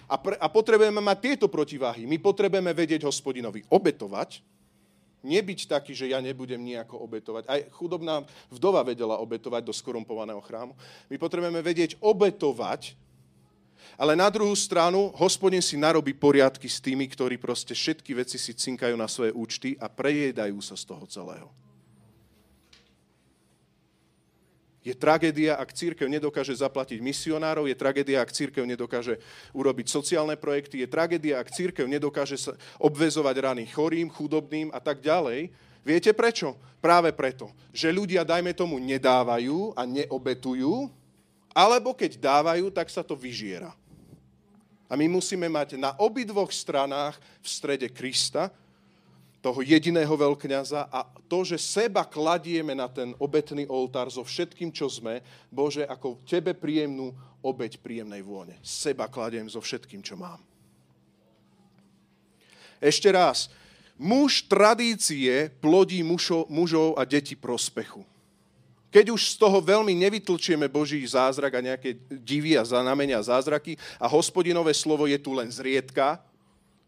A, 0.07 0.14
pre, 0.14 0.38
a 0.38 0.47
potrebujeme 0.47 1.03
mať 1.03 1.19
tieto 1.19 1.47
protiváhy. 1.51 2.07
My 2.07 2.23
potrebujeme 2.23 2.71
vedieť 2.71 3.03
hospodinovi 3.03 3.66
obetovať, 3.66 4.38
nebyť 5.27 5.66
taký, 5.66 5.92
že 5.99 6.14
ja 6.14 6.23
nebudem 6.23 6.62
nejako 6.62 7.03
obetovať. 7.03 7.45
Aj 7.51 7.61
chudobná 7.75 8.23
vdova 8.47 8.87
vedela 8.87 9.19
obetovať 9.19 9.66
do 9.66 9.75
skorumpovaného 9.75 10.38
chrámu. 10.47 10.79
My 11.11 11.16
potrebujeme 11.19 11.59
vedieť 11.59 11.99
obetovať, 11.99 12.95
ale 13.99 14.14
na 14.14 14.31
druhú 14.31 14.55
stranu 14.55 15.11
hospodin 15.19 15.64
si 15.64 15.75
narobí 15.75 16.14
poriadky 16.14 16.71
s 16.71 16.79
tými, 16.79 17.11
ktorí 17.11 17.35
proste 17.42 17.75
všetky 17.75 18.14
veci 18.14 18.38
si 18.38 18.55
cinkajú 18.55 18.95
na 18.95 19.11
svoje 19.11 19.35
účty 19.35 19.75
a 19.83 19.90
prejedajú 19.90 20.62
sa 20.62 20.79
z 20.79 20.85
toho 20.87 21.03
celého. 21.11 21.66
Je 24.87 24.94
tragédia, 24.94 25.59
ak 25.59 25.75
církev 25.75 26.07
nedokáže 26.07 26.55
zaplatiť 26.55 27.03
misionárov, 27.03 27.66
je 27.66 27.75
tragédia, 27.75 28.22
ak 28.22 28.31
církev 28.31 28.62
nedokáže 28.62 29.18
urobiť 29.51 29.90
sociálne 29.90 30.38
projekty, 30.38 30.79
je 30.79 30.87
tragédia, 30.87 31.42
ak 31.42 31.51
církev 31.51 31.90
nedokáže 31.90 32.38
sa 32.38 32.55
obvezovať 32.79 33.35
rany 33.42 33.66
chorým, 33.66 34.07
chudobným 34.07 34.70
a 34.70 34.79
tak 34.79 35.03
ďalej. 35.03 35.51
Viete 35.83 36.14
prečo? 36.14 36.55
Práve 36.79 37.11
preto, 37.11 37.51
že 37.75 37.90
ľudia, 37.90 38.22
dajme 38.22 38.55
tomu, 38.55 38.79
nedávajú 38.79 39.75
a 39.75 39.83
neobetujú, 39.83 40.87
alebo 41.51 41.90
keď 41.90 42.22
dávajú, 42.22 42.70
tak 42.70 42.87
sa 42.87 43.03
to 43.03 43.18
vyžiera. 43.18 43.75
A 44.87 44.94
my 44.94 45.11
musíme 45.11 45.51
mať 45.51 45.75
na 45.75 45.99
obidvoch 45.99 46.55
stranách 46.55 47.18
v 47.42 47.46
strede 47.51 47.90
Krista, 47.90 48.55
toho 49.47 49.63
jediného 49.63 50.11
veľkňaza 50.11 50.91
a 50.91 51.07
to, 51.31 51.47
že 51.47 51.55
seba 51.63 52.03
kladieme 52.03 52.75
na 52.75 52.91
ten 52.91 53.15
obetný 53.23 53.63
oltár 53.71 54.11
so 54.11 54.27
všetkým, 54.27 54.75
čo 54.75 54.91
sme, 54.91 55.23
Bože, 55.47 55.87
ako 55.87 56.19
Tebe 56.27 56.51
príjemnú 56.51 57.15
obeť 57.47 57.79
príjemnej 57.79 58.27
vône. 58.27 58.59
Seba 58.59 59.07
kladiem 59.07 59.47
so 59.47 59.63
všetkým, 59.63 60.03
čo 60.03 60.19
mám. 60.19 60.43
Ešte 62.83 63.07
raz. 63.15 63.47
Muž 63.95 64.51
tradície 64.51 65.55
plodí 65.63 66.03
mužov, 66.03 66.51
mužov 66.51 66.99
a 66.99 67.07
deti 67.07 67.39
prospechu. 67.39 68.03
Keď 68.91 69.15
už 69.15 69.31
z 69.31 69.35
toho 69.39 69.63
veľmi 69.63 69.95
nevytlčieme 69.95 70.67
Boží 70.67 70.99
zázrak 71.07 71.55
a 71.55 71.65
nejaké 71.71 71.95
divy 72.19 72.59
a 72.59 72.67
znamenia 72.67 73.23
a 73.23 73.29
zázraky 73.31 73.79
a 74.03 74.11
hospodinové 74.11 74.75
slovo 74.75 75.07
je 75.07 75.23
tu 75.23 75.39
len 75.39 75.47
zriedka, 75.55 76.19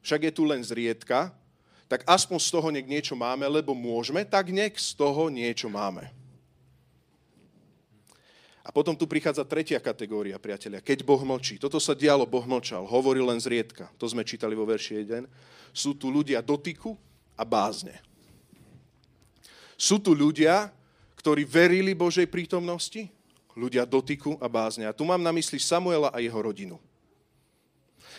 však 0.03 0.27
je 0.27 0.33
tu 0.35 0.42
len 0.42 0.59
zriedka, 0.59 1.38
tak 1.88 2.05
aspoň 2.05 2.38
z 2.38 2.48
toho 2.53 2.68
nech 2.68 2.85
niečo 2.85 3.16
máme, 3.16 3.48
lebo 3.48 3.72
môžeme, 3.72 4.22
tak 4.29 4.53
nech 4.53 4.77
z 4.77 4.92
toho 4.92 5.33
niečo 5.33 5.72
máme. 5.72 6.12
A 8.61 8.68
potom 8.68 8.92
tu 8.92 9.09
prichádza 9.09 9.48
tretia 9.48 9.81
kategória, 9.81 10.37
priatelia, 10.37 10.85
keď 10.85 11.01
Boh 11.01 11.24
mlčí. 11.24 11.57
Toto 11.57 11.81
sa 11.81 11.96
dialo, 11.96 12.29
Boh 12.29 12.44
mlčal, 12.44 12.85
hovoril 12.85 13.24
len 13.24 13.40
zriedka. 13.40 13.88
To 13.96 14.05
sme 14.05 14.29
čítali 14.29 14.53
vo 14.53 14.68
verši 14.68 15.09
1. 15.09 15.24
Sú 15.72 15.96
tu 15.96 16.12
ľudia 16.12 16.44
dotyku 16.44 16.92
a 17.33 17.48
bázne. 17.48 17.96
Sú 19.81 19.96
tu 19.96 20.12
ľudia, 20.12 20.68
ktorí 21.16 21.48
verili 21.48 21.96
Božej 21.96 22.29
prítomnosti, 22.29 23.09
ľudia 23.57 23.88
dotyku 23.88 24.37
a 24.37 24.46
bázne. 24.53 24.85
A 24.85 24.92
tu 24.92 25.09
mám 25.09 25.24
na 25.24 25.33
mysli 25.33 25.57
Samuela 25.57 26.12
a 26.12 26.20
jeho 26.20 26.37
rodinu. 26.37 26.77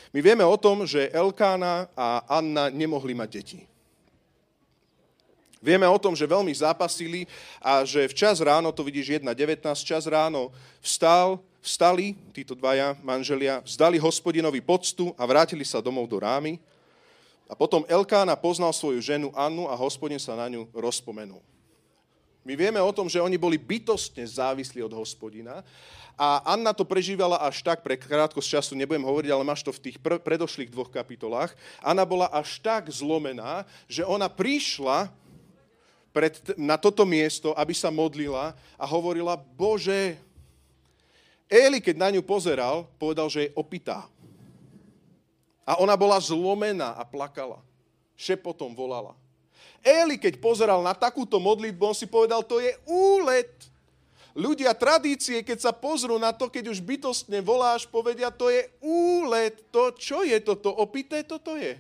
My 0.10 0.20
vieme 0.26 0.42
o 0.42 0.58
tom, 0.58 0.90
že 0.90 1.14
Elkána 1.14 1.86
a 1.94 2.26
Anna 2.26 2.74
nemohli 2.74 3.14
mať 3.14 3.30
deti. 3.30 3.60
Vieme 5.60 5.84
o 5.86 6.00
tom, 6.00 6.16
že 6.16 6.24
veľmi 6.24 6.56
zápasili 6.56 7.28
a 7.60 7.84
že 7.84 8.08
včas 8.08 8.40
ráno, 8.40 8.72
to 8.72 8.80
vidíš 8.80 9.20
1.19, 9.20 9.60
čas 9.84 10.08
ráno 10.08 10.56
vstal, 10.80 11.38
vstali, 11.60 12.16
títo 12.32 12.56
dvaja 12.56 12.96
manželia, 13.04 13.60
vzdali 13.60 14.00
hospodinovi 14.00 14.64
poctu 14.64 15.12
a 15.20 15.28
vrátili 15.28 15.68
sa 15.68 15.84
domov 15.84 16.08
do 16.08 16.16
rámy. 16.16 16.58
A 17.52 17.54
potom 17.60 17.84
Elkána 17.92 18.40
poznal 18.40 18.72
svoju 18.72 19.04
ženu 19.04 19.36
Annu 19.36 19.68
a 19.68 19.76
hospodin 19.76 20.22
sa 20.22 20.38
na 20.40 20.48
ňu 20.48 20.70
rozpomenul. 20.72 21.44
My 22.50 22.58
vieme 22.58 22.82
o 22.82 22.90
tom, 22.90 23.06
že 23.06 23.22
oni 23.22 23.38
boli 23.38 23.62
bytostne 23.62 24.26
závislí 24.26 24.82
od 24.82 24.98
hospodina 24.98 25.62
a 26.18 26.42
Anna 26.50 26.74
to 26.74 26.82
prežívala 26.82 27.38
až 27.38 27.62
tak, 27.62 27.86
pre 27.86 27.94
krátkosť 27.94 28.58
času 28.58 28.74
nebudem 28.74 29.06
hovoriť, 29.06 29.30
ale 29.30 29.46
máš 29.46 29.62
to 29.62 29.70
v 29.70 29.86
tých 29.86 30.02
pr- 30.02 30.18
predošlých 30.18 30.74
dvoch 30.74 30.90
kapitolách. 30.90 31.54
Anna 31.78 32.10
bola 32.10 32.26
až 32.34 32.58
tak 32.58 32.90
zlomená, 32.90 33.70
že 33.86 34.02
ona 34.02 34.26
prišla 34.26 35.14
pred, 36.10 36.42
na 36.58 36.74
toto 36.74 37.06
miesto, 37.06 37.54
aby 37.54 37.78
sa 37.78 37.94
modlila 37.94 38.58
a 38.82 38.86
hovorila, 38.90 39.38
Bože, 39.38 40.18
Eli, 41.46 41.78
keď 41.86 42.02
na 42.02 42.10
ňu 42.18 42.26
pozeral, 42.26 42.90
povedal, 42.98 43.30
že 43.30 43.46
je 43.46 43.54
opitá. 43.54 44.10
A 45.70 45.78
ona 45.78 45.94
bola 45.94 46.18
zlomená 46.18 46.98
a 46.98 47.06
plakala. 47.06 47.62
Šepotom 48.18 48.74
volala. 48.74 49.14
Eli, 49.84 50.20
keď 50.20 50.38
pozeral 50.44 50.84
na 50.84 50.92
takúto 50.92 51.40
modlitbu, 51.40 51.94
on 51.94 51.98
si 51.98 52.08
povedal, 52.08 52.44
to 52.44 52.60
je 52.60 52.76
úlet. 52.88 53.52
Ľudia 54.38 54.72
tradície, 54.78 55.42
keď 55.42 55.58
sa 55.68 55.72
pozrú 55.74 56.16
na 56.16 56.32
to, 56.32 56.48
keď 56.48 56.72
už 56.72 56.80
bytostne 56.86 57.42
voláš, 57.42 57.90
povedia, 57.90 58.30
to 58.32 58.48
je 58.48 58.68
úlet. 58.80 59.58
To, 59.74 59.92
čo 59.96 60.24
je 60.24 60.38
toto? 60.40 60.70
Opité 60.72 61.26
toto 61.26 61.58
je. 61.58 61.76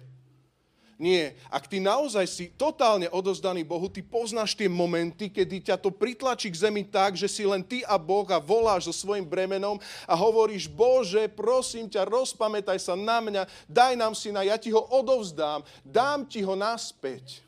Nie. 0.99 1.39
Ak 1.47 1.71
ty 1.71 1.79
naozaj 1.79 2.27
si 2.27 2.51
totálne 2.51 3.07
odozdaný 3.07 3.63
Bohu, 3.63 3.87
ty 3.87 4.03
poznáš 4.03 4.51
tie 4.51 4.67
momenty, 4.67 5.31
kedy 5.31 5.71
ťa 5.71 5.79
to 5.79 5.95
pritlačí 5.95 6.51
k 6.51 6.67
zemi 6.67 6.83
tak, 6.83 7.15
že 7.15 7.31
si 7.31 7.47
len 7.47 7.63
ty 7.63 7.87
a 7.87 7.95
Boh 7.95 8.27
a 8.27 8.35
voláš 8.35 8.91
so 8.91 9.07
svojim 9.07 9.23
bremenom 9.23 9.79
a 10.03 10.13
hovoríš, 10.19 10.67
Bože, 10.67 11.31
prosím 11.31 11.87
ťa, 11.87 12.03
rozpamätaj 12.03 12.83
sa 12.83 12.99
na 12.99 13.23
mňa, 13.23 13.47
daj 13.71 13.95
nám 13.95 14.11
syna, 14.11 14.43
ja 14.43 14.59
ti 14.59 14.75
ho 14.75 14.83
odovzdám, 14.91 15.63
dám 15.87 16.27
ti 16.27 16.43
ho 16.43 16.59
naspäť. 16.59 17.47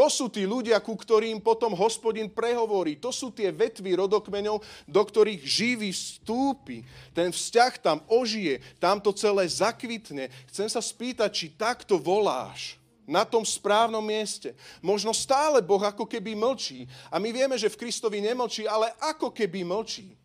To 0.00 0.08
sú 0.08 0.32
tí 0.32 0.48
ľudia, 0.48 0.80
ku 0.80 0.96
ktorým 0.96 1.44
potom 1.44 1.76
hospodin 1.76 2.32
prehovorí. 2.32 2.96
To 3.04 3.12
sú 3.12 3.28
tie 3.28 3.52
vetvy 3.52 4.00
rodokmeňov, 4.00 4.64
do 4.88 5.02
ktorých 5.04 5.44
živý 5.44 5.92
vstúpi. 5.92 6.88
Ten 7.12 7.28
vzťah 7.28 7.72
tam 7.76 8.00
ožije, 8.08 8.64
tam 8.80 8.96
to 8.96 9.12
celé 9.12 9.44
zakvitne. 9.44 10.32
Chcem 10.48 10.72
sa 10.72 10.80
spýtať, 10.80 11.28
či 11.28 11.52
takto 11.52 12.00
voláš 12.00 12.80
na 13.04 13.28
tom 13.28 13.44
správnom 13.44 14.00
mieste. 14.00 14.56
Možno 14.80 15.12
stále 15.12 15.60
Boh 15.60 15.84
ako 15.84 16.08
keby 16.08 16.32
mlčí. 16.32 16.88
A 17.12 17.20
my 17.20 17.28
vieme, 17.28 17.60
že 17.60 17.68
v 17.68 17.84
Kristovi 17.84 18.24
nemlčí, 18.24 18.64
ale 18.64 18.96
ako 19.04 19.28
keby 19.28 19.68
mlčí. 19.68 20.16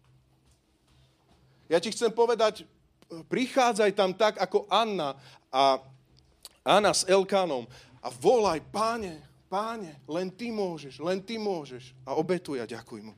Ja 1.67 1.83
ti 1.83 1.91
chcem 1.91 2.15
povedať, 2.15 2.63
prichádzaj 3.27 3.91
tam 3.91 4.15
tak 4.15 4.39
ako 4.39 4.71
Anna 4.71 5.19
a 5.51 5.83
Anna 6.63 6.95
s 6.95 7.03
Elkánom 7.03 7.67
a 7.99 8.07
volaj, 8.07 8.63
páne, 8.71 9.34
Páne, 9.55 9.95
len 10.03 10.27
ty 10.27 10.51
môžeš, 10.51 10.99
len 10.99 11.23
ty 11.23 11.39
môžeš. 11.39 11.95
A 12.03 12.11
obetuj 12.19 12.59
a 12.59 12.67
ďakuj 12.67 13.07
mu. 13.07 13.15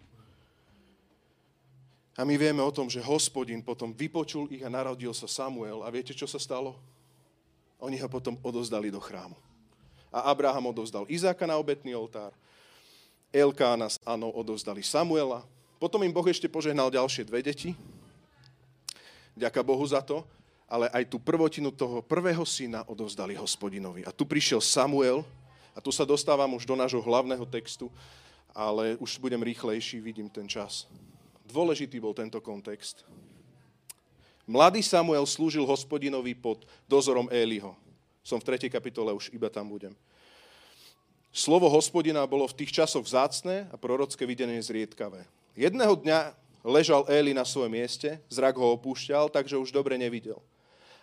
A 2.14 2.22
my 2.22 2.38
vieme 2.38 2.62
o 2.62 2.70
tom, 2.70 2.86
že 2.86 3.02
hospodin 3.02 3.66
potom 3.66 3.90
vypočul 3.90 4.46
ich 4.54 4.62
a 4.62 4.70
narodil 4.70 5.10
sa 5.18 5.26
Samuel. 5.26 5.82
A 5.82 5.90
viete, 5.90 6.14
čo 6.14 6.30
sa 6.30 6.38
stalo? 6.38 6.78
Oni 7.82 7.98
ho 7.98 8.06
potom 8.06 8.38
odozdali 8.46 8.94
do 8.94 9.02
chrámu. 9.02 9.34
A 10.14 10.30
Abraham 10.30 10.70
odozdal 10.70 11.10
Izáka 11.10 11.50
na 11.50 11.58
obetný 11.58 11.98
oltár. 11.98 12.30
Elkána 13.34 13.90
s 13.90 13.98
Anou 14.06 14.30
odozdali 14.30 14.86
Samuela. 14.86 15.42
Potom 15.82 16.06
im 16.06 16.14
Boh 16.14 16.26
ešte 16.30 16.46
požehnal 16.46 16.94
ďalšie 16.94 17.26
dve 17.26 17.42
deti. 17.42 17.74
Ďaká 19.34 19.66
Bohu 19.66 19.86
za 19.90 20.06
to. 20.06 20.22
Ale 20.70 20.86
aj 20.94 21.10
tú 21.10 21.18
prvotinu 21.18 21.74
toho 21.74 22.06
prvého 22.06 22.46
syna 22.46 22.86
odozdali 22.86 23.34
hospodinovi. 23.34 24.06
A 24.06 24.14
tu 24.14 24.22
prišiel 24.30 24.62
Samuel, 24.62 25.26
a 25.78 25.80
tu 25.80 25.94
sa 25.94 26.10
dostávam 26.10 26.50
už 26.58 26.66
do 26.66 26.74
nášho 26.74 26.98
hlavného 26.98 27.46
textu, 27.46 27.94
ale 28.50 28.98
už 28.98 29.22
budem 29.22 29.38
rýchlejší, 29.38 30.02
vidím 30.02 30.26
ten 30.26 30.50
čas. 30.50 30.90
Dôležitý 31.46 32.02
bol 32.02 32.18
tento 32.18 32.42
kontext. 32.42 33.06
Mladý 34.50 34.82
Samuel 34.82 35.30
slúžil 35.30 35.62
hospodinovi 35.70 36.34
pod 36.34 36.66
dozorom 36.90 37.30
Éliho. 37.30 37.78
Som 38.26 38.42
v 38.42 38.58
3. 38.58 38.74
kapitole, 38.74 39.14
už 39.14 39.30
iba 39.30 39.54
tam 39.54 39.70
budem. 39.70 39.94
Slovo 41.30 41.70
hospodina 41.70 42.26
bolo 42.26 42.50
v 42.50 42.58
tých 42.66 42.74
časoch 42.74 43.06
vzácne 43.06 43.70
a 43.70 43.78
prorocké 43.78 44.26
videnie 44.26 44.58
zriedkavé. 44.58 45.30
Jedného 45.54 45.94
dňa 45.94 46.34
ležal 46.66 47.06
Éli 47.06 47.38
na 47.38 47.46
svojom 47.46 47.70
mieste, 47.70 48.18
zrak 48.34 48.58
ho 48.58 48.74
opúšťal, 48.74 49.30
takže 49.30 49.62
už 49.62 49.70
dobre 49.70 49.94
nevidel 50.02 50.42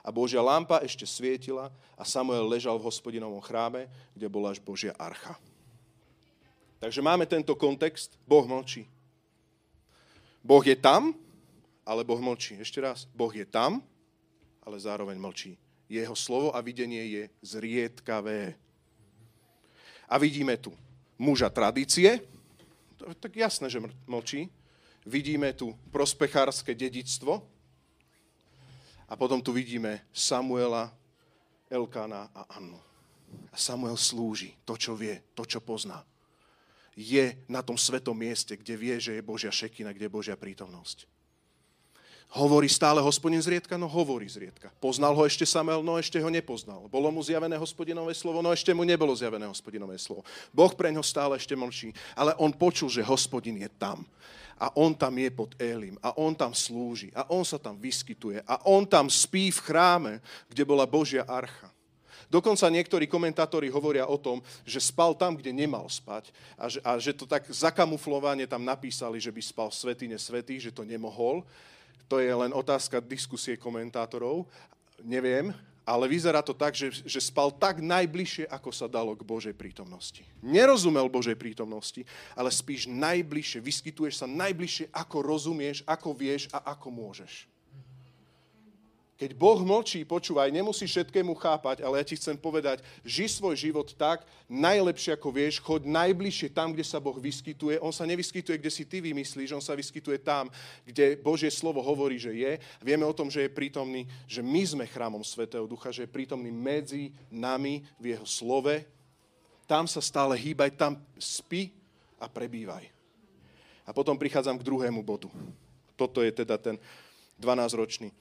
a 0.05 0.13
Božia 0.13 0.45
lampa 0.45 0.85
ešte 0.85 1.09
svietila 1.09 1.73
a 1.97 2.05
Samuel 2.05 2.45
ležal 2.45 2.77
v 2.77 2.87
hospodinovom 2.93 3.41
chráme, 3.41 3.89
kde 4.13 4.29
bola 4.29 4.53
až 4.53 4.61
Božia 4.61 4.93
archa. 5.01 5.41
Takže 6.77 7.01
máme 7.01 7.25
tento 7.25 7.57
kontext, 7.57 8.21
Boh 8.29 8.45
mlčí. 8.45 8.85
Boh 10.45 10.61
je 10.61 10.77
tam, 10.77 11.17
ale 11.89 12.05
Boh 12.05 12.21
mlčí. 12.21 12.61
Ešte 12.61 12.85
raz, 12.85 13.09
Boh 13.17 13.33
je 13.33 13.49
tam, 13.49 13.81
ale 14.61 14.77
zároveň 14.77 15.17
mlčí. 15.17 15.57
Jeho 15.89 16.13
slovo 16.13 16.53
a 16.53 16.61
videnie 16.61 17.01
je 17.09 17.23
zriedkavé. 17.41 18.61
A 20.05 20.21
vidíme 20.21 20.61
tu 20.61 20.77
muža 21.17 21.49
tradície, 21.49 22.21
tak 23.21 23.37
jasné, 23.37 23.73
že 23.73 23.81
mlčí. 24.05 24.53
Vidíme 25.05 25.53
tu 25.53 25.77
prospechárske 25.93 26.73
dedictvo, 26.73 27.45
a 29.15 29.17
potom 29.17 29.39
tu 29.39 29.55
vidíme 29.55 30.03
Samuela, 30.11 30.91
Elkána 31.71 32.35
a 32.35 32.59
Annu. 32.59 32.83
A 33.55 33.55
Samuel 33.55 33.95
slúži 33.95 34.59
to, 34.67 34.75
čo 34.75 34.99
vie, 34.99 35.23
to, 35.39 35.47
čo 35.47 35.63
pozná. 35.63 36.03
Je 36.99 37.39
na 37.47 37.63
tom 37.63 37.79
svetom 37.79 38.19
mieste, 38.19 38.59
kde 38.59 38.75
vie, 38.75 38.95
že 38.99 39.15
je 39.15 39.23
Božia 39.23 39.55
šekina, 39.55 39.95
kde 39.95 40.11
je 40.11 40.17
Božia 40.19 40.35
prítomnosť. 40.35 41.07
Hovorí 42.35 42.67
stále 42.67 42.99
hospodin 42.99 43.39
zriedka? 43.39 43.79
No 43.79 43.87
hovorí 43.87 44.27
zriedka. 44.27 44.75
Poznal 44.83 45.15
ho 45.15 45.23
ešte 45.23 45.47
Samuel? 45.47 45.87
No 45.87 45.95
ešte 45.95 46.19
ho 46.19 46.27
nepoznal. 46.27 46.91
Bolo 46.91 47.15
mu 47.15 47.23
zjavené 47.23 47.55
hospodinové 47.55 48.19
slovo? 48.19 48.43
No 48.43 48.51
ešte 48.51 48.75
mu 48.75 48.83
nebolo 48.83 49.15
zjavené 49.15 49.47
hospodinové 49.47 49.95
slovo. 49.95 50.27
Boh 50.51 50.75
pre 50.75 50.91
ňo 50.91 51.07
stále 51.07 51.39
ešte 51.39 51.55
mlčí, 51.55 51.95
ale 52.19 52.35
on 52.43 52.51
počul, 52.51 52.91
že 52.91 53.07
hospodin 53.07 53.63
je 53.63 53.71
tam 53.79 54.03
a 54.59 54.71
on 54.79 54.95
tam 54.95 55.15
je 55.19 55.31
pod 55.31 55.55
Elim 55.59 55.99
a 55.99 56.15
on 56.19 56.35
tam 56.35 56.55
slúži 56.55 57.11
a 57.15 57.27
on 57.31 57.43
sa 57.43 57.59
tam 57.59 57.75
vyskytuje 57.79 58.43
a 58.47 58.63
on 58.67 58.87
tam 58.87 59.11
spí 59.11 59.51
v 59.51 59.61
chráme, 59.61 60.13
kde 60.51 60.63
bola 60.63 60.87
Božia 60.87 61.27
archa. 61.27 61.71
Dokonca 62.33 62.67
niektorí 62.73 63.07
komentátori 63.07 63.71
hovoria 63.71 64.11
o 64.11 64.19
tom, 64.19 64.43
že 64.67 64.83
spal 64.83 65.15
tam, 65.15 65.39
kde 65.39 65.55
nemal 65.55 65.87
spať 65.87 66.35
a 66.59 66.65
že, 66.67 66.81
a 66.83 66.99
že 66.99 67.13
to 67.15 67.29
tak 67.31 67.47
zakamuflovane 67.47 68.49
tam 68.49 68.65
napísali, 68.65 69.21
že 69.21 69.31
by 69.31 69.43
spal 69.45 69.69
v 69.71 69.79
svetine 69.79 70.17
svetý, 70.19 70.59
že 70.59 70.75
to 70.75 70.83
nemohol. 70.83 71.47
To 72.11 72.19
je 72.19 72.33
len 72.33 72.51
otázka 72.51 72.99
diskusie 73.01 73.55
komentátorov. 73.55 74.51
Neviem, 75.05 75.55
ale 75.85 76.09
vyzerá 76.09 76.41
to 76.41 76.57
tak, 76.57 76.73
že, 76.73 77.05
že 77.05 77.21
spal 77.21 77.53
tak 77.53 77.85
najbližšie, 77.85 78.49
ako 78.49 78.73
sa 78.73 78.89
dalo 78.89 79.13
k 79.13 79.23
Božej 79.23 79.55
prítomnosti. 79.55 80.25
Nerozumel 80.41 81.07
Božej 81.13 81.37
prítomnosti, 81.37 82.03
ale 82.33 82.49
spíš 82.49 82.89
najbližšie, 82.89 83.61
vyskytuješ 83.61 84.25
sa 84.25 84.27
najbližšie, 84.27 84.91
ako 84.91 85.17
rozumieš, 85.21 85.85
ako 85.85 86.17
vieš 86.17 86.49
a 86.51 86.73
ako 86.73 86.89
môžeš. 86.89 87.54
Keď 89.25 89.41
Boh 89.41 89.57
mlčí, 89.65 90.05
počúvaj, 90.05 90.53
nemusíš 90.53 91.01
všetkému 91.01 91.33
chápať, 91.41 91.81
ale 91.81 91.97
ja 91.97 92.05
ti 92.05 92.13
chcem 92.13 92.37
povedať, 92.37 92.85
ži 93.09 93.25
svoj 93.25 93.57
život 93.57 93.89
tak, 93.97 94.21
najlepšie 94.53 95.17
ako 95.17 95.33
vieš, 95.33 95.65
choď 95.65 95.89
najbližšie 95.89 96.53
tam, 96.53 96.77
kde 96.77 96.85
sa 96.85 97.01
Boh 97.01 97.17
vyskytuje. 97.17 97.81
On 97.81 97.89
sa 97.89 98.05
nevyskytuje, 98.05 98.61
kde 98.61 98.69
si 98.69 98.85
ty 98.85 99.01
vymyslíš, 99.01 99.57
on 99.57 99.65
sa 99.65 99.73
vyskytuje 99.73 100.21
tam, 100.21 100.53
kde 100.85 101.17
Božie 101.25 101.49
slovo 101.49 101.81
hovorí, 101.81 102.21
že 102.21 102.37
je. 102.37 102.61
Vieme 102.85 103.09
o 103.09 103.17
tom, 103.17 103.33
že 103.33 103.49
je 103.49 103.57
prítomný, 103.57 104.05
že 104.29 104.45
my 104.45 104.61
sme 104.61 104.85
chrámom 104.85 105.25
Svetého 105.25 105.65
Ducha, 105.65 105.89
že 105.89 106.05
je 106.05 106.13
prítomný 106.13 106.53
medzi 106.53 107.09
nami 107.33 107.81
v 107.97 108.13
jeho 108.13 108.29
slove. 108.29 108.85
Tam 109.65 109.89
sa 109.89 110.05
stále 110.05 110.37
hýbaj, 110.37 110.77
tam 110.77 111.01
spí 111.17 111.73
a 112.21 112.29
prebývaj. 112.29 112.93
A 113.89 113.91
potom 113.97 114.21
prichádzam 114.21 114.61
k 114.61 114.69
druhému 114.69 115.01
bodu. 115.01 115.33
Toto 115.97 116.21
je 116.21 116.29
teda 116.29 116.61
ten 116.61 116.77
12-ročný 117.41 118.13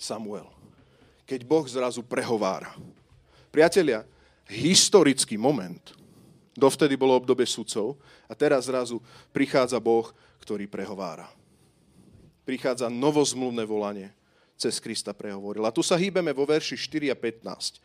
Samuel. 0.00 0.48
Keď 1.28 1.44
Boh 1.44 1.68
zrazu 1.68 2.00
prehovára. 2.00 2.72
Priatelia, 3.52 4.08
historický 4.48 5.36
moment. 5.36 5.92
Dovtedy 6.56 6.96
bolo 6.96 7.20
obdobie 7.20 7.44
sudcov 7.44 8.00
a 8.24 8.32
teraz 8.32 8.66
zrazu 8.66 8.98
prichádza 9.30 9.76
Boh, 9.76 10.08
ktorý 10.40 10.64
prehovára. 10.64 11.28
Prichádza 12.48 12.88
novozmluvné 12.88 13.62
volanie 13.68 14.08
cez 14.56 14.80
Krista 14.80 15.12
prehovoril. 15.12 15.62
A 15.68 15.72
tu 15.72 15.84
sa 15.84 15.94
hýbeme 16.00 16.32
vo 16.32 16.48
verši 16.48 16.74
4 16.74 17.12
a 17.12 17.16
15. 17.16 17.80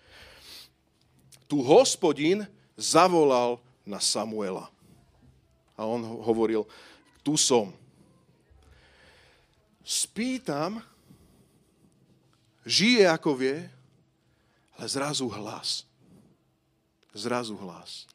Tu 1.46 1.58
hospodin 1.62 2.48
zavolal 2.74 3.62
na 3.86 4.02
Samuela. 4.02 4.68
A 5.76 5.86
on 5.86 6.02
hovoril, 6.02 6.66
tu 7.22 7.38
som. 7.38 7.72
Spýtam, 9.86 10.82
žije 12.66 13.06
ako 13.06 13.38
vie, 13.38 13.70
ale 14.76 14.88
zrazu 14.90 15.30
hlas. 15.30 15.86
Zrazu 17.16 17.56
hlas. 17.56 18.10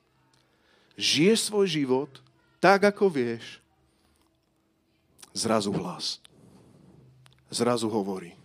Žije 0.98 1.36
svoj 1.36 1.66
život 1.70 2.10
tak, 2.60 2.84
ako 2.84 3.08
vieš. 3.08 3.62
Zrazu 5.32 5.72
hlas. 5.72 6.20
Zrazu 7.48 7.88
hovorí. 7.88 8.39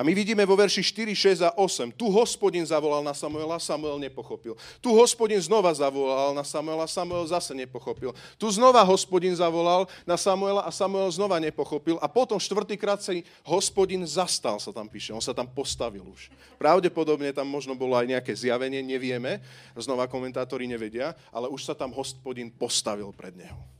A 0.00 0.06
my 0.06 0.16
vidíme 0.16 0.40
vo 0.48 0.56
verši 0.56 0.80
4, 0.80 1.12
6 1.12 1.44
a 1.44 1.52
8. 1.60 1.92
Tu 1.92 2.08
hospodin 2.08 2.64
zavolal 2.64 3.04
na 3.04 3.12
Samuela, 3.12 3.60
Samuel 3.60 4.00
nepochopil. 4.00 4.56
Tu 4.80 4.88
hospodin 4.96 5.36
znova 5.36 5.68
zavolal 5.76 6.32
na 6.32 6.40
Samuela, 6.40 6.88
Samuel 6.88 7.28
zase 7.28 7.52
nepochopil. 7.52 8.16
Tu 8.40 8.48
znova 8.48 8.80
hospodin 8.80 9.36
zavolal 9.36 9.84
na 10.08 10.16
Samuela 10.16 10.64
a 10.64 10.72
Samuel 10.72 11.12
znova 11.12 11.36
nepochopil. 11.36 12.00
A 12.00 12.08
potom 12.08 12.40
štvrtýkrát 12.40 13.04
sa 13.04 13.12
hospodin 13.44 14.00
zastal, 14.08 14.56
sa 14.56 14.72
tam 14.72 14.88
píše. 14.88 15.12
On 15.12 15.20
sa 15.20 15.36
tam 15.36 15.44
postavil 15.44 16.00
už. 16.08 16.32
Pravdepodobne 16.56 17.28
tam 17.36 17.52
možno 17.52 17.76
bolo 17.76 17.92
aj 17.92 18.08
nejaké 18.08 18.32
zjavenie, 18.32 18.80
nevieme. 18.80 19.44
Znova 19.76 20.08
komentátori 20.08 20.64
nevedia, 20.64 21.12
ale 21.28 21.52
už 21.52 21.68
sa 21.68 21.76
tam 21.76 21.92
hospodin 21.92 22.48
postavil 22.48 23.12
pred 23.12 23.36
neho. 23.36 23.79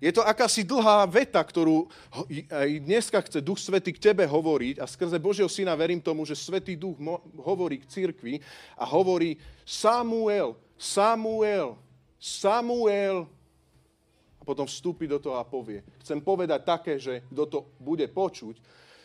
Je 0.00 0.12
to 0.14 0.24
akási 0.24 0.64
dlhá 0.64 1.04
veta, 1.10 1.42
ktorú 1.42 1.90
aj 2.48 2.70
dneska 2.80 3.18
chce 3.20 3.44
Duch 3.44 3.60
Svety 3.60 3.92
k 3.92 4.12
tebe 4.12 4.24
hovoriť 4.24 4.80
a 4.80 4.86
skrze 4.88 5.18
Božieho 5.20 5.50
Syna 5.50 5.76
verím 5.76 6.00
tomu, 6.00 6.24
že 6.24 6.38
Svetý 6.38 6.78
Duch 6.78 6.96
hovorí 7.42 7.82
k 7.82 7.88
cirkvi 7.90 8.40
a 8.78 8.84
hovorí 8.88 9.36
Samuel, 9.66 10.56
Samuel, 10.78 11.76
Samuel 12.16 13.28
a 14.38 14.42
potom 14.42 14.66
vstúpi 14.66 15.06
do 15.06 15.22
toho 15.22 15.38
a 15.38 15.46
povie. 15.46 15.86
Chcem 16.02 16.18
povedať 16.18 16.60
také, 16.66 16.98
že 16.98 17.22
kto 17.30 17.44
to 17.46 17.58
bude 17.78 18.06
počuť, 18.10 18.58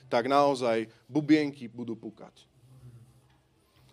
tak 0.10 0.26
naozaj 0.26 0.90
bubienky 1.06 1.70
budú 1.70 1.94
pukať. 1.94 2.48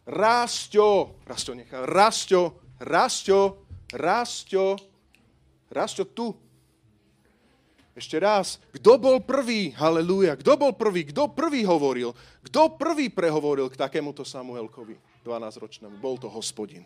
Rásťo, 0.09 1.21
Rásťo 1.25 1.53
nechá, 1.57 1.85
Rásťo, 1.85 2.43
Rásťo, 2.81 3.41
Rásťo, 3.93 4.65
Rásťo 5.69 6.05
tu, 6.13 6.37
ešte 7.95 8.19
raz, 8.19 8.59
kto 8.75 8.99
bol 8.99 9.23
prvý, 9.23 9.71
halleluja, 9.79 10.35
kto 10.35 10.59
bol 10.59 10.75
prvý, 10.75 11.07
kto 11.07 11.31
prvý 11.31 11.63
hovoril, 11.63 12.11
kto 12.43 12.75
prvý 12.75 13.07
prehovoril 13.07 13.71
k 13.71 13.79
takémuto 13.79 14.27
Samuelkovi, 14.27 14.99
12-ročnému, 15.23 16.03
bol 16.03 16.19
to 16.19 16.27
hospodin. 16.27 16.83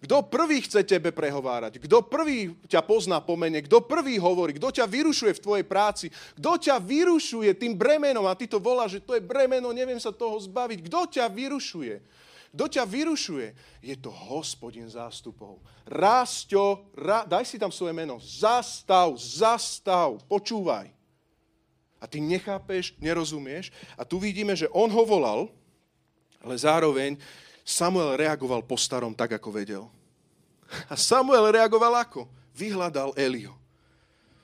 Kto 0.00 0.24
prvý 0.24 0.64
chce 0.64 0.80
tebe 0.80 1.12
prehovárať? 1.12 1.76
Kto 1.76 2.00
prvý 2.00 2.56
ťa 2.64 2.80
pozná 2.80 3.20
po 3.20 3.36
mene? 3.36 3.60
Kto 3.60 3.84
prvý 3.84 4.16
hovorí? 4.16 4.56
Kto 4.56 4.72
ťa 4.72 4.88
vyrušuje 4.88 5.36
v 5.36 5.44
tvojej 5.44 5.66
práci? 5.68 6.08
Kto 6.40 6.56
ťa 6.56 6.80
vyrušuje 6.80 7.52
tým 7.52 7.76
bremenom? 7.76 8.24
A 8.24 8.32
ty 8.32 8.48
to 8.48 8.56
voláš, 8.56 8.96
že 8.96 9.04
to 9.04 9.12
je 9.12 9.20
bremeno, 9.20 9.76
neviem 9.76 10.00
sa 10.00 10.08
toho 10.08 10.40
zbaviť. 10.40 10.88
Kto 10.88 11.00
ťa 11.20 11.28
vyrušuje? 11.28 12.00
Kto 12.50 12.66
ťa 12.66 12.82
vyrušuje? 12.82 13.54
Je 13.78 13.94
to 13.94 14.10
hospodin 14.10 14.90
zástupov. 14.90 15.62
Rásťo, 15.86 16.90
ra, 16.98 17.22
daj 17.22 17.46
si 17.46 17.62
tam 17.62 17.70
svoje 17.70 17.94
meno. 17.94 18.18
Zastav, 18.18 19.14
zastav, 19.14 20.18
počúvaj. 20.26 20.90
A 22.02 22.04
ty 22.10 22.18
nechápeš, 22.18 22.98
nerozumieš. 22.98 23.70
A 23.94 24.02
tu 24.02 24.18
vidíme, 24.18 24.58
že 24.58 24.66
on 24.74 24.90
ho 24.90 25.02
volal, 25.06 25.46
ale 26.42 26.58
zároveň 26.58 27.14
Samuel 27.62 28.18
reagoval 28.18 28.66
po 28.66 28.74
starom 28.74 29.14
tak, 29.14 29.38
ako 29.38 29.54
vedel. 29.54 29.84
A 30.90 30.98
Samuel 30.98 31.54
reagoval 31.54 32.02
ako? 32.02 32.26
Vyhľadal 32.50 33.14
Elio. 33.14 33.54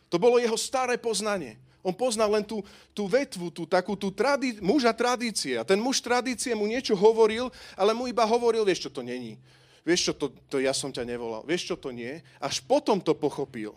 To 0.07 0.23
bolo 0.23 0.39
jeho 0.39 0.55
staré 0.55 0.95
poznanie. 0.95 1.59
On 1.87 1.95
poznal 1.95 2.35
len 2.35 2.43
tú, 2.43 2.67
tú 2.91 3.07
vetvu, 3.07 3.55
tú 3.55 3.63
takú 3.63 3.95
tú 3.95 4.11
tradi- 4.11 4.59
muža 4.59 4.91
tradície. 4.91 5.55
A 5.55 5.63
ten 5.63 5.79
muž 5.79 6.03
tradície 6.03 6.51
mu 6.59 6.67
niečo 6.67 6.99
hovoril, 6.99 7.55
ale 7.79 7.95
mu 7.95 8.11
iba 8.11 8.27
hovoril, 8.27 8.67
vieš 8.67 8.91
čo 8.91 8.91
to 8.91 9.07
není. 9.07 9.39
Vieš 9.87 10.11
čo, 10.11 10.13
to, 10.19 10.27
to 10.51 10.59
ja 10.59 10.75
som 10.75 10.91
ťa 10.91 11.07
nevolal. 11.07 11.47
Vieš 11.47 11.71
čo 11.71 11.77
to 11.79 11.95
nie? 11.95 12.19
Až 12.43 12.59
potom 12.67 12.99
to 12.99 13.15
pochopil. 13.15 13.71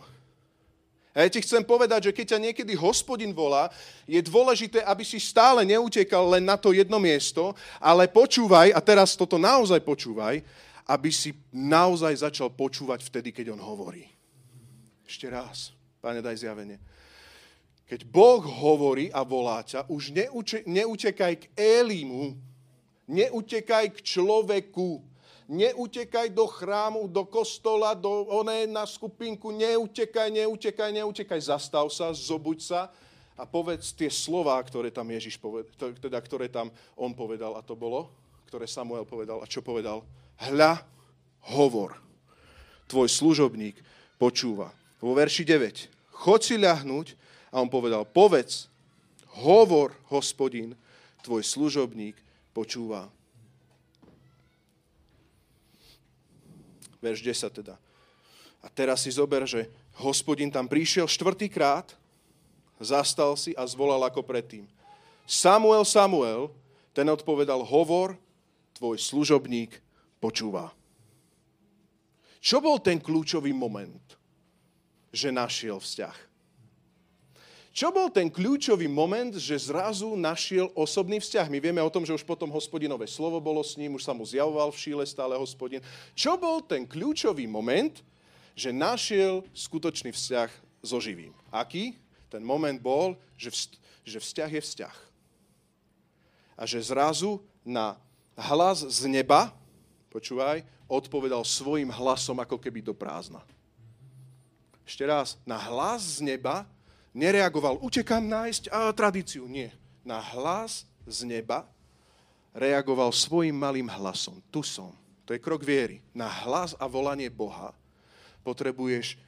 A 1.13 1.25
ja 1.25 1.29
ti 1.29 1.41
chcem 1.41 1.61
povedať, 1.61 2.09
že 2.09 2.15
keď 2.17 2.25
ťa 2.33 2.39
niekedy 2.49 2.73
hospodin 2.77 3.33
volá, 3.33 3.69
je 4.09 4.17
dôležité, 4.21 4.81
aby 4.85 5.05
si 5.05 5.21
stále 5.21 5.65
neutekal 5.65 6.25
len 6.33 6.45
na 6.45 6.57
to 6.57 6.73
jedno 6.73 6.97
miesto, 6.97 7.53
ale 7.77 8.09
počúvaj, 8.09 8.73
a 8.73 8.79
teraz 8.81 9.13
toto 9.13 9.37
naozaj 9.37 9.81
počúvaj, 9.85 10.41
aby 10.89 11.09
si 11.13 11.37
naozaj 11.53 12.25
začal 12.25 12.49
počúvať 12.49 13.05
vtedy, 13.05 13.29
keď 13.29 13.53
on 13.53 13.61
hovorí. 13.61 14.09
Ešte 15.05 15.29
raz, 15.29 15.73
páne, 16.01 16.21
daj 16.21 16.41
zjavenie. 16.41 16.77
Keď 17.89 18.05
Boh 18.05 18.45
hovorí 18.45 19.09
a 19.09 19.25
volá 19.25 19.65
ťa, 19.65 19.89
už 19.89 20.13
neuče, 20.13 20.61
neutekaj 20.69 21.33
k 21.41 21.45
Elimu, 21.57 22.37
neutekaj 23.09 23.97
k 23.97 24.05
človeku, 24.05 25.01
neutekaj 25.49 26.29
do 26.29 26.45
chrámu, 26.45 27.09
do 27.09 27.25
kostola, 27.25 27.97
do 27.97 28.29
oné 28.29 28.69
na 28.69 28.85
skupinku, 28.85 29.49
neutekaj, 29.49 30.29
neutekaj, 30.29 30.93
neutekaj, 31.01 31.41
zastav 31.41 31.89
sa, 31.89 32.13
zobuď 32.13 32.59
sa 32.61 32.81
a 33.33 33.49
povedz 33.49 33.89
tie 33.97 34.13
slova, 34.13 34.61
ktoré 34.61 34.93
tam 34.93 35.09
Ježiš 35.09 35.41
povedal, 35.41 35.73
teda 35.97 36.21
ktoré 36.21 36.45
tam 36.45 36.69
on 36.93 37.17
povedal 37.17 37.57
a 37.57 37.65
to 37.65 37.73
bolo, 37.73 38.13
ktoré 38.45 38.69
Samuel 38.69 39.09
povedal 39.09 39.41
a 39.41 39.49
čo 39.49 39.65
povedal? 39.65 40.05
Hľa, 40.37 40.85
hovor, 41.57 41.97
tvoj 42.85 43.09
služobník 43.09 43.81
počúva. 44.21 44.69
Vo 45.01 45.17
verši 45.17 45.41
9. 45.41 45.89
Chod 46.13 46.45
si 46.45 46.61
ľahnúť, 46.61 47.17
a 47.49 47.61
on 47.61 47.69
povedal, 47.69 48.05
povedz, 48.05 48.69
hovor, 49.41 49.97
hospodin, 50.09 50.77
tvoj 51.25 51.41
služobník 51.41 52.17
počúva. 52.53 53.09
Verš 56.99 57.23
10 57.23 57.59
teda. 57.63 57.75
A 58.59 58.67
teraz 58.67 59.07
si 59.07 59.11
zober, 59.11 59.47
že 59.47 59.71
hospodin 60.03 60.51
tam 60.51 60.67
prišiel 60.67 61.07
štvrtýkrát, 61.07 61.95
zastal 62.79 63.39
si 63.39 63.55
a 63.55 63.63
zvolal 63.63 64.03
ako 64.03 64.19
predtým. 64.23 64.67
Samuel, 65.23 65.87
Samuel, 65.87 66.51
ten 66.91 67.07
odpovedal, 67.07 67.63
hovor, 67.63 68.19
tvoj 68.75 68.99
služobník 68.99 69.79
počúva. 70.19 70.75
Čo 72.39 72.63
bol 72.63 72.79
ten 72.79 72.99
kľúčový 72.99 73.51
moment, 73.51 74.03
že 75.11 75.31
našiel 75.31 75.79
vzťah? 75.79 76.28
Čo 77.69 77.93
bol 77.93 78.09
ten 78.09 78.33
kľúčový 78.33 78.89
moment, 78.89 79.29
že 79.37 79.53
zrazu 79.69 80.17
našiel 80.17 80.73
osobný 80.73 81.21
vzťah? 81.21 81.47
My 81.53 81.61
vieme 81.61 81.81
o 81.85 81.93
tom, 81.93 82.01
že 82.01 82.17
už 82.17 82.25
potom 82.25 82.49
hospodinové 82.49 83.05
slovo 83.05 83.37
bolo 83.37 83.61
s 83.61 83.77
ním, 83.77 83.93
už 83.93 84.09
sa 84.09 84.13
mu 84.13 84.25
zjavoval 84.25 84.73
v 84.73 84.81
šíle 84.81 85.03
stále 85.05 85.37
hospodin. 85.37 85.79
Čo 86.17 86.33
bol 86.35 86.65
ten 86.65 86.89
kľúčový 86.89 87.45
moment, 87.45 87.93
že 88.57 88.73
našiel 88.73 89.45
skutočný 89.53 90.09
vzťah 90.09 90.49
so 90.81 90.97
živým? 90.97 91.31
Aký? 91.53 91.93
Ten 92.33 92.41
moment 92.41 92.77
bol, 92.81 93.13
že, 93.37 93.69
že 94.01 94.17
vzťah 94.17 94.49
je 94.49 94.61
vzťah. 94.65 94.95
A 96.57 96.65
že 96.65 96.81
zrazu 96.81 97.39
na 97.61 97.95
hlas 98.33 98.81
z 98.81 99.05
neba, 99.07 99.53
počúvaj, 100.09 100.65
odpovedal 100.89 101.45
svojim 101.45 101.93
hlasom 101.93 102.41
ako 102.41 102.57
keby 102.57 102.81
do 102.81 102.97
prázdna. 102.97 103.45
Ešte 104.89 105.05
raz, 105.05 105.37
na 105.45 105.55
hlas 105.69 106.17
z 106.17 106.25
neba 106.25 106.65
nereagoval, 107.13 107.81
utekám 107.81 108.25
nájsť 108.25 108.63
a, 108.69 108.93
tradíciu. 108.93 109.45
Nie. 109.49 109.73
Na 110.05 110.21
hlas 110.21 110.85
z 111.05 111.25
neba 111.25 111.65
reagoval 112.53 113.13
svojim 113.13 113.55
malým 113.55 113.89
hlasom. 113.89 114.41
Tu 114.49 114.65
som. 114.65 114.93
To 115.25 115.33
je 115.33 115.41
krok 115.41 115.61
viery. 115.61 116.01
Na 116.13 116.25
hlas 116.25 116.73
a 116.77 116.89
volanie 116.89 117.29
Boha 117.29 117.73
potrebuješ 118.41 119.19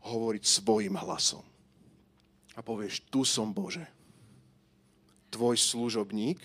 hovoriť 0.00 0.42
svojim 0.44 0.96
hlasom. 0.96 1.44
A 2.56 2.64
povieš, 2.64 3.04
tu 3.12 3.24
som 3.24 3.52
Bože. 3.52 3.84
Tvoj 5.30 5.56
služobník 5.60 6.40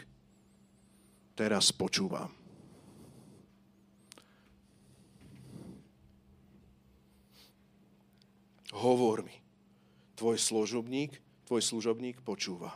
teraz 1.34 1.72
počúvam. 1.72 2.30
Hovor 8.76 9.24
mi 9.24 9.45
tvoj 10.16 10.40
služobník, 10.40 11.16
tvoj 11.46 11.62
služobník 11.62 12.24
počúva. 12.24 12.76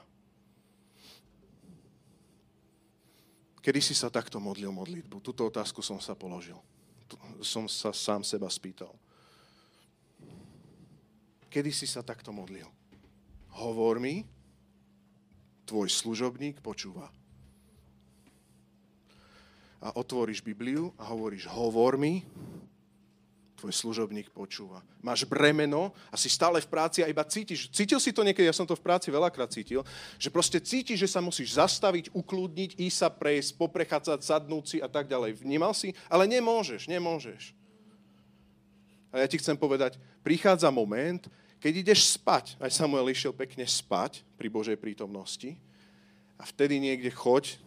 Kedy 3.59 3.79
si 3.83 3.91
sa 3.97 4.07
takto 4.07 4.39
modlil 4.39 4.71
modlitbu? 4.71 5.19
Tuto 5.19 5.47
otázku 5.47 5.83
som 5.83 5.99
sa 5.99 6.15
položil. 6.15 6.57
Som 7.43 7.67
sa 7.67 7.91
sám 7.91 8.23
seba 8.23 8.47
spýtal. 8.47 8.95
Kedy 11.51 11.73
si 11.73 11.89
sa 11.89 12.05
takto 12.05 12.31
modlil? 12.31 12.69
hovor 13.59 13.99
mi, 13.99 14.23
tvoj 15.67 15.91
služobník 15.91 16.63
počúva. 16.63 17.11
A 19.79 19.95
otvoríš 19.95 20.43
Bibliu 20.43 20.91
a 20.99 21.07
hovoríš, 21.11 21.47
hovor 21.47 21.95
mi, 21.95 22.23
tvoj 23.59 23.75
služobník 23.75 24.31
počúva. 24.31 24.79
Máš 25.03 25.27
bremeno 25.27 25.91
a 26.07 26.15
si 26.15 26.31
stále 26.31 26.63
v 26.63 26.71
práci 26.71 27.03
a 27.03 27.11
iba 27.11 27.27
cítiš, 27.27 27.67
cítil 27.69 27.99
si 27.99 28.15
to 28.15 28.23
niekedy, 28.23 28.47
ja 28.47 28.55
som 28.55 28.63
to 28.63 28.79
v 28.79 28.81
práci 28.81 29.11
veľakrát 29.11 29.51
cítil, 29.51 29.83
že 30.15 30.31
proste 30.31 30.63
cítiš, 30.63 31.03
že 31.03 31.11
sa 31.11 31.19
musíš 31.19 31.59
zastaviť, 31.59 32.15
ukludniť, 32.15 32.79
ísť 32.79 32.97
sa 32.97 33.09
prejsť, 33.11 33.59
poprechádzať, 33.59 34.19
sadnúť 34.23 34.65
si 34.65 34.77
a 34.79 34.87
tak 34.87 35.11
ďalej. 35.11 35.43
Vnímal 35.43 35.75
si? 35.75 35.91
Ale 36.07 36.23
nemôžeš, 36.25 36.87
nemôžeš. 36.87 37.51
A 39.11 39.19
ja 39.19 39.27
ti 39.27 39.35
chcem 39.41 39.59
povedať, 39.59 39.99
prichádza 40.23 40.71
moment, 40.71 41.27
keď 41.59 41.73
ideš 41.83 42.15
spať, 42.15 42.55
aj 42.63 42.71
Samuel 42.71 43.11
išiel 43.11 43.35
pekne 43.35 43.67
spať 43.67 44.23
pri 44.39 44.47
Božej 44.47 44.79
prítomnosti 44.79 45.59
a 46.39 46.47
vtedy 46.47 46.79
niekde 46.79 47.11
choď 47.11 47.59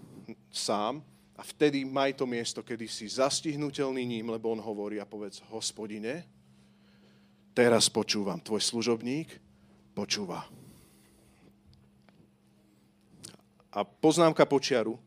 sám 0.49 1.05
a 1.43 1.47
vtedy 1.51 1.83
maj 1.83 2.15
to 2.15 2.23
miesto, 2.23 2.63
kedy 2.63 2.87
si 2.87 3.11
zastihnutelný 3.11 4.07
ním, 4.07 4.31
lebo 4.31 4.55
on 4.55 4.63
hovorí 4.63 5.03
a 5.03 5.11
povedz, 5.11 5.43
hospodine, 5.51 6.23
teraz 7.51 7.91
počúvam, 7.91 8.39
tvoj 8.39 8.63
služobník 8.63 9.43
počúva. 9.91 10.47
A 13.75 13.83
poznámka 13.83 14.47
počiaru. 14.47 15.03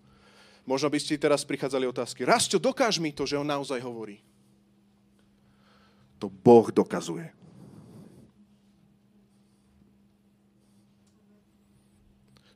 Možno 0.67 0.91
by 0.91 0.99
ste 0.99 1.15
teraz 1.15 1.47
prichádzali 1.47 1.87
otázky. 1.87 2.27
Rastio, 2.27 2.59
dokáž 2.59 2.99
mi 2.99 3.15
to, 3.15 3.23
že 3.23 3.39
on 3.39 3.47
naozaj 3.47 3.79
hovorí. 3.79 4.19
To 6.19 6.27
Boh 6.27 6.67
dokazuje. 6.67 7.31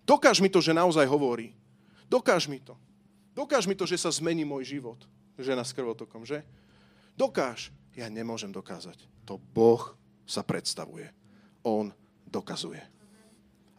Dokáž 0.03 0.43
mi 0.43 0.51
to, 0.51 0.59
že 0.59 0.75
naozaj 0.75 1.07
hovorí. 1.07 1.55
Dokáž 2.11 2.51
mi 2.51 2.59
to. 2.59 2.75
Dokáž 3.39 3.71
mi 3.71 3.75
to, 3.79 3.87
že 3.87 3.95
sa 3.95 4.11
zmení 4.11 4.43
môj 4.43 4.67
život. 4.75 4.99
Žena 5.39 5.63
s 5.63 5.71
krvotokom, 5.71 6.27
že? 6.27 6.43
Dokáž. 7.15 7.71
Ja 7.95 8.11
nemôžem 8.11 8.51
dokázať. 8.51 8.99
To 9.23 9.39
Boh 9.39 9.95
sa 10.27 10.43
predstavuje. 10.43 11.07
On 11.63 11.87
dokazuje. 12.27 12.83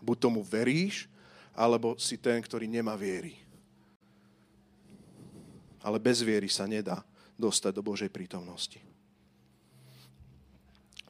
Buď 0.00 0.16
tomu 0.16 0.40
veríš, 0.40 1.12
alebo 1.52 1.92
si 2.00 2.16
ten, 2.16 2.40
ktorý 2.40 2.64
nemá 2.64 2.96
viery. 2.96 3.36
Ale 5.84 6.00
bez 6.00 6.24
viery 6.24 6.48
sa 6.48 6.64
nedá 6.64 7.04
dostať 7.36 7.76
do 7.76 7.84
Božej 7.84 8.08
prítomnosti. 8.08 8.80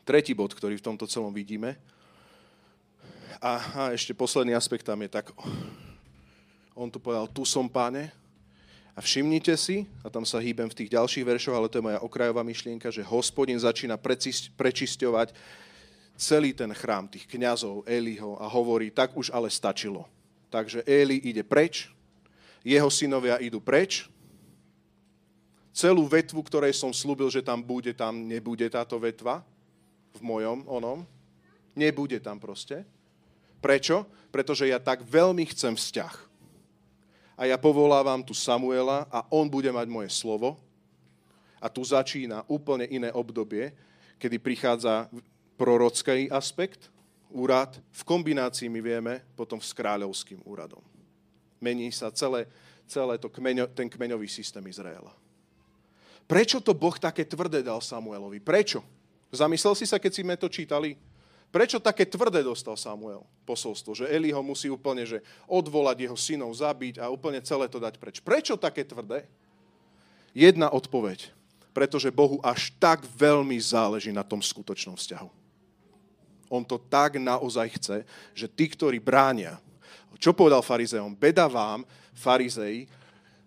Tretí 0.02 0.34
bod, 0.34 0.58
ktorý 0.58 0.74
v 0.82 0.86
tomto 0.90 1.06
celom 1.06 1.30
vidíme, 1.30 1.78
a, 3.38 3.62
a 3.72 3.80
ešte 3.94 4.10
posledný 4.10 4.58
aspekt 4.58 4.82
tam 4.82 4.98
je 5.06 5.08
tak, 5.08 5.30
on 6.74 6.90
tu 6.90 6.98
povedal, 6.98 7.30
tu 7.30 7.46
som, 7.46 7.70
páne, 7.70 8.10
a 9.00 9.08
všimnite 9.08 9.56
si, 9.56 9.88
a 10.04 10.12
tam 10.12 10.28
sa 10.28 10.36
hýbem 10.36 10.68
v 10.68 10.76
tých 10.76 10.92
ďalších 10.92 11.24
veršoch, 11.24 11.56
ale 11.56 11.72
to 11.72 11.80
je 11.80 11.88
moja 11.88 12.04
okrajová 12.04 12.44
myšlienka, 12.44 12.92
že 12.92 13.00
hospodin 13.00 13.56
začína 13.56 13.96
prečisťovať 14.60 15.32
celý 16.20 16.52
ten 16.52 16.68
chrám 16.76 17.08
tých 17.08 17.24
kňazov 17.24 17.88
Eliho 17.88 18.36
a 18.36 18.44
hovorí, 18.44 18.92
tak 18.92 19.16
už 19.16 19.32
ale 19.32 19.48
stačilo. 19.48 20.04
Takže 20.52 20.84
Eli 20.84 21.16
ide 21.16 21.40
preč, 21.40 21.88
jeho 22.60 22.92
synovia 22.92 23.40
idú 23.40 23.56
preč, 23.56 24.04
celú 25.72 26.04
vetvu, 26.04 26.44
ktorej 26.44 26.76
som 26.76 26.92
slúbil, 26.92 27.32
že 27.32 27.40
tam 27.40 27.64
bude, 27.64 27.96
tam 27.96 28.28
nebude 28.28 28.68
táto 28.68 29.00
vetva, 29.00 29.40
v 30.12 30.20
mojom 30.20 30.68
onom, 30.68 31.08
nebude 31.72 32.20
tam 32.20 32.36
proste. 32.36 32.84
Prečo? 33.64 34.04
Pretože 34.28 34.68
ja 34.68 34.76
tak 34.76 35.00
veľmi 35.08 35.48
chcem 35.48 35.72
vzťah 35.72 36.29
a 37.40 37.48
ja 37.48 37.56
povolávam 37.56 38.20
tu 38.20 38.36
Samuela 38.36 39.08
a 39.08 39.24
on 39.32 39.48
bude 39.48 39.72
mať 39.72 39.88
moje 39.88 40.12
slovo. 40.12 40.60
A 41.56 41.72
tu 41.72 41.80
začína 41.80 42.44
úplne 42.44 42.84
iné 42.84 43.08
obdobie, 43.16 43.72
kedy 44.20 44.36
prichádza 44.36 45.08
prorocký 45.56 46.28
aspekt, 46.28 46.92
úrad, 47.32 47.80
v 47.88 48.02
kombinácii 48.04 48.68
my 48.68 48.80
vieme 48.84 49.14
potom 49.32 49.56
s 49.56 49.72
kráľovským 49.72 50.44
úradom. 50.44 50.84
Mení 51.64 51.88
sa 51.88 52.12
celé, 52.12 52.44
celé 52.84 53.16
to 53.16 53.32
kmeňo, 53.32 53.72
ten 53.72 53.88
kmeňový 53.88 54.28
systém 54.28 54.64
Izraela. 54.68 55.16
Prečo 56.28 56.60
to 56.60 56.76
Boh 56.76 56.96
také 57.00 57.24
tvrdé 57.24 57.64
dal 57.64 57.80
Samuelovi? 57.80 58.40
Prečo? 58.44 58.84
Zamyslel 59.32 59.74
si 59.80 59.88
sa, 59.88 59.96
keď 59.96 60.12
si 60.12 60.20
sme 60.20 60.36
to 60.36 60.48
čítali? 60.52 60.92
Prečo 61.50 61.82
také 61.82 62.06
tvrdé 62.06 62.46
dostal 62.46 62.78
Samuel 62.78 63.26
posolstvo, 63.42 63.90
že 63.90 64.06
Eli 64.06 64.30
ho 64.30 64.38
musí 64.38 64.70
úplne 64.70 65.02
že 65.02 65.18
odvolať 65.50 66.06
jeho 66.06 66.14
synov, 66.14 66.54
zabiť 66.54 67.02
a 67.02 67.10
úplne 67.10 67.42
celé 67.42 67.66
to 67.66 67.82
dať 67.82 67.98
preč? 67.98 68.22
Prečo 68.22 68.54
také 68.54 68.86
tvrdé? 68.86 69.26
Jedna 70.30 70.70
odpoveď. 70.70 71.34
Pretože 71.74 72.14
Bohu 72.14 72.38
až 72.42 72.70
tak 72.78 73.02
veľmi 73.02 73.58
záleží 73.58 74.14
na 74.14 74.22
tom 74.22 74.38
skutočnom 74.38 74.94
vzťahu. 74.94 75.30
On 76.50 76.62
to 76.66 76.78
tak 76.78 77.18
naozaj 77.18 77.66
chce, 77.78 77.96
že 78.34 78.46
tí, 78.50 78.66
ktorí 78.70 78.98
bránia, 78.98 79.58
čo 80.18 80.34
povedal 80.34 80.60
farizeom? 80.60 81.14
Beda 81.14 81.46
vám, 81.46 81.86
farizei, 82.12 82.90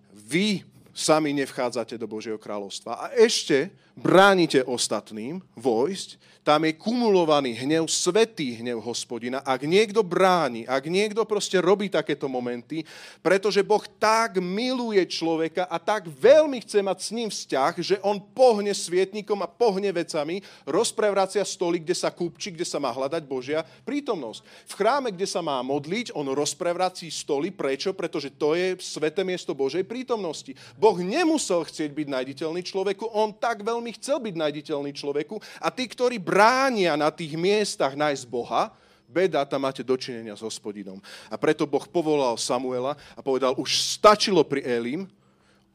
vy 0.10 0.64
sami 0.96 1.36
nevchádzate 1.36 2.00
do 2.00 2.08
Božieho 2.10 2.40
kráľovstva 2.40 2.98
a 2.98 3.06
ešte 3.18 3.70
bránite 3.96 4.66
ostatným 4.66 5.42
vojsť, 5.54 6.18
tam 6.44 6.68
je 6.68 6.76
kumulovaný 6.76 7.56
hnev, 7.56 7.88
svetý 7.88 8.60
hnev 8.60 8.84
hospodina. 8.84 9.40
Ak 9.48 9.64
niekto 9.64 10.04
bráni, 10.04 10.68
ak 10.68 10.92
niekto 10.92 11.24
proste 11.24 11.64
robí 11.64 11.88
takéto 11.88 12.28
momenty, 12.28 12.84
pretože 13.24 13.64
Boh 13.64 13.82
tak 13.96 14.44
miluje 14.44 15.00
človeka 15.08 15.72
a 15.72 15.80
tak 15.80 16.12
veľmi 16.12 16.60
chce 16.60 16.84
mať 16.84 16.98
s 17.00 17.10
ním 17.16 17.30
vzťah, 17.32 17.74
že 17.80 17.96
on 18.04 18.20
pohne 18.20 18.76
svietnikom 18.76 19.40
a 19.40 19.48
pohne 19.48 19.88
vecami, 19.96 20.44
rozprevracia 20.68 21.48
stoly, 21.48 21.80
kde 21.80 21.96
sa 21.96 22.12
kúpči, 22.12 22.52
kde 22.52 22.68
sa 22.68 22.76
má 22.76 22.92
hľadať 22.92 23.24
Božia 23.24 23.64
prítomnosť. 23.88 24.44
V 24.68 24.74
chráme, 24.76 25.16
kde 25.16 25.24
sa 25.24 25.40
má 25.40 25.64
modliť, 25.64 26.12
on 26.12 26.28
rozprevrací 26.28 27.08
stoly. 27.08 27.56
Prečo? 27.56 27.96
Pretože 27.96 28.36
to 28.36 28.52
je 28.52 28.76
sveté 28.84 29.24
miesto 29.24 29.56
Božej 29.56 29.88
prítomnosti. 29.88 30.52
Boh 30.76 31.00
nemusel 31.00 31.64
chcieť 31.64 31.96
byť 31.96 32.08
najditeľný 32.12 32.62
človeku, 32.68 33.08
on 33.16 33.32
tak 33.32 33.64
veľmi 33.64 33.83
chcel 33.92 34.24
byť 34.24 34.36
najditeľný 34.40 34.96
človeku 34.96 35.36
a 35.60 35.68
tí, 35.68 35.84
ktorí 35.90 36.22
bránia 36.22 36.96
na 36.96 37.12
tých 37.12 37.36
miestach 37.36 37.98
nájsť 37.98 38.24
Boha, 38.32 38.72
beda, 39.14 39.46
tam 39.46 39.68
máte 39.68 39.86
dočinenia 39.86 40.34
s 40.34 40.42
hospodinom. 40.42 40.98
A 41.30 41.36
preto 41.38 41.70
Boh 41.70 41.86
povolal 41.86 42.40
Samuela 42.40 42.98
a 43.14 43.22
povedal, 43.22 43.54
už 43.60 44.00
stačilo 44.00 44.42
pri 44.42 44.66
Elim, 44.66 45.06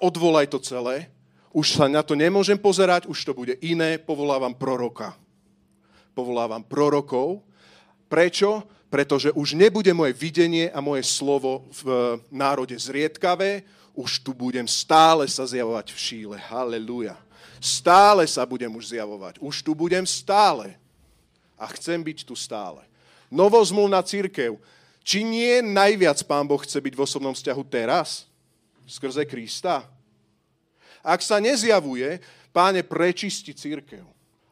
odvolaj 0.01 0.51
to 0.51 0.59
celé, 0.59 1.07
už 1.55 1.79
sa 1.79 1.85
na 1.87 2.03
to 2.05 2.19
nemôžem 2.19 2.59
pozerať, 2.59 3.07
už 3.07 3.19
to 3.25 3.33
bude 3.33 3.57
iné, 3.65 3.97
povolávam 3.97 4.53
proroka. 4.53 5.17
Povolávam 6.13 6.61
prorokov. 6.67 7.41
Prečo? 8.11 8.67
Pretože 8.89 9.33
už 9.37 9.53
nebude 9.53 9.93
moje 9.93 10.17
videnie 10.17 10.73
a 10.73 10.81
moje 10.81 11.05
slovo 11.05 11.69
v 11.85 12.17
národe 12.33 12.73
zriedkavé, 12.73 13.63
už 13.93 14.23
tu 14.25 14.33
budem 14.33 14.65
stále 14.65 15.29
sa 15.29 15.45
zjavovať 15.45 15.93
v 15.93 15.99
šíle. 15.99 16.37
Halleluja. 16.39 17.19
Stále 17.59 18.27
sa 18.31 18.47
budem 18.47 18.71
už 18.71 18.95
zjavovať. 18.95 19.43
Už 19.43 19.63
tu 19.63 19.75
budem 19.75 20.07
stále. 20.07 20.79
A 21.59 21.67
chcem 21.75 21.99
byť 21.99 22.23
tu 22.23 22.39
stále. 22.39 22.87
Novozmluvná 23.29 24.03
církev. 24.03 24.57
Či 25.03 25.27
nie 25.27 25.61
najviac 25.63 26.23
Pán 26.23 26.47
Boh 26.47 26.61
chce 26.63 26.79
byť 26.79 26.95
v 26.95 27.03
osobnom 27.03 27.35
vzťahu 27.35 27.63
teraz? 27.67 28.29
Skrze 28.87 29.25
Krista? 29.25 29.85
Ak 31.03 31.25
sa 31.25 31.41
nezjavuje, 31.41 32.21
Páne, 32.53 32.83
prečisti 32.83 33.53
církev. 33.53 34.03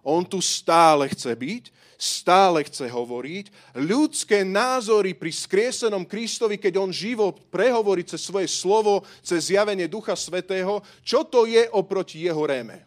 On 0.07 0.22
tu 0.22 0.38
stále 0.38 1.11
chce 1.11 1.34
byť, 1.34 1.64
stále 1.98 2.62
chce 2.62 2.86
hovoriť. 2.86 3.50
Ľudské 3.74 4.46
názory 4.46 5.16
pri 5.16 5.34
skriesenom 5.34 6.07
Kristovi, 6.07 6.54
keď 6.54 6.78
on 6.78 6.94
živo 6.94 7.34
prehovorí 7.50 8.07
cez 8.07 8.22
svoje 8.22 8.46
slovo, 8.46 9.02
cez 9.26 9.50
zjavenie 9.50 9.90
Ducha 9.90 10.14
Svetého, 10.14 10.78
čo 11.02 11.26
to 11.26 11.50
je 11.50 11.66
oproti 11.74 12.22
jeho 12.22 12.38
réme? 12.46 12.86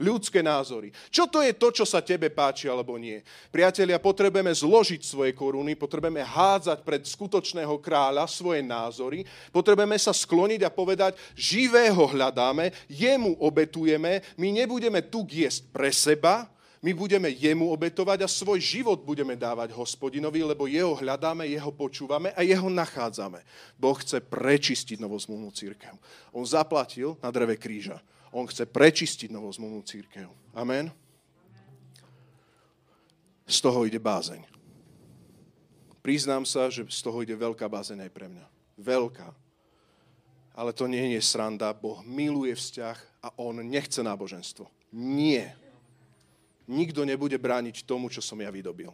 Ľudské 0.00 0.40
názory. 0.40 0.94
Čo 1.12 1.28
to 1.28 1.44
je 1.44 1.52
to, 1.56 1.68
čo 1.70 1.84
sa 1.84 2.00
tebe 2.00 2.32
páči 2.32 2.70
alebo 2.70 2.96
nie? 2.96 3.20
Priatelia, 3.52 4.00
potrebujeme 4.00 4.52
zložiť 4.54 5.02
svoje 5.04 5.32
koruny, 5.36 5.76
potrebujeme 5.76 6.24
hádzať 6.24 6.84
pred 6.86 7.02
skutočného 7.04 7.76
kráľa 7.82 8.24
svoje 8.30 8.64
názory, 8.64 9.24
potrebujeme 9.52 9.98
sa 10.00 10.14
skloniť 10.14 10.60
a 10.64 10.70
povedať, 10.72 11.18
živého 11.36 12.08
hľadáme, 12.08 12.72
jemu 12.88 13.36
obetujeme, 13.38 14.24
my 14.38 14.48
nebudeme 14.52 15.04
tu 15.06 15.24
jesť 15.28 15.68
pre 15.70 15.90
seba, 15.92 16.48
my 16.82 16.90
budeme 16.98 17.30
jemu 17.30 17.70
obetovať 17.70 18.26
a 18.26 18.28
svoj 18.28 18.58
život 18.58 18.98
budeme 19.06 19.38
dávať 19.38 19.70
hospodinovi, 19.70 20.42
lebo 20.42 20.66
jeho 20.66 20.98
hľadáme, 20.98 21.46
jeho 21.46 21.70
počúvame 21.70 22.34
a 22.34 22.42
jeho 22.42 22.66
nachádzame. 22.66 23.38
Boh 23.78 23.94
chce 23.94 24.18
prečistiť 24.18 24.98
novozmluvnú 24.98 25.54
církev. 25.54 25.94
On 26.34 26.42
zaplatil 26.42 27.14
na 27.22 27.30
dreve 27.30 27.54
kríža. 27.54 28.02
On 28.32 28.48
chce 28.48 28.64
prečistiť 28.64 29.28
novozmluvnú 29.28 29.84
církev. 29.84 30.32
Amen. 30.56 30.88
Z 33.44 33.60
toho 33.60 33.84
ide 33.84 34.00
bázeň. 34.00 34.40
Priznám 36.00 36.48
sa, 36.48 36.72
že 36.72 36.82
z 36.88 37.00
toho 37.04 37.20
ide 37.22 37.36
veľká 37.36 37.68
bázeň 37.68 38.08
aj 38.08 38.10
pre 38.10 38.26
mňa. 38.26 38.46
Veľká. 38.80 39.28
Ale 40.56 40.72
to 40.72 40.88
nie 40.88 41.14
je 41.14 41.20
sranda. 41.20 41.76
Boh 41.76 42.00
miluje 42.02 42.56
vzťah 42.56 42.98
a 43.22 43.28
on 43.36 43.60
nechce 43.60 44.00
náboženstvo. 44.00 44.66
Nie. 44.96 45.52
Nikto 46.66 47.04
nebude 47.04 47.36
brániť 47.36 47.84
tomu, 47.84 48.08
čo 48.08 48.24
som 48.24 48.40
ja 48.40 48.48
vydobil. 48.48 48.90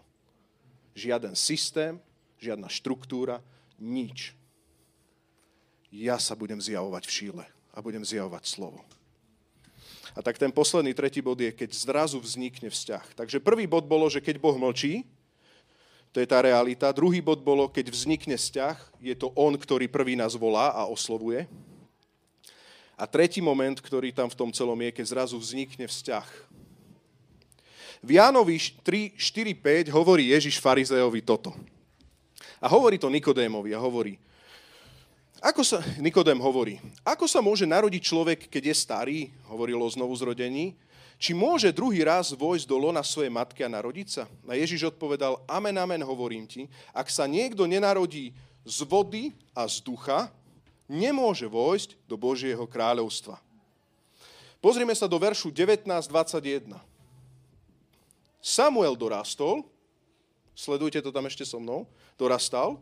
Žiaden 0.98 1.38
systém, 1.38 2.02
žiadna 2.42 2.66
štruktúra, 2.66 3.38
nič. 3.78 4.34
Ja 5.88 6.18
sa 6.18 6.34
budem 6.34 6.58
zjavovať 6.58 7.06
v 7.06 7.14
šíle 7.14 7.44
a 7.72 7.78
budem 7.78 8.02
zjavovať 8.02 8.44
slovo. 8.44 8.82
A 10.18 10.22
tak 10.22 10.34
ten 10.34 10.50
posledný, 10.50 10.98
tretí 10.98 11.22
bod 11.22 11.38
je, 11.38 11.54
keď 11.54 11.70
zrazu 11.78 12.18
vznikne 12.18 12.66
vzťah. 12.66 13.14
Takže 13.14 13.38
prvý 13.38 13.70
bod 13.70 13.86
bolo, 13.86 14.10
že 14.10 14.18
keď 14.18 14.42
Boh 14.42 14.58
mlčí, 14.58 15.06
to 16.10 16.18
je 16.18 16.26
tá 16.26 16.42
realita. 16.42 16.90
Druhý 16.90 17.22
bod 17.22 17.38
bolo, 17.38 17.70
keď 17.70 17.94
vznikne 17.94 18.34
vzťah, 18.34 18.98
je 18.98 19.14
to 19.14 19.30
on, 19.38 19.54
ktorý 19.54 19.86
prvý 19.86 20.18
nás 20.18 20.34
volá 20.34 20.74
a 20.74 20.90
oslovuje. 20.90 21.46
A 22.98 23.06
tretí 23.06 23.38
moment, 23.38 23.78
ktorý 23.78 24.10
tam 24.10 24.26
v 24.26 24.34
tom 24.34 24.50
celom 24.50 24.74
je, 24.82 24.90
keď 24.90 25.06
zrazu 25.06 25.38
vznikne 25.38 25.86
vzťah. 25.86 26.26
V 28.02 28.10
Jánovi 28.18 28.58
3, 28.82 29.14
4, 29.14 29.54
5 29.86 29.94
hovorí 29.94 30.34
Ježiš 30.34 30.58
farizejovi 30.58 31.22
toto. 31.22 31.54
A 32.58 32.66
hovorí 32.66 32.98
to 32.98 33.06
Nikodémovi 33.06 33.70
a 33.70 33.78
hovorí, 33.78 34.18
ako 35.38 35.62
sa, 35.62 35.78
Nikodém 36.02 36.38
hovorí, 36.38 36.82
ako 37.06 37.30
sa 37.30 37.38
môže 37.38 37.62
narodiť 37.62 38.02
človek, 38.02 38.40
keď 38.50 38.62
je 38.70 38.76
starý, 38.76 39.18
hovorilo 39.46 39.86
o 39.86 39.94
znovu 39.94 40.10
zrodení, 40.18 40.74
či 41.18 41.34
môže 41.34 41.74
druhý 41.74 42.06
raz 42.06 42.30
vojsť 42.30 42.66
do 42.66 42.78
lona 42.78 43.02
svojej 43.02 43.30
matky 43.30 43.66
a 43.66 43.70
narodiť 43.70 44.08
sa? 44.08 44.24
A 44.46 44.54
Ježiš 44.54 44.94
odpovedal, 44.94 45.42
amen, 45.50 45.74
amen, 45.74 46.02
hovorím 46.02 46.46
ti, 46.46 46.70
ak 46.94 47.10
sa 47.10 47.26
niekto 47.26 47.66
nenarodí 47.66 48.30
z 48.62 48.78
vody 48.86 49.34
a 49.50 49.66
z 49.66 49.82
ducha, 49.82 50.30
nemôže 50.86 51.46
vojsť 51.50 51.98
do 52.06 52.14
Božieho 52.14 52.62
kráľovstva. 52.66 53.38
Pozrime 54.58 54.94
sa 54.94 55.06
do 55.06 55.18
veršu 55.18 55.54
19.21. 55.54 56.74
Samuel 58.42 58.94
dorastol, 58.94 59.66
sledujte 60.54 60.98
to 61.02 61.10
tam 61.14 61.26
ešte 61.26 61.46
so 61.46 61.62
mnou, 61.62 61.86
dorastal 62.18 62.78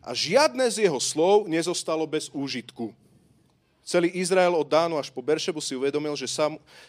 a 0.00 0.16
žiadne 0.16 0.64
z 0.72 0.88
jeho 0.88 1.00
slov 1.00 1.44
nezostalo 1.46 2.08
bez 2.08 2.32
úžitku. 2.32 2.92
Celý 3.80 4.12
Izrael 4.22 4.54
od 4.54 4.68
Dánu 4.68 5.00
až 5.00 5.10
po 5.10 5.18
Beršebu 5.18 5.58
si 5.58 5.74
uvedomil, 5.74 6.14
že 6.14 6.30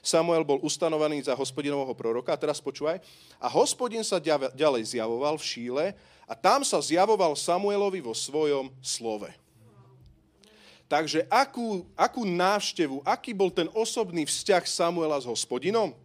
Samuel 0.05 0.45
bol 0.45 0.61
ustanovaný 0.61 1.23
za 1.25 1.33
hospodinového 1.33 1.97
proroka. 1.97 2.29
A 2.29 2.37
teraz 2.37 2.61
počúvaj. 2.61 3.01
A 3.41 3.49
hospodin 3.49 4.05
sa 4.05 4.21
ďalej 4.53 4.83
zjavoval 4.85 5.39
v 5.39 5.47
Šíle 5.47 5.85
a 6.29 6.33
tam 6.37 6.61
sa 6.61 6.77
zjavoval 6.77 7.33
Samuelovi 7.33 8.05
vo 8.05 8.13
svojom 8.13 8.69
slove. 8.85 9.33
Takže 10.85 11.23
akú, 11.31 11.87
akú 11.95 12.27
návštevu, 12.27 13.01
aký 13.07 13.31
bol 13.31 13.49
ten 13.49 13.71
osobný 13.71 14.27
vzťah 14.27 14.63
Samuela 14.67 15.17
s 15.17 15.25
hospodinom? 15.25 15.95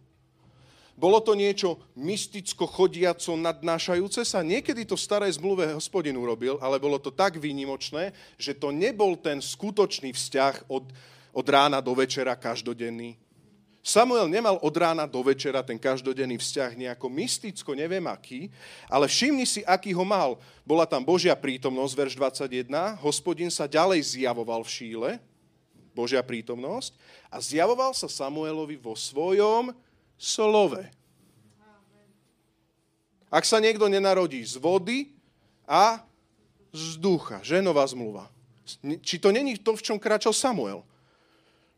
Bolo 0.97 1.21
to 1.21 1.37
niečo 1.37 1.77
mysticko 1.93 2.65
chodiaco, 2.65 3.37
nadnášajúce 3.37 4.25
sa? 4.25 4.41
Niekedy 4.41 4.81
to 4.81 4.97
v 4.97 5.05
starej 5.05 5.37
zmluve 5.37 5.69
hospodin 5.77 6.17
urobil, 6.17 6.57
ale 6.57 6.81
bolo 6.81 6.97
to 6.97 7.13
tak 7.13 7.37
výnimočné, 7.37 8.17
že 8.33 8.57
to 8.57 8.73
nebol 8.73 9.13
ten 9.13 9.37
skutočný 9.37 10.09
vzťah 10.09 10.65
od, 10.65 10.89
od 11.37 11.45
rána 11.45 11.85
do 11.85 11.93
večera 11.93 12.33
každodenný. 12.33 13.13
Samuel 13.85 14.25
nemal 14.25 14.57
od 14.57 14.73
rána 14.73 15.05
do 15.05 15.21
večera 15.21 15.61
ten 15.61 15.77
každodenný 15.77 16.41
vzťah 16.41 16.75
nejako 16.75 17.07
mysticko, 17.13 17.71
neviem 17.77 18.03
aký, 18.09 18.49
ale 18.89 19.05
všimni 19.05 19.45
si, 19.45 19.61
aký 19.63 19.93
ho 19.93 20.03
mal. 20.03 20.41
Bola 20.65 20.89
tam 20.89 21.05
Božia 21.05 21.37
prítomnosť, 21.37 21.93
verš 21.93 22.13
21, 22.17 22.67
hospodin 23.05 23.53
sa 23.53 23.69
ďalej 23.69 24.17
zjavoval 24.17 24.65
v 24.65 24.73
šíle, 24.73 25.09
Božia 25.93 26.25
prítomnosť, 26.25 26.97
a 27.29 27.37
zjavoval 27.37 27.93
sa 27.93 28.09
Samuelovi 28.09 28.75
vo 28.75 28.97
svojom 28.97 29.71
slove. 30.17 30.89
Ak 33.29 33.43
sa 33.45 33.61
niekto 33.61 33.85
nenarodí 33.85 34.41
z 34.43 34.57
vody 34.57 35.13
a 35.67 36.01
z 36.71 36.97
ducha, 36.99 37.39
ženová 37.43 37.87
zmluva. 37.87 38.27
Či 39.03 39.19
to 39.19 39.31
není 39.31 39.55
to, 39.55 39.75
v 39.75 39.83
čom 39.83 39.97
kráčal 39.97 40.35
Samuel? 40.35 40.83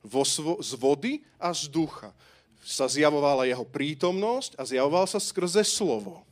Vo 0.02 0.24
svo, 0.24 0.58
z 0.64 0.74
vody 0.80 1.14
a 1.38 1.54
z 1.54 1.70
ducha 1.70 2.16
sa 2.64 2.88
zjavovala 2.88 3.48
jeho 3.48 3.64
prítomnosť 3.64 4.56
a 4.60 4.64
zjavoval 4.66 5.06
sa 5.08 5.20
skrze 5.20 5.64
slovo. 5.64 6.24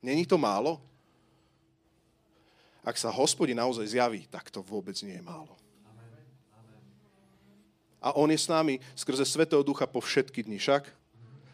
Není 0.00 0.24
to 0.24 0.40
málo? 0.40 0.80
Ak 2.80 2.96
sa 2.96 3.12
hospodin 3.12 3.60
naozaj 3.60 3.92
zjaví, 3.92 4.24
tak 4.32 4.48
to 4.48 4.64
vôbec 4.64 4.96
nie 5.04 5.20
je 5.20 5.24
málo. 5.24 5.52
A 8.00 8.16
on 8.16 8.32
je 8.32 8.40
s 8.40 8.48
nami 8.48 8.80
skrze 8.96 9.28
Svetého 9.28 9.60
Ducha 9.60 9.84
po 9.84 10.00
všetky 10.00 10.44
dni 10.44 10.56
však. 10.56 10.88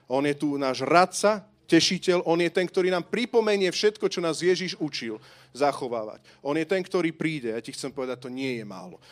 On 0.07 0.23
je 0.23 0.35
tu 0.39 0.55
náš 0.55 0.87
radca, 0.87 1.43
tešiteľ, 1.67 2.23
on 2.23 2.39
je 2.39 2.51
ten, 2.51 2.63
ktorý 2.63 2.95
nám 2.95 3.11
pripomenie 3.11 3.67
všetko, 3.75 4.07
čo 4.07 4.23
nás 4.23 4.39
Ježiš 4.39 4.79
učil 4.79 5.19
zachovávať. 5.51 6.23
On 6.47 6.55
je 6.55 6.63
ten, 6.63 6.79
ktorý 6.79 7.11
príde. 7.11 7.51
Ja 7.51 7.59
ti 7.59 7.75
chcem 7.75 7.91
povedať, 7.91 8.23
to 8.23 8.31
nie 8.31 8.63
je 8.63 8.65
málo. 8.65 9.03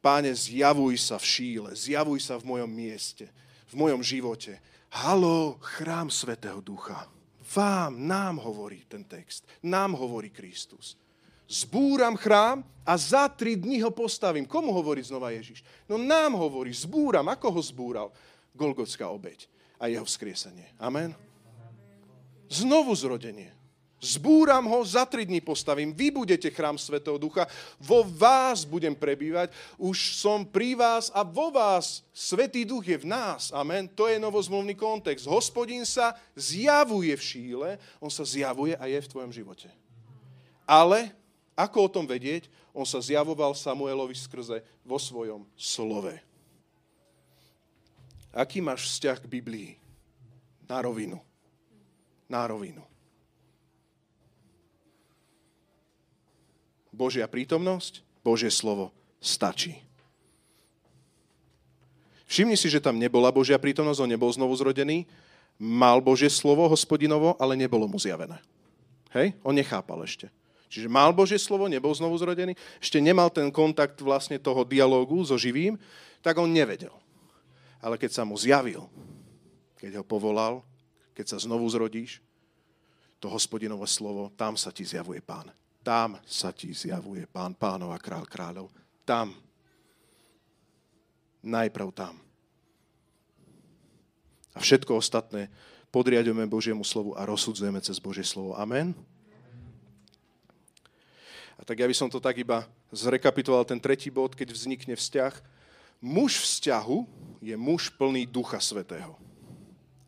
Páne, 0.00 0.32
zjavuj 0.32 0.96
sa 0.96 1.20
v 1.20 1.28
šíle, 1.28 1.70
zjavuj 1.76 2.24
sa 2.24 2.40
v 2.40 2.48
mojom 2.48 2.70
mieste, 2.70 3.28
v 3.68 3.74
mojom 3.76 4.00
živote. 4.00 4.56
Halo, 4.88 5.60
chrám 5.60 6.08
Svetého 6.08 6.64
Ducha. 6.64 7.04
Vám, 7.52 8.00
nám 8.08 8.40
hovorí 8.40 8.88
ten 8.88 9.04
text. 9.04 9.44
Nám 9.60 9.92
hovorí 10.00 10.32
Kristus 10.32 10.96
zbúram 11.48 12.14
chrám 12.14 12.60
a 12.84 12.92
za 13.00 13.28
tri 13.28 13.56
dní 13.56 13.80
ho 13.80 13.90
postavím. 13.90 14.44
Komu 14.44 14.72
hovorí 14.72 15.00
znova 15.02 15.32
Ježiš? 15.32 15.64
No 15.88 15.96
nám 15.96 16.36
hovorí, 16.36 16.70
zbúram. 16.70 17.26
Ako 17.32 17.48
ho 17.50 17.62
zbúral? 17.64 18.08
Golgotská 18.52 19.08
obeď 19.08 19.48
a 19.80 19.88
jeho 19.88 20.04
vzkriesenie. 20.04 20.68
Amen. 20.76 21.16
Znovu 22.48 22.92
zrodenie. 22.96 23.58
Zbúram 23.98 24.62
ho, 24.70 24.86
za 24.86 25.02
tri 25.02 25.26
dní 25.26 25.42
postavím. 25.42 25.90
Vy 25.90 26.14
budete 26.14 26.46
chrám 26.54 26.78
Svetého 26.78 27.18
Ducha, 27.18 27.50
vo 27.82 28.06
vás 28.06 28.62
budem 28.62 28.94
prebývať, 28.94 29.50
už 29.74 30.14
som 30.22 30.46
pri 30.46 30.78
vás 30.78 31.10
a 31.10 31.26
vo 31.26 31.50
vás. 31.50 32.06
Svetý 32.14 32.62
Duch 32.62 32.86
je 32.86 32.94
v 32.94 33.10
nás. 33.10 33.50
Amen. 33.50 33.90
To 33.98 34.06
je 34.06 34.22
novozmluvný 34.22 34.78
kontext. 34.78 35.26
Hospodin 35.26 35.82
sa 35.82 36.14
zjavuje 36.38 37.10
v 37.10 37.22
šíle, 37.22 37.68
on 37.98 38.06
sa 38.06 38.22
zjavuje 38.22 38.78
a 38.78 38.86
je 38.86 39.02
v 39.02 39.10
tvojom 39.10 39.34
živote. 39.34 39.66
Ale 40.62 41.10
ako 41.58 41.90
o 41.90 41.92
tom 41.92 42.06
vedieť? 42.06 42.46
On 42.70 42.86
sa 42.86 43.02
zjavoval 43.02 43.50
Samuelovi 43.58 44.14
skrze 44.14 44.62
vo 44.86 44.94
svojom 44.94 45.42
slove. 45.58 46.14
Aký 48.30 48.62
máš 48.62 48.86
vzťah 48.86 49.18
k 49.18 49.26
Biblii? 49.26 49.70
Na 50.70 50.78
rovinu. 50.78 51.18
Na 52.30 52.46
rovinu. 52.46 52.86
Božia 56.94 57.26
prítomnosť, 57.26 58.06
Božie 58.22 58.54
slovo 58.54 58.94
stačí. 59.18 59.74
Všimni 62.28 62.54
si, 62.54 62.68
že 62.70 62.82
tam 62.82 63.00
nebola 63.00 63.34
Božia 63.34 63.58
prítomnosť, 63.58 64.04
on 64.04 64.10
nebol 64.12 64.30
znovu 64.30 64.54
zrodený, 64.54 65.08
mal 65.58 65.98
Božie 65.98 66.30
slovo 66.30 66.68
hospodinovo, 66.70 67.34
ale 67.40 67.58
nebolo 67.58 67.88
mu 67.90 67.98
zjavené. 67.98 68.38
Hej? 69.10 69.34
On 69.42 69.56
nechápal 69.56 70.04
ešte. 70.04 70.30
Čiže 70.68 70.92
mal 70.92 71.16
Božie 71.16 71.40
slovo, 71.40 71.64
nebol 71.64 71.90
znovu 71.96 72.14
zrodený, 72.20 72.52
ešte 72.76 73.00
nemal 73.00 73.32
ten 73.32 73.48
kontakt 73.48 73.96
vlastne 74.04 74.36
toho 74.36 74.68
dialógu 74.68 75.24
so 75.24 75.40
živým, 75.40 75.80
tak 76.20 76.36
on 76.36 76.52
nevedel. 76.52 76.92
Ale 77.80 77.96
keď 77.96 78.20
sa 78.20 78.22
mu 78.28 78.36
zjavil, 78.36 78.84
keď 79.80 80.02
ho 80.02 80.04
povolal, 80.04 80.60
keď 81.16 81.34
sa 81.34 81.38
znovu 81.40 81.64
zrodíš, 81.72 82.20
to 83.18 83.26
hospodinové 83.26 83.88
slovo, 83.90 84.30
tam 84.38 84.54
sa 84.54 84.70
ti 84.70 84.86
zjavuje 84.86 85.18
pán. 85.18 85.50
Tam 85.82 86.20
sa 86.28 86.54
ti 86.54 86.70
zjavuje 86.70 87.26
pán, 87.26 87.56
pánov 87.56 87.90
a 87.90 87.98
král 87.98 88.28
kráľov. 88.28 88.70
Tam. 89.02 89.34
Najprv 91.42 91.88
tam. 91.96 92.14
A 94.54 94.58
všetko 94.60 94.98
ostatné 94.98 95.50
podriadujeme 95.94 96.50
Božiemu 96.50 96.82
slovu 96.82 97.14
a 97.14 97.22
rozsudzujeme 97.26 97.78
cez 97.82 97.98
Božie 98.02 98.26
slovo. 98.26 98.58
Amen. 98.58 98.94
A 101.58 101.66
tak 101.66 101.82
ja 101.82 101.90
by 101.90 101.94
som 101.94 102.06
to 102.06 102.22
tak 102.22 102.38
iba 102.38 102.64
zrekapituloval 102.94 103.66
ten 103.66 103.82
tretí 103.82 104.08
bod, 104.08 104.38
keď 104.38 104.54
vznikne 104.54 104.94
vzťah. 104.94 105.34
Muž 105.98 106.38
vzťahu 106.38 107.02
je 107.42 107.54
muž 107.58 107.90
plný 107.90 108.30
Ducha 108.30 108.62
Svetého. 108.62 109.18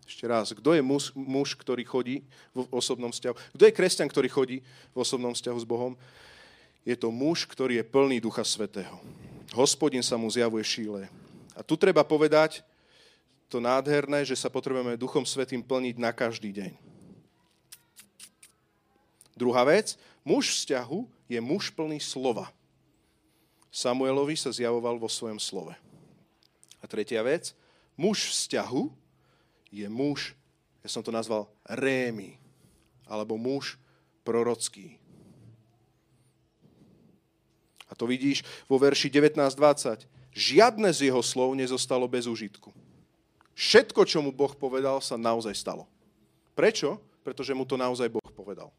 Ešte 0.06 0.26
raz, 0.26 0.50
kto 0.50 0.74
je 0.74 0.82
muž, 0.82 1.14
muž, 1.14 1.54
ktorý 1.54 1.86
chodí 1.86 2.22
v 2.50 2.66
osobnom 2.74 3.10
vzťahu? 3.14 3.34
Kto 3.54 3.62
je 3.66 3.76
kresťan, 3.76 4.10
ktorý 4.10 4.28
chodí 4.30 4.58
v 4.94 4.96
osobnom 4.98 5.34
vzťahu 5.34 5.58
s 5.58 5.66
Bohom? 5.66 5.94
Je 6.82 6.94
to 6.98 7.14
muž, 7.14 7.46
ktorý 7.46 7.78
je 7.78 7.84
plný 7.86 8.18
Ducha 8.18 8.42
Svetého. 8.42 8.98
Hospodin 9.54 10.02
sa 10.02 10.14
mu 10.14 10.30
zjavuje 10.30 10.62
šíle. 10.62 11.10
A 11.54 11.62
tu 11.62 11.74
treba 11.74 12.06
povedať 12.06 12.62
to 13.50 13.58
nádherné, 13.58 14.22
že 14.22 14.38
sa 14.38 14.46
potrebujeme 14.46 14.94
Duchom 14.98 15.26
Svetým 15.26 15.62
plniť 15.62 15.98
na 15.98 16.14
každý 16.14 16.54
deň. 16.54 16.72
Druhá 19.34 19.62
vec, 19.66 19.98
muž 20.24 20.52
vzťahu 20.54 21.06
je 21.30 21.38
muž 21.40 21.70
plný 21.70 22.00
slova. 22.02 22.50
Samuelovi 23.70 24.34
sa 24.34 24.50
zjavoval 24.50 24.98
vo 24.98 25.06
svojom 25.06 25.38
slove. 25.38 25.74
A 26.82 26.84
tretia 26.90 27.22
vec, 27.22 27.54
muž 27.94 28.34
vzťahu 28.34 28.90
je 29.70 29.86
muž, 29.86 30.34
ja 30.82 30.88
som 30.90 31.04
to 31.04 31.14
nazval 31.14 31.46
rémy, 31.62 32.40
alebo 33.06 33.38
muž 33.38 33.78
prorocký. 34.26 34.98
A 37.90 37.94
to 37.94 38.06
vidíš 38.06 38.46
vo 38.70 38.78
verši 38.78 39.10
19.20. 39.10 40.06
Žiadne 40.30 40.90
z 40.94 41.10
jeho 41.10 41.22
slov 41.26 41.58
nezostalo 41.58 42.06
bez 42.06 42.30
užitku. 42.30 42.70
Všetko, 43.58 44.06
čo 44.06 44.22
mu 44.22 44.30
Boh 44.30 44.54
povedal, 44.54 45.02
sa 45.02 45.18
naozaj 45.18 45.52
stalo. 45.58 45.90
Prečo? 46.54 47.02
Pretože 47.26 47.50
mu 47.52 47.66
to 47.66 47.74
naozaj 47.74 48.06
Boh 48.06 48.30
povedal. 48.30 48.70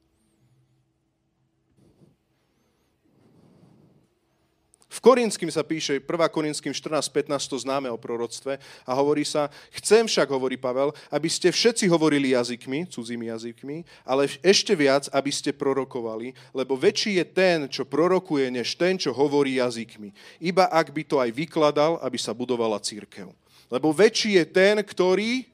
Korinským 5.02 5.50
sa 5.50 5.66
píše, 5.66 5.98
1. 5.98 6.06
Korinským 6.30 6.70
14.15 6.70 7.50
to 7.50 7.58
známe 7.58 7.90
o 7.90 7.98
proroctve 7.98 8.62
a 8.86 8.92
hovorí 8.94 9.26
sa, 9.26 9.50
chcem 9.74 10.06
však, 10.06 10.30
hovorí 10.30 10.62
Pavel, 10.62 10.94
aby 11.10 11.26
ste 11.26 11.50
všetci 11.50 11.90
hovorili 11.90 12.38
jazykmi, 12.38 12.86
cudzími 12.86 13.34
jazykmi, 13.34 13.82
ale 14.06 14.30
ešte 14.46 14.78
viac, 14.78 15.10
aby 15.10 15.34
ste 15.34 15.58
prorokovali, 15.58 16.38
lebo 16.54 16.78
väčší 16.78 17.18
je 17.18 17.26
ten, 17.26 17.66
čo 17.66 17.82
prorokuje, 17.82 18.54
než 18.54 18.78
ten, 18.78 18.94
čo 18.94 19.10
hovorí 19.10 19.58
jazykmi. 19.58 20.14
Iba 20.38 20.70
ak 20.70 20.94
by 20.94 21.02
to 21.02 21.18
aj 21.18 21.34
vykladal, 21.34 21.98
aby 22.06 22.22
sa 22.22 22.38
budovala 22.38 22.78
církev. 22.78 23.34
Lebo 23.74 23.90
väčší 23.90 24.38
je 24.38 24.46
ten, 24.46 24.78
ktorý 24.86 25.50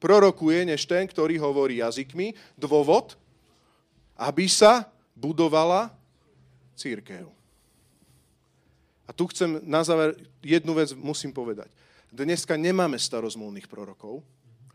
prorokuje, 0.00 0.72
než 0.72 0.88
ten, 0.88 1.04
ktorý 1.04 1.36
hovorí 1.36 1.84
jazykmi. 1.84 2.32
Dôvod, 2.56 3.12
aby 4.16 4.48
sa 4.48 4.88
budovala 5.12 5.92
církev. 6.72 7.36
A 9.06 9.14
tu 9.14 9.30
chcem 9.30 9.62
na 9.62 9.86
záver 9.86 10.18
jednu 10.42 10.74
vec 10.74 10.90
musím 10.92 11.30
povedať. 11.30 11.70
Dneska 12.10 12.58
nemáme 12.58 12.98
starozmluvných 12.98 13.70
prorokov 13.70 14.26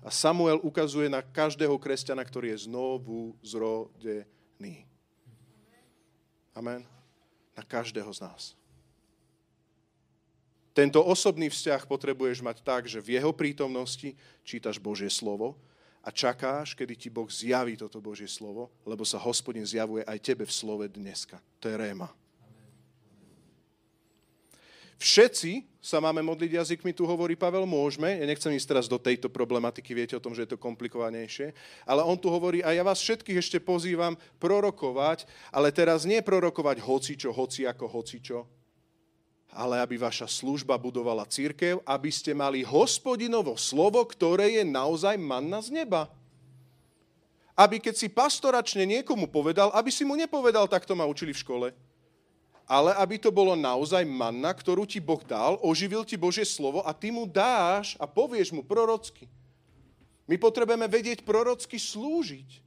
a 0.02 0.10
Samuel 0.10 0.64
ukazuje 0.64 1.12
na 1.12 1.20
každého 1.20 1.76
kresťana, 1.78 2.24
ktorý 2.24 2.56
je 2.56 2.66
znovu 2.66 3.36
zrodený. 3.44 4.88
Amen. 6.56 6.88
Na 7.56 7.64
každého 7.64 8.12
z 8.12 8.20
nás. 8.24 8.44
Tento 10.72 11.04
osobný 11.04 11.52
vzťah 11.52 11.84
potrebuješ 11.84 12.40
mať 12.40 12.64
tak, 12.64 12.88
že 12.88 13.04
v 13.04 13.20
jeho 13.20 13.36
prítomnosti 13.36 14.16
čítaš 14.48 14.80
Božie 14.80 15.12
slovo 15.12 15.60
a 16.00 16.10
čakáš, 16.16 16.72
kedy 16.74 16.96
ti 16.96 17.10
Boh 17.12 17.28
zjaví 17.28 17.76
toto 17.76 18.00
Božie 18.00 18.32
slovo, 18.32 18.72
lebo 18.88 19.04
sa 19.04 19.20
hospodin 19.20 19.68
zjavuje 19.68 20.08
aj 20.08 20.24
tebe 20.24 20.48
v 20.48 20.56
slove 20.56 20.88
dneska. 20.88 21.44
To 21.60 21.68
je 21.68 21.76
réma. 21.76 22.08
Všetci 25.02 25.66
sa 25.82 25.98
máme 25.98 26.22
modliť 26.22 26.62
jazykmi, 26.62 26.94
tu 26.94 27.10
hovorí 27.10 27.34
Pavel, 27.34 27.66
môžeme. 27.66 28.22
Ja 28.22 28.26
nechcem 28.30 28.54
ísť 28.54 28.70
teraz 28.70 28.86
do 28.86 29.02
tejto 29.02 29.34
problematiky, 29.34 29.98
viete 29.98 30.14
o 30.14 30.22
tom, 30.22 30.38
že 30.38 30.46
je 30.46 30.54
to 30.54 30.62
komplikovanejšie. 30.62 31.58
Ale 31.90 32.06
on 32.06 32.14
tu 32.22 32.30
hovorí, 32.30 32.62
a 32.62 32.70
ja 32.70 32.86
vás 32.86 33.02
všetkých 33.02 33.42
ešte 33.42 33.58
pozývam 33.58 34.14
prorokovať, 34.38 35.26
ale 35.50 35.74
teraz 35.74 36.06
nie 36.06 36.22
prorokovať 36.22 36.86
hocičo, 36.86 37.34
hoci 37.34 37.66
ako 37.66 37.90
hocičo, 37.90 38.46
ale 39.50 39.82
aby 39.82 39.98
vaša 39.98 40.30
služba 40.30 40.78
budovala 40.78 41.26
církev, 41.26 41.82
aby 41.82 42.14
ste 42.14 42.38
mali 42.38 42.62
hospodinovo 42.62 43.58
slovo, 43.58 44.06
ktoré 44.06 44.62
je 44.62 44.64
naozaj 44.70 45.18
manna 45.18 45.66
z 45.66 45.82
neba. 45.82 46.14
Aby 47.58 47.82
keď 47.82 47.98
si 47.98 48.06
pastoračne 48.06 48.86
niekomu 48.86 49.26
povedal, 49.34 49.74
aby 49.74 49.90
si 49.90 50.06
mu 50.06 50.14
nepovedal, 50.14 50.70
tak 50.70 50.86
to 50.86 50.94
ma 50.94 51.10
učili 51.10 51.34
v 51.34 51.42
škole 51.42 51.68
ale 52.72 52.96
aby 52.96 53.20
to 53.20 53.36
bolo 53.36 53.52
naozaj 53.52 54.08
manna, 54.08 54.56
ktorú 54.56 54.88
ti 54.88 55.04
Boh 55.04 55.20
dal, 55.28 55.60
oživil 55.60 56.08
ti 56.08 56.16
Božie 56.16 56.48
slovo 56.48 56.80
a 56.88 56.96
ty 56.96 57.12
mu 57.12 57.28
dáš 57.28 58.00
a 58.00 58.08
povieš 58.08 58.56
mu 58.56 58.64
prorocky. 58.64 59.28
My 60.24 60.40
potrebujeme 60.40 60.88
vedieť 60.88 61.28
prorocky 61.28 61.76
slúžiť, 61.76 62.64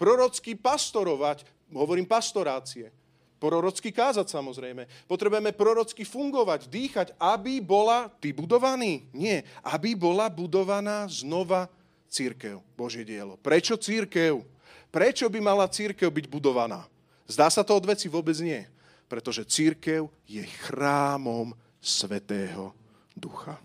prorocky 0.00 0.56
pastorovať, 0.56 1.44
hovorím 1.76 2.08
pastorácie, 2.08 2.88
prorocky 3.36 3.92
kázať 3.92 4.32
samozrejme. 4.32 4.88
Potrebujeme 5.04 5.52
prorocky 5.52 6.08
fungovať, 6.08 6.64
dýchať, 6.72 7.12
aby 7.20 7.60
bola 7.60 8.08
ty 8.24 8.32
budovaný. 8.32 9.04
Nie, 9.12 9.44
aby 9.60 9.92
bola 9.92 10.32
budovaná 10.32 11.04
znova 11.12 11.68
církev, 12.08 12.64
Božie 12.80 13.04
dielo. 13.04 13.36
Prečo 13.44 13.76
církev? 13.76 14.40
Prečo 14.88 15.28
by 15.28 15.36
mala 15.44 15.68
církev 15.68 16.08
byť 16.08 16.32
budovaná? 16.32 16.88
Zdá 17.28 17.52
sa 17.52 17.60
to 17.60 17.76
od 17.76 17.84
veci? 17.84 18.08
Vôbec 18.08 18.40
nie 18.40 18.64
pretože 19.14 19.46
církev 19.46 20.10
je 20.26 20.42
chrámom 20.42 21.54
Svetého 21.78 22.74
Ducha 23.14 23.62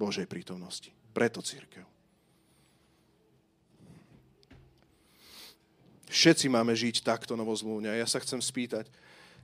Božej 0.00 0.24
prítomnosti. 0.24 0.88
Preto 1.12 1.44
církev. 1.44 1.84
Všetci 6.08 6.48
máme 6.48 6.72
žiť 6.72 7.04
takto 7.04 7.36
novozmluvne. 7.36 7.92
A 7.92 8.00
ja 8.00 8.08
sa 8.08 8.16
chcem 8.16 8.40
spýtať, 8.40 8.88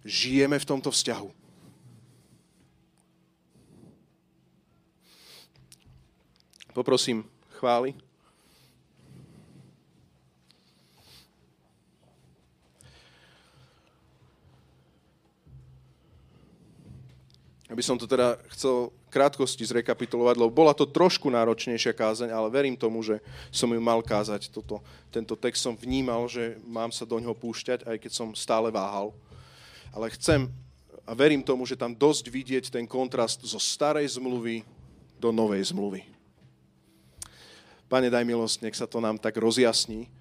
žijeme 0.00 0.56
v 0.56 0.64
tomto 0.64 0.88
vzťahu? 0.88 1.28
Poprosím 6.72 7.28
chváli. 7.60 7.92
Aby 17.72 17.80
som 17.80 17.96
to 17.96 18.04
teda 18.04 18.36
chcel 18.52 18.92
krátkosti 19.08 19.64
zrekapitulovať, 19.64 20.36
lebo 20.36 20.52
bola 20.52 20.76
to 20.76 20.84
trošku 20.84 21.32
náročnejšia 21.32 21.96
kázeň, 21.96 22.28
ale 22.28 22.52
verím 22.52 22.76
tomu, 22.76 23.00
že 23.00 23.16
som 23.48 23.72
ju 23.72 23.80
mal 23.80 24.04
kázať. 24.04 24.52
Toto, 24.52 24.84
tento 25.08 25.32
text 25.32 25.64
som 25.64 25.72
vnímal, 25.72 26.28
že 26.28 26.60
mám 26.68 26.92
sa 26.92 27.08
do 27.08 27.16
ňoho 27.16 27.32
púšťať, 27.32 27.88
aj 27.88 27.96
keď 27.96 28.12
som 28.12 28.28
stále 28.36 28.68
váhal. 28.68 29.16
Ale 29.88 30.12
chcem 30.12 30.52
a 31.02 31.16
verím 31.16 31.40
tomu, 31.40 31.64
že 31.64 31.80
tam 31.80 31.96
dosť 31.96 32.28
vidieť 32.28 32.64
ten 32.68 32.84
kontrast 32.84 33.40
zo 33.42 33.56
starej 33.56 34.20
zmluvy 34.20 34.62
do 35.16 35.32
novej 35.32 35.72
zmluvy. 35.72 36.04
Pane, 37.88 38.08
daj 38.12 38.24
milosť, 38.24 38.68
nech 38.68 38.76
sa 38.76 38.84
to 38.84 39.00
nám 39.00 39.16
tak 39.16 39.36
rozjasní. 39.36 40.12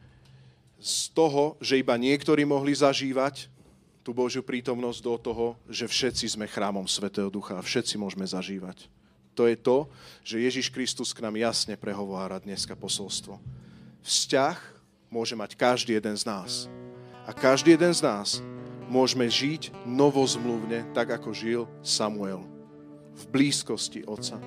Z 0.81 1.13
toho, 1.13 1.59
že 1.61 1.77
iba 1.77 1.93
niektorí 1.99 2.47
mohli 2.47 2.73
zažívať 2.73 3.50
tú 4.01 4.11
Božiu 4.13 4.41
prítomnosť 4.41 4.99
do 5.01 5.15
toho, 5.17 5.45
že 5.69 5.85
všetci 5.85 6.37
sme 6.37 6.49
chrámom 6.49 6.85
Svetého 6.89 7.29
Ducha 7.29 7.57
a 7.57 7.65
všetci 7.65 7.97
môžeme 8.01 8.25
zažívať. 8.25 8.89
To 9.37 9.47
je 9.47 9.55
to, 9.55 9.87
že 10.25 10.43
Ježiš 10.43 10.67
Kristus 10.73 11.15
k 11.15 11.23
nám 11.23 11.39
jasne 11.39 11.79
prehovára 11.79 12.41
dneska 12.41 12.75
posolstvo. 12.75 13.39
Vzťah 14.03 14.57
môže 15.07 15.37
mať 15.37 15.55
každý 15.55 15.95
jeden 15.95 16.17
z 16.17 16.27
nás. 16.27 16.67
A 17.23 17.31
každý 17.31 17.77
jeden 17.77 17.93
z 17.93 18.01
nás 18.03 18.43
môžeme 18.91 19.29
žiť 19.29 19.71
novozmluvne, 19.87 20.83
tak 20.91 21.15
ako 21.15 21.31
žil 21.31 21.61
Samuel. 21.79 22.43
V 23.15 23.23
blízkosti 23.31 24.03
Otca. 24.03 24.41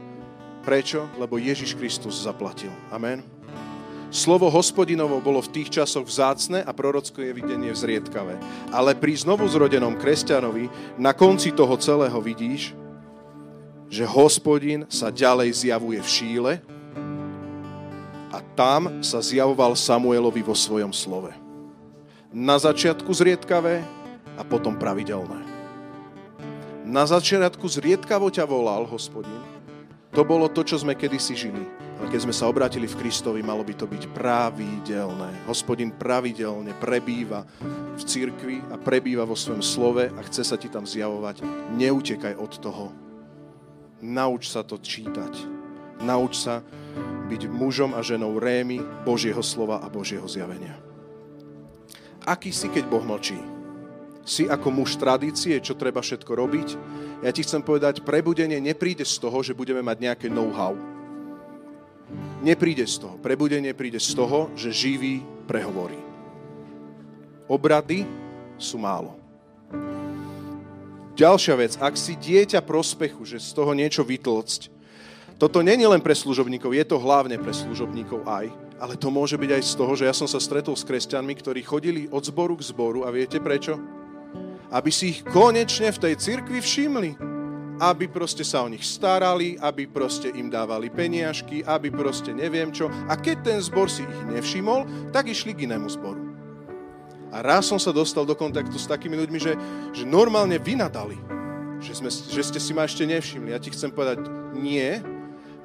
Prečo? 0.65 1.09
Lebo 1.17 1.41
Ježiš 1.41 1.77
Kristus 1.77 2.25
zaplatil. 2.25 2.73
Amen. 2.93 3.34
Slovo 4.15 4.47
hospodinovo 4.47 5.19
bolo 5.19 5.43
v 5.43 5.51
tých 5.59 5.75
časoch 5.75 6.07
vzácne 6.07 6.63
a 6.63 6.71
prorocké 6.71 7.35
videnie 7.35 7.75
vzriedkavé. 7.75 8.39
Ale 8.71 8.95
pri 8.95 9.19
znovu 9.19 9.43
zrodenom 9.51 9.99
kresťanovi 9.99 10.71
na 10.95 11.11
konci 11.11 11.51
toho 11.51 11.75
celého 11.75 12.15
vidíš, 12.23 12.79
že 13.91 14.07
hospodin 14.07 14.87
sa 14.87 15.11
ďalej 15.11 15.67
zjavuje 15.67 15.99
v 15.99 16.07
šíle 16.07 16.53
a 18.31 18.39
tam 18.55 19.03
sa 19.03 19.19
zjavoval 19.19 19.75
Samuelovi 19.75 20.47
vo 20.47 20.55
svojom 20.55 20.95
slove. 20.95 21.35
Na 22.31 22.55
začiatku 22.55 23.11
zriedkavé 23.11 23.83
a 24.39 24.47
potom 24.47 24.79
pravidelné. 24.79 25.43
Na 26.87 27.03
začiatku 27.03 27.67
zriedkavo 27.67 28.31
ťa 28.31 28.47
volal 28.47 28.87
hospodin. 28.87 29.43
To 30.15 30.23
bolo 30.23 30.47
to, 30.47 30.63
čo 30.63 30.79
sme 30.79 30.95
kedysi 30.95 31.35
žili 31.35 31.84
ale 31.95 32.11
keď 32.11 32.21
sme 32.27 32.35
sa 32.35 32.51
obrátili 32.51 32.91
v 32.91 32.99
Kristovi, 32.99 33.39
malo 33.39 33.63
by 33.63 33.75
to 33.79 33.87
byť 33.87 34.11
pravidelné. 34.11 35.47
Hospodin 35.47 35.95
pravidelne 35.95 36.75
prebýva 36.83 37.47
v 37.95 38.03
cirkvi 38.03 38.59
a 38.75 38.77
prebýva 38.77 39.23
vo 39.23 39.39
svojom 39.39 39.63
slove 39.63 40.11
a 40.11 40.21
chce 40.27 40.43
sa 40.43 40.57
ti 40.59 40.67
tam 40.67 40.83
zjavovať. 40.83 41.47
Neutekaj 41.79 42.35
od 42.35 42.53
toho. 42.59 42.91
Nauč 44.03 44.51
sa 44.51 44.67
to 44.67 44.83
čítať. 44.83 45.33
Nauč 46.03 46.43
sa 46.43 46.67
byť 47.31 47.47
mužom 47.47 47.95
a 47.95 48.03
ženou 48.03 48.43
rémy 48.43 48.83
Božieho 49.07 49.41
slova 49.41 49.79
a 49.79 49.87
Božieho 49.87 50.27
zjavenia. 50.27 50.75
Aký 52.27 52.51
si, 52.51 52.67
keď 52.69 52.91
Boh 52.91 53.05
mlčí? 53.07 53.39
Si 54.25 54.49
ako 54.49 54.73
muž 54.73 54.97
tradície, 54.97 55.61
čo 55.61 55.77
treba 55.77 56.01
všetko 56.01 56.33
robiť? 56.33 56.69
Ja 57.23 57.31
ti 57.31 57.45
chcem 57.45 57.61
povedať, 57.61 58.03
prebudenie 58.03 58.57
nepríde 58.59 59.05
z 59.05 59.21
toho, 59.21 59.45
že 59.45 59.57
budeme 59.57 59.85
mať 59.85 59.97
nejaké 60.01 60.27
know-how 60.33 60.94
nepríde 62.45 62.85
z 62.85 63.01
toho. 63.01 63.17
Prebudenie 63.19 63.73
príde 63.73 63.97
z 63.97 64.13
toho, 64.13 64.53
že 64.53 64.69
živý 64.69 65.25
prehovorí. 65.49 65.97
Obrady 67.49 68.05
sú 68.61 68.77
málo. 68.77 69.17
Ďalšia 71.15 71.55
vec, 71.57 71.73
ak 71.79 71.95
si 71.95 72.19
dieťa 72.19 72.61
prospechu, 72.61 73.23
že 73.25 73.39
z 73.39 73.55
toho 73.55 73.71
niečo 73.73 74.03
vytlcť, 74.03 74.75
toto 75.39 75.63
není 75.63 75.87
len 75.87 76.03
pre 76.03 76.15
služobníkov, 76.15 76.75
je 76.75 76.85
to 76.87 76.99
hlavne 76.99 77.39
pre 77.39 77.55
služobníkov 77.55 78.27
aj, 78.27 78.51
ale 78.79 78.95
to 78.99 79.11
môže 79.11 79.39
byť 79.39 79.51
aj 79.51 79.63
z 79.63 79.73
toho, 79.79 79.93
že 79.95 80.07
ja 80.11 80.15
som 80.15 80.27
sa 80.27 80.43
stretol 80.43 80.75
s 80.75 80.87
kresťanmi, 80.87 81.35
ktorí 81.39 81.63
chodili 81.63 82.11
od 82.11 82.23
zboru 82.23 82.59
k 82.59 82.67
zboru 82.67 83.07
a 83.07 83.15
viete 83.15 83.39
prečo? 83.39 83.79
Aby 84.75 84.91
si 84.91 85.15
ich 85.15 85.21
konečne 85.23 85.95
v 85.95 86.03
tej 86.03 86.15
cirkvi 86.19 86.59
všimli. 86.59 87.34
Aby 87.83 88.07
proste 88.07 88.47
sa 88.47 88.63
o 88.63 88.71
nich 88.71 88.87
starali, 88.87 89.59
aby 89.59 89.91
proste 89.91 90.31
im 90.31 90.47
dávali 90.47 90.91
peniažky, 90.91 91.67
aby 91.67 91.91
proste 91.91 92.31
neviem 92.31 92.71
čo. 92.71 92.87
A 93.11 93.19
keď 93.19 93.37
ten 93.43 93.59
zbor 93.59 93.91
si 93.91 94.07
ich 94.07 94.23
nevšimol, 94.31 95.11
tak 95.11 95.27
išli 95.27 95.55
k 95.55 95.67
inému 95.67 95.91
zboru. 95.91 96.23
A 97.35 97.43
raz 97.43 97.67
som 97.67 97.83
sa 97.83 97.91
dostal 97.91 98.23
do 98.23 98.39
kontaktu 98.39 98.79
s 98.79 98.87
takými 98.87 99.19
ľuďmi, 99.19 99.39
že, 99.43 99.59
že 99.91 100.07
normálne 100.07 100.55
vynadali, 100.55 101.19
že, 101.83 101.99
sme, 101.99 102.07
že 102.07 102.43
ste 102.47 102.63
si 102.63 102.71
ma 102.71 102.87
ešte 102.87 103.03
nevšimli. 103.03 103.51
Ja 103.51 103.59
ti 103.59 103.75
chcem 103.75 103.91
povedať, 103.91 104.23
nie, 104.55 105.03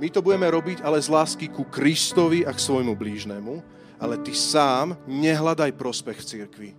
my 0.01 0.07
to 0.10 0.26
budeme 0.26 0.49
robiť, 0.49 0.82
ale 0.82 0.97
z 0.97 1.14
lásky 1.14 1.45
ku 1.45 1.68
Kristovi 1.70 2.41
a 2.41 2.55
k 2.55 2.64
svojmu 2.64 2.97
blížnemu, 2.97 3.62
ale 4.01 4.18
ty 4.18 4.34
sám 4.34 4.97
nehľadaj 5.05 5.78
prospech 5.78 6.18
v 6.18 6.26
cirkvi. 6.26 6.70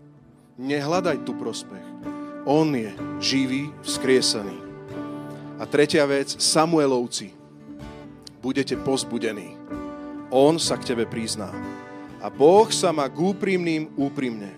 Nehľadaj 0.58 1.22
tu 1.22 1.38
prospech. 1.38 1.86
On 2.48 2.66
je 2.72 2.90
živý, 3.20 3.68
vzkriesaný. 3.84 4.69
A 5.60 5.68
tretia 5.68 6.08
vec, 6.08 6.40
Samuelovci, 6.40 7.36
budete 8.40 8.80
pozbudení. 8.80 9.52
On 10.32 10.56
sa 10.56 10.80
k 10.80 10.96
tebe 10.96 11.04
prizná. 11.04 11.52
A 12.24 12.32
Boh 12.32 12.64
sa 12.72 12.88
má 12.96 13.04
k 13.12 13.20
úprimným 13.20 13.92
úprimne. 13.92 14.56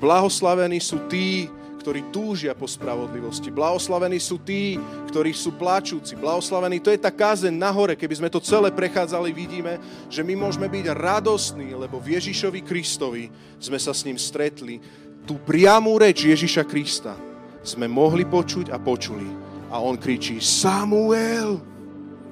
Blahoslavení 0.00 0.80
sú 0.80 1.04
tí, 1.12 1.52
ktorí 1.84 2.08
túžia 2.08 2.56
po 2.56 2.64
spravodlivosti. 2.64 3.52
Blahoslavení 3.52 4.16
sú 4.16 4.40
tí, 4.40 4.80
ktorí 5.12 5.36
sú 5.36 5.60
plačúci. 5.60 6.16
Blahoslavení, 6.16 6.80
to 6.80 6.88
je 6.88 6.96
tá 6.96 7.12
kázeň 7.12 7.52
nahore. 7.52 7.92
Keby 7.92 8.24
sme 8.24 8.32
to 8.32 8.40
celé 8.40 8.72
prechádzali, 8.72 9.28
vidíme, 9.28 9.76
že 10.08 10.24
my 10.24 10.32
môžeme 10.40 10.72
byť 10.72 10.88
radostní, 10.96 11.76
lebo 11.76 12.00
v 12.00 12.16
Ježišovi 12.16 12.64
Kristovi 12.64 13.28
sme 13.60 13.76
sa 13.76 13.92
s 13.92 14.08
ním 14.08 14.16
stretli. 14.16 14.80
Tú 15.28 15.36
priamú 15.36 16.00
reč 16.00 16.24
Ježiša 16.24 16.64
Krista 16.64 17.12
sme 17.60 17.84
mohli 17.84 18.24
počuť 18.24 18.72
a 18.72 18.80
počuli. 18.80 19.43
A 19.74 19.82
on 19.82 19.98
kričí, 19.98 20.38
Samuel, 20.38 21.58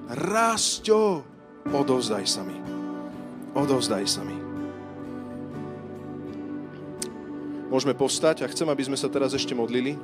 Rasto, 0.06 1.26
odovzdaj 1.74 2.22
sa 2.22 2.46
mi. 2.46 2.54
Odovzdaj 3.50 4.06
sa 4.06 4.22
mi. 4.22 4.38
Môžeme 7.66 7.98
povstať 7.98 8.46
a 8.46 8.50
chcem, 8.52 8.68
aby 8.70 8.86
sme 8.86 8.94
sa 8.94 9.10
teraz 9.10 9.34
ešte 9.34 9.58
modlili. 9.58 9.98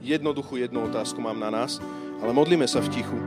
Jednoduchú 0.00 0.56
jednu 0.56 0.88
otázku 0.88 1.20
mám 1.20 1.36
na 1.36 1.52
nás, 1.52 1.76
ale 2.24 2.32
modlíme 2.32 2.64
sa 2.64 2.80
v 2.80 2.88
tichu. 2.88 3.18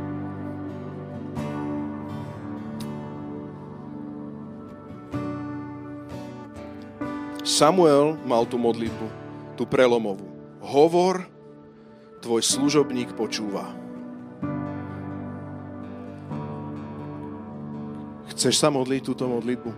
Samuel 7.52 8.16
mal 8.24 8.48
tú 8.48 8.56
modlitbu, 8.56 9.08
tú 9.60 9.68
prelomovú. 9.68 10.24
Hovor, 10.64 11.28
tvoj 12.24 12.40
služobník 12.40 13.12
počúva. 13.12 13.68
Chceš 18.32 18.56
sa 18.56 18.72
modliť 18.72 19.04
túto 19.04 19.28
modlitbu? 19.28 19.72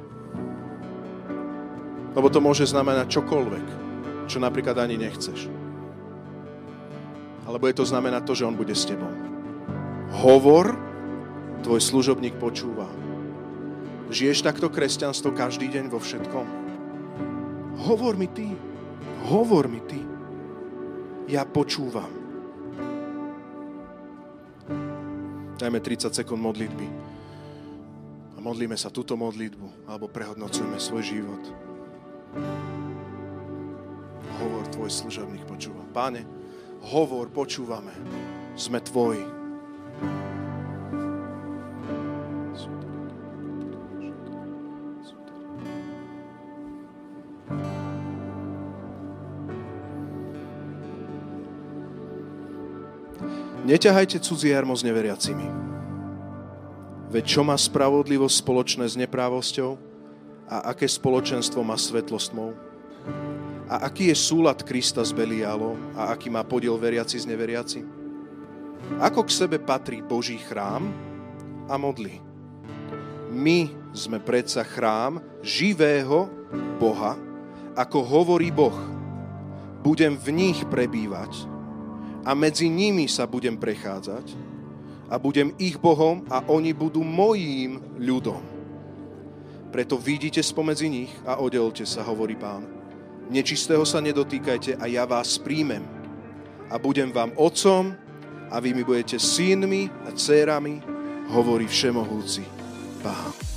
Lebo 2.14 2.30
to 2.30 2.38
môže 2.38 2.70
znamenať 2.70 3.10
čokoľvek, 3.10 3.66
čo 4.30 4.38
napríklad 4.38 4.78
ani 4.78 5.02
nechceš. 5.02 5.50
Alebo 7.50 7.66
je 7.66 7.74
to 7.74 7.90
znamenať 7.90 8.22
to, 8.30 8.34
že 8.38 8.46
On 8.46 8.54
bude 8.54 8.78
s 8.78 8.86
tebou. 8.86 9.10
Hovor, 10.22 10.78
tvoj 11.66 11.82
služobník 11.82 12.38
počúva. 12.38 12.86
Žiješ 14.14 14.46
takto 14.46 14.70
kresťanstvo 14.70 15.34
každý 15.34 15.74
deň 15.74 15.90
vo 15.90 15.98
všetkom? 15.98 16.63
Hovor 17.82 18.14
mi 18.14 18.30
ty. 18.30 18.54
Hovor 19.26 19.66
mi 19.66 19.82
ty. 19.90 20.02
Ja 21.26 21.48
počúvam. 21.48 22.12
Dajme 25.58 25.80
30 25.80 26.12
sekúnd 26.12 26.44
modlitby 26.44 27.14
modlíme 28.44 28.76
sa 28.76 28.92
túto 28.92 29.16
modlitbu 29.16 29.88
alebo 29.88 30.12
prehodnocujeme 30.12 30.76
svoj 30.76 31.04
život. 31.08 31.44
Hovor, 34.44 34.68
tvoj 34.68 34.92
služobník 34.92 35.48
počúva. 35.48 35.80
Páne, 35.96 36.28
hovor, 36.92 37.32
počúvame. 37.32 37.96
Sme 38.60 38.84
tvoji. 38.84 39.24
Neťahajte 53.62 54.18
cudzie 54.20 54.52
jarmo 54.52 54.74
s 54.74 54.82
neveriacimi. 54.82 55.48
Veď 57.14 57.24
čo 57.30 57.42
má 57.46 57.54
spravodlivosť 57.54 58.42
spoločné 58.42 58.86
s 58.90 58.98
neprávosťou? 58.98 59.78
A 60.50 60.74
aké 60.74 60.90
spoločenstvo 60.90 61.62
má 61.62 61.78
svetlo 61.78 62.18
s 62.18 62.34
tmou? 62.34 62.58
A 63.70 63.86
aký 63.86 64.10
je 64.10 64.18
súlad 64.18 64.66
Krista 64.66 65.06
s 65.06 65.14
Beliálom? 65.14 65.78
A 65.94 66.12
aký 66.12 66.34
má 66.34 66.42
podiel 66.42 66.74
veriaci 66.76 67.22
s 67.22 67.30
neveriaci? 67.30 67.86
Ako 69.00 69.24
k 69.24 69.32
sebe 69.32 69.62
patrí 69.62 70.02
Boží 70.04 70.42
chrám 70.42 70.90
a 71.70 71.78
modly? 71.80 72.20
My 73.32 73.72
sme 73.94 74.18
predsa 74.18 74.66
chrám 74.66 75.22
živého 75.46 76.28
Boha, 76.82 77.16
ako 77.78 78.02
hovorí 78.02 78.50
Boh. 78.50 78.76
Budem 79.86 80.18
v 80.18 80.34
nich 80.34 80.60
prebývať 80.68 81.53
a 82.24 82.32
medzi 82.32 82.72
nimi 82.72 83.06
sa 83.12 83.28
budem 83.28 83.60
prechádzať 83.60 84.32
a 85.12 85.20
budem 85.20 85.52
ich 85.60 85.76
Bohom 85.76 86.24
a 86.32 86.42
oni 86.48 86.72
budú 86.72 87.04
mojím 87.04 87.84
ľudom. 88.00 88.40
Preto 89.70 90.00
vidíte 90.00 90.40
spomedzi 90.40 90.88
nich 90.88 91.12
a 91.28 91.42
oddelte 91.42 91.84
sa, 91.84 92.06
hovorí 92.06 92.38
pán. 92.40 92.64
Nečistého 93.28 93.84
sa 93.84 94.00
nedotýkajte 94.00 94.78
a 94.78 94.86
ja 94.86 95.04
vás 95.04 95.42
príjmem. 95.42 95.84
A 96.70 96.78
budem 96.78 97.10
vám 97.10 97.34
otcom 97.38 97.94
a 98.50 98.56
vy 98.62 98.74
mi 98.74 98.86
budete 98.86 99.18
synmi 99.18 99.90
a 100.06 100.14
dcerami, 100.14 100.82
hovorí 101.34 101.66
všemohúci 101.66 102.46
pán. 103.02 103.53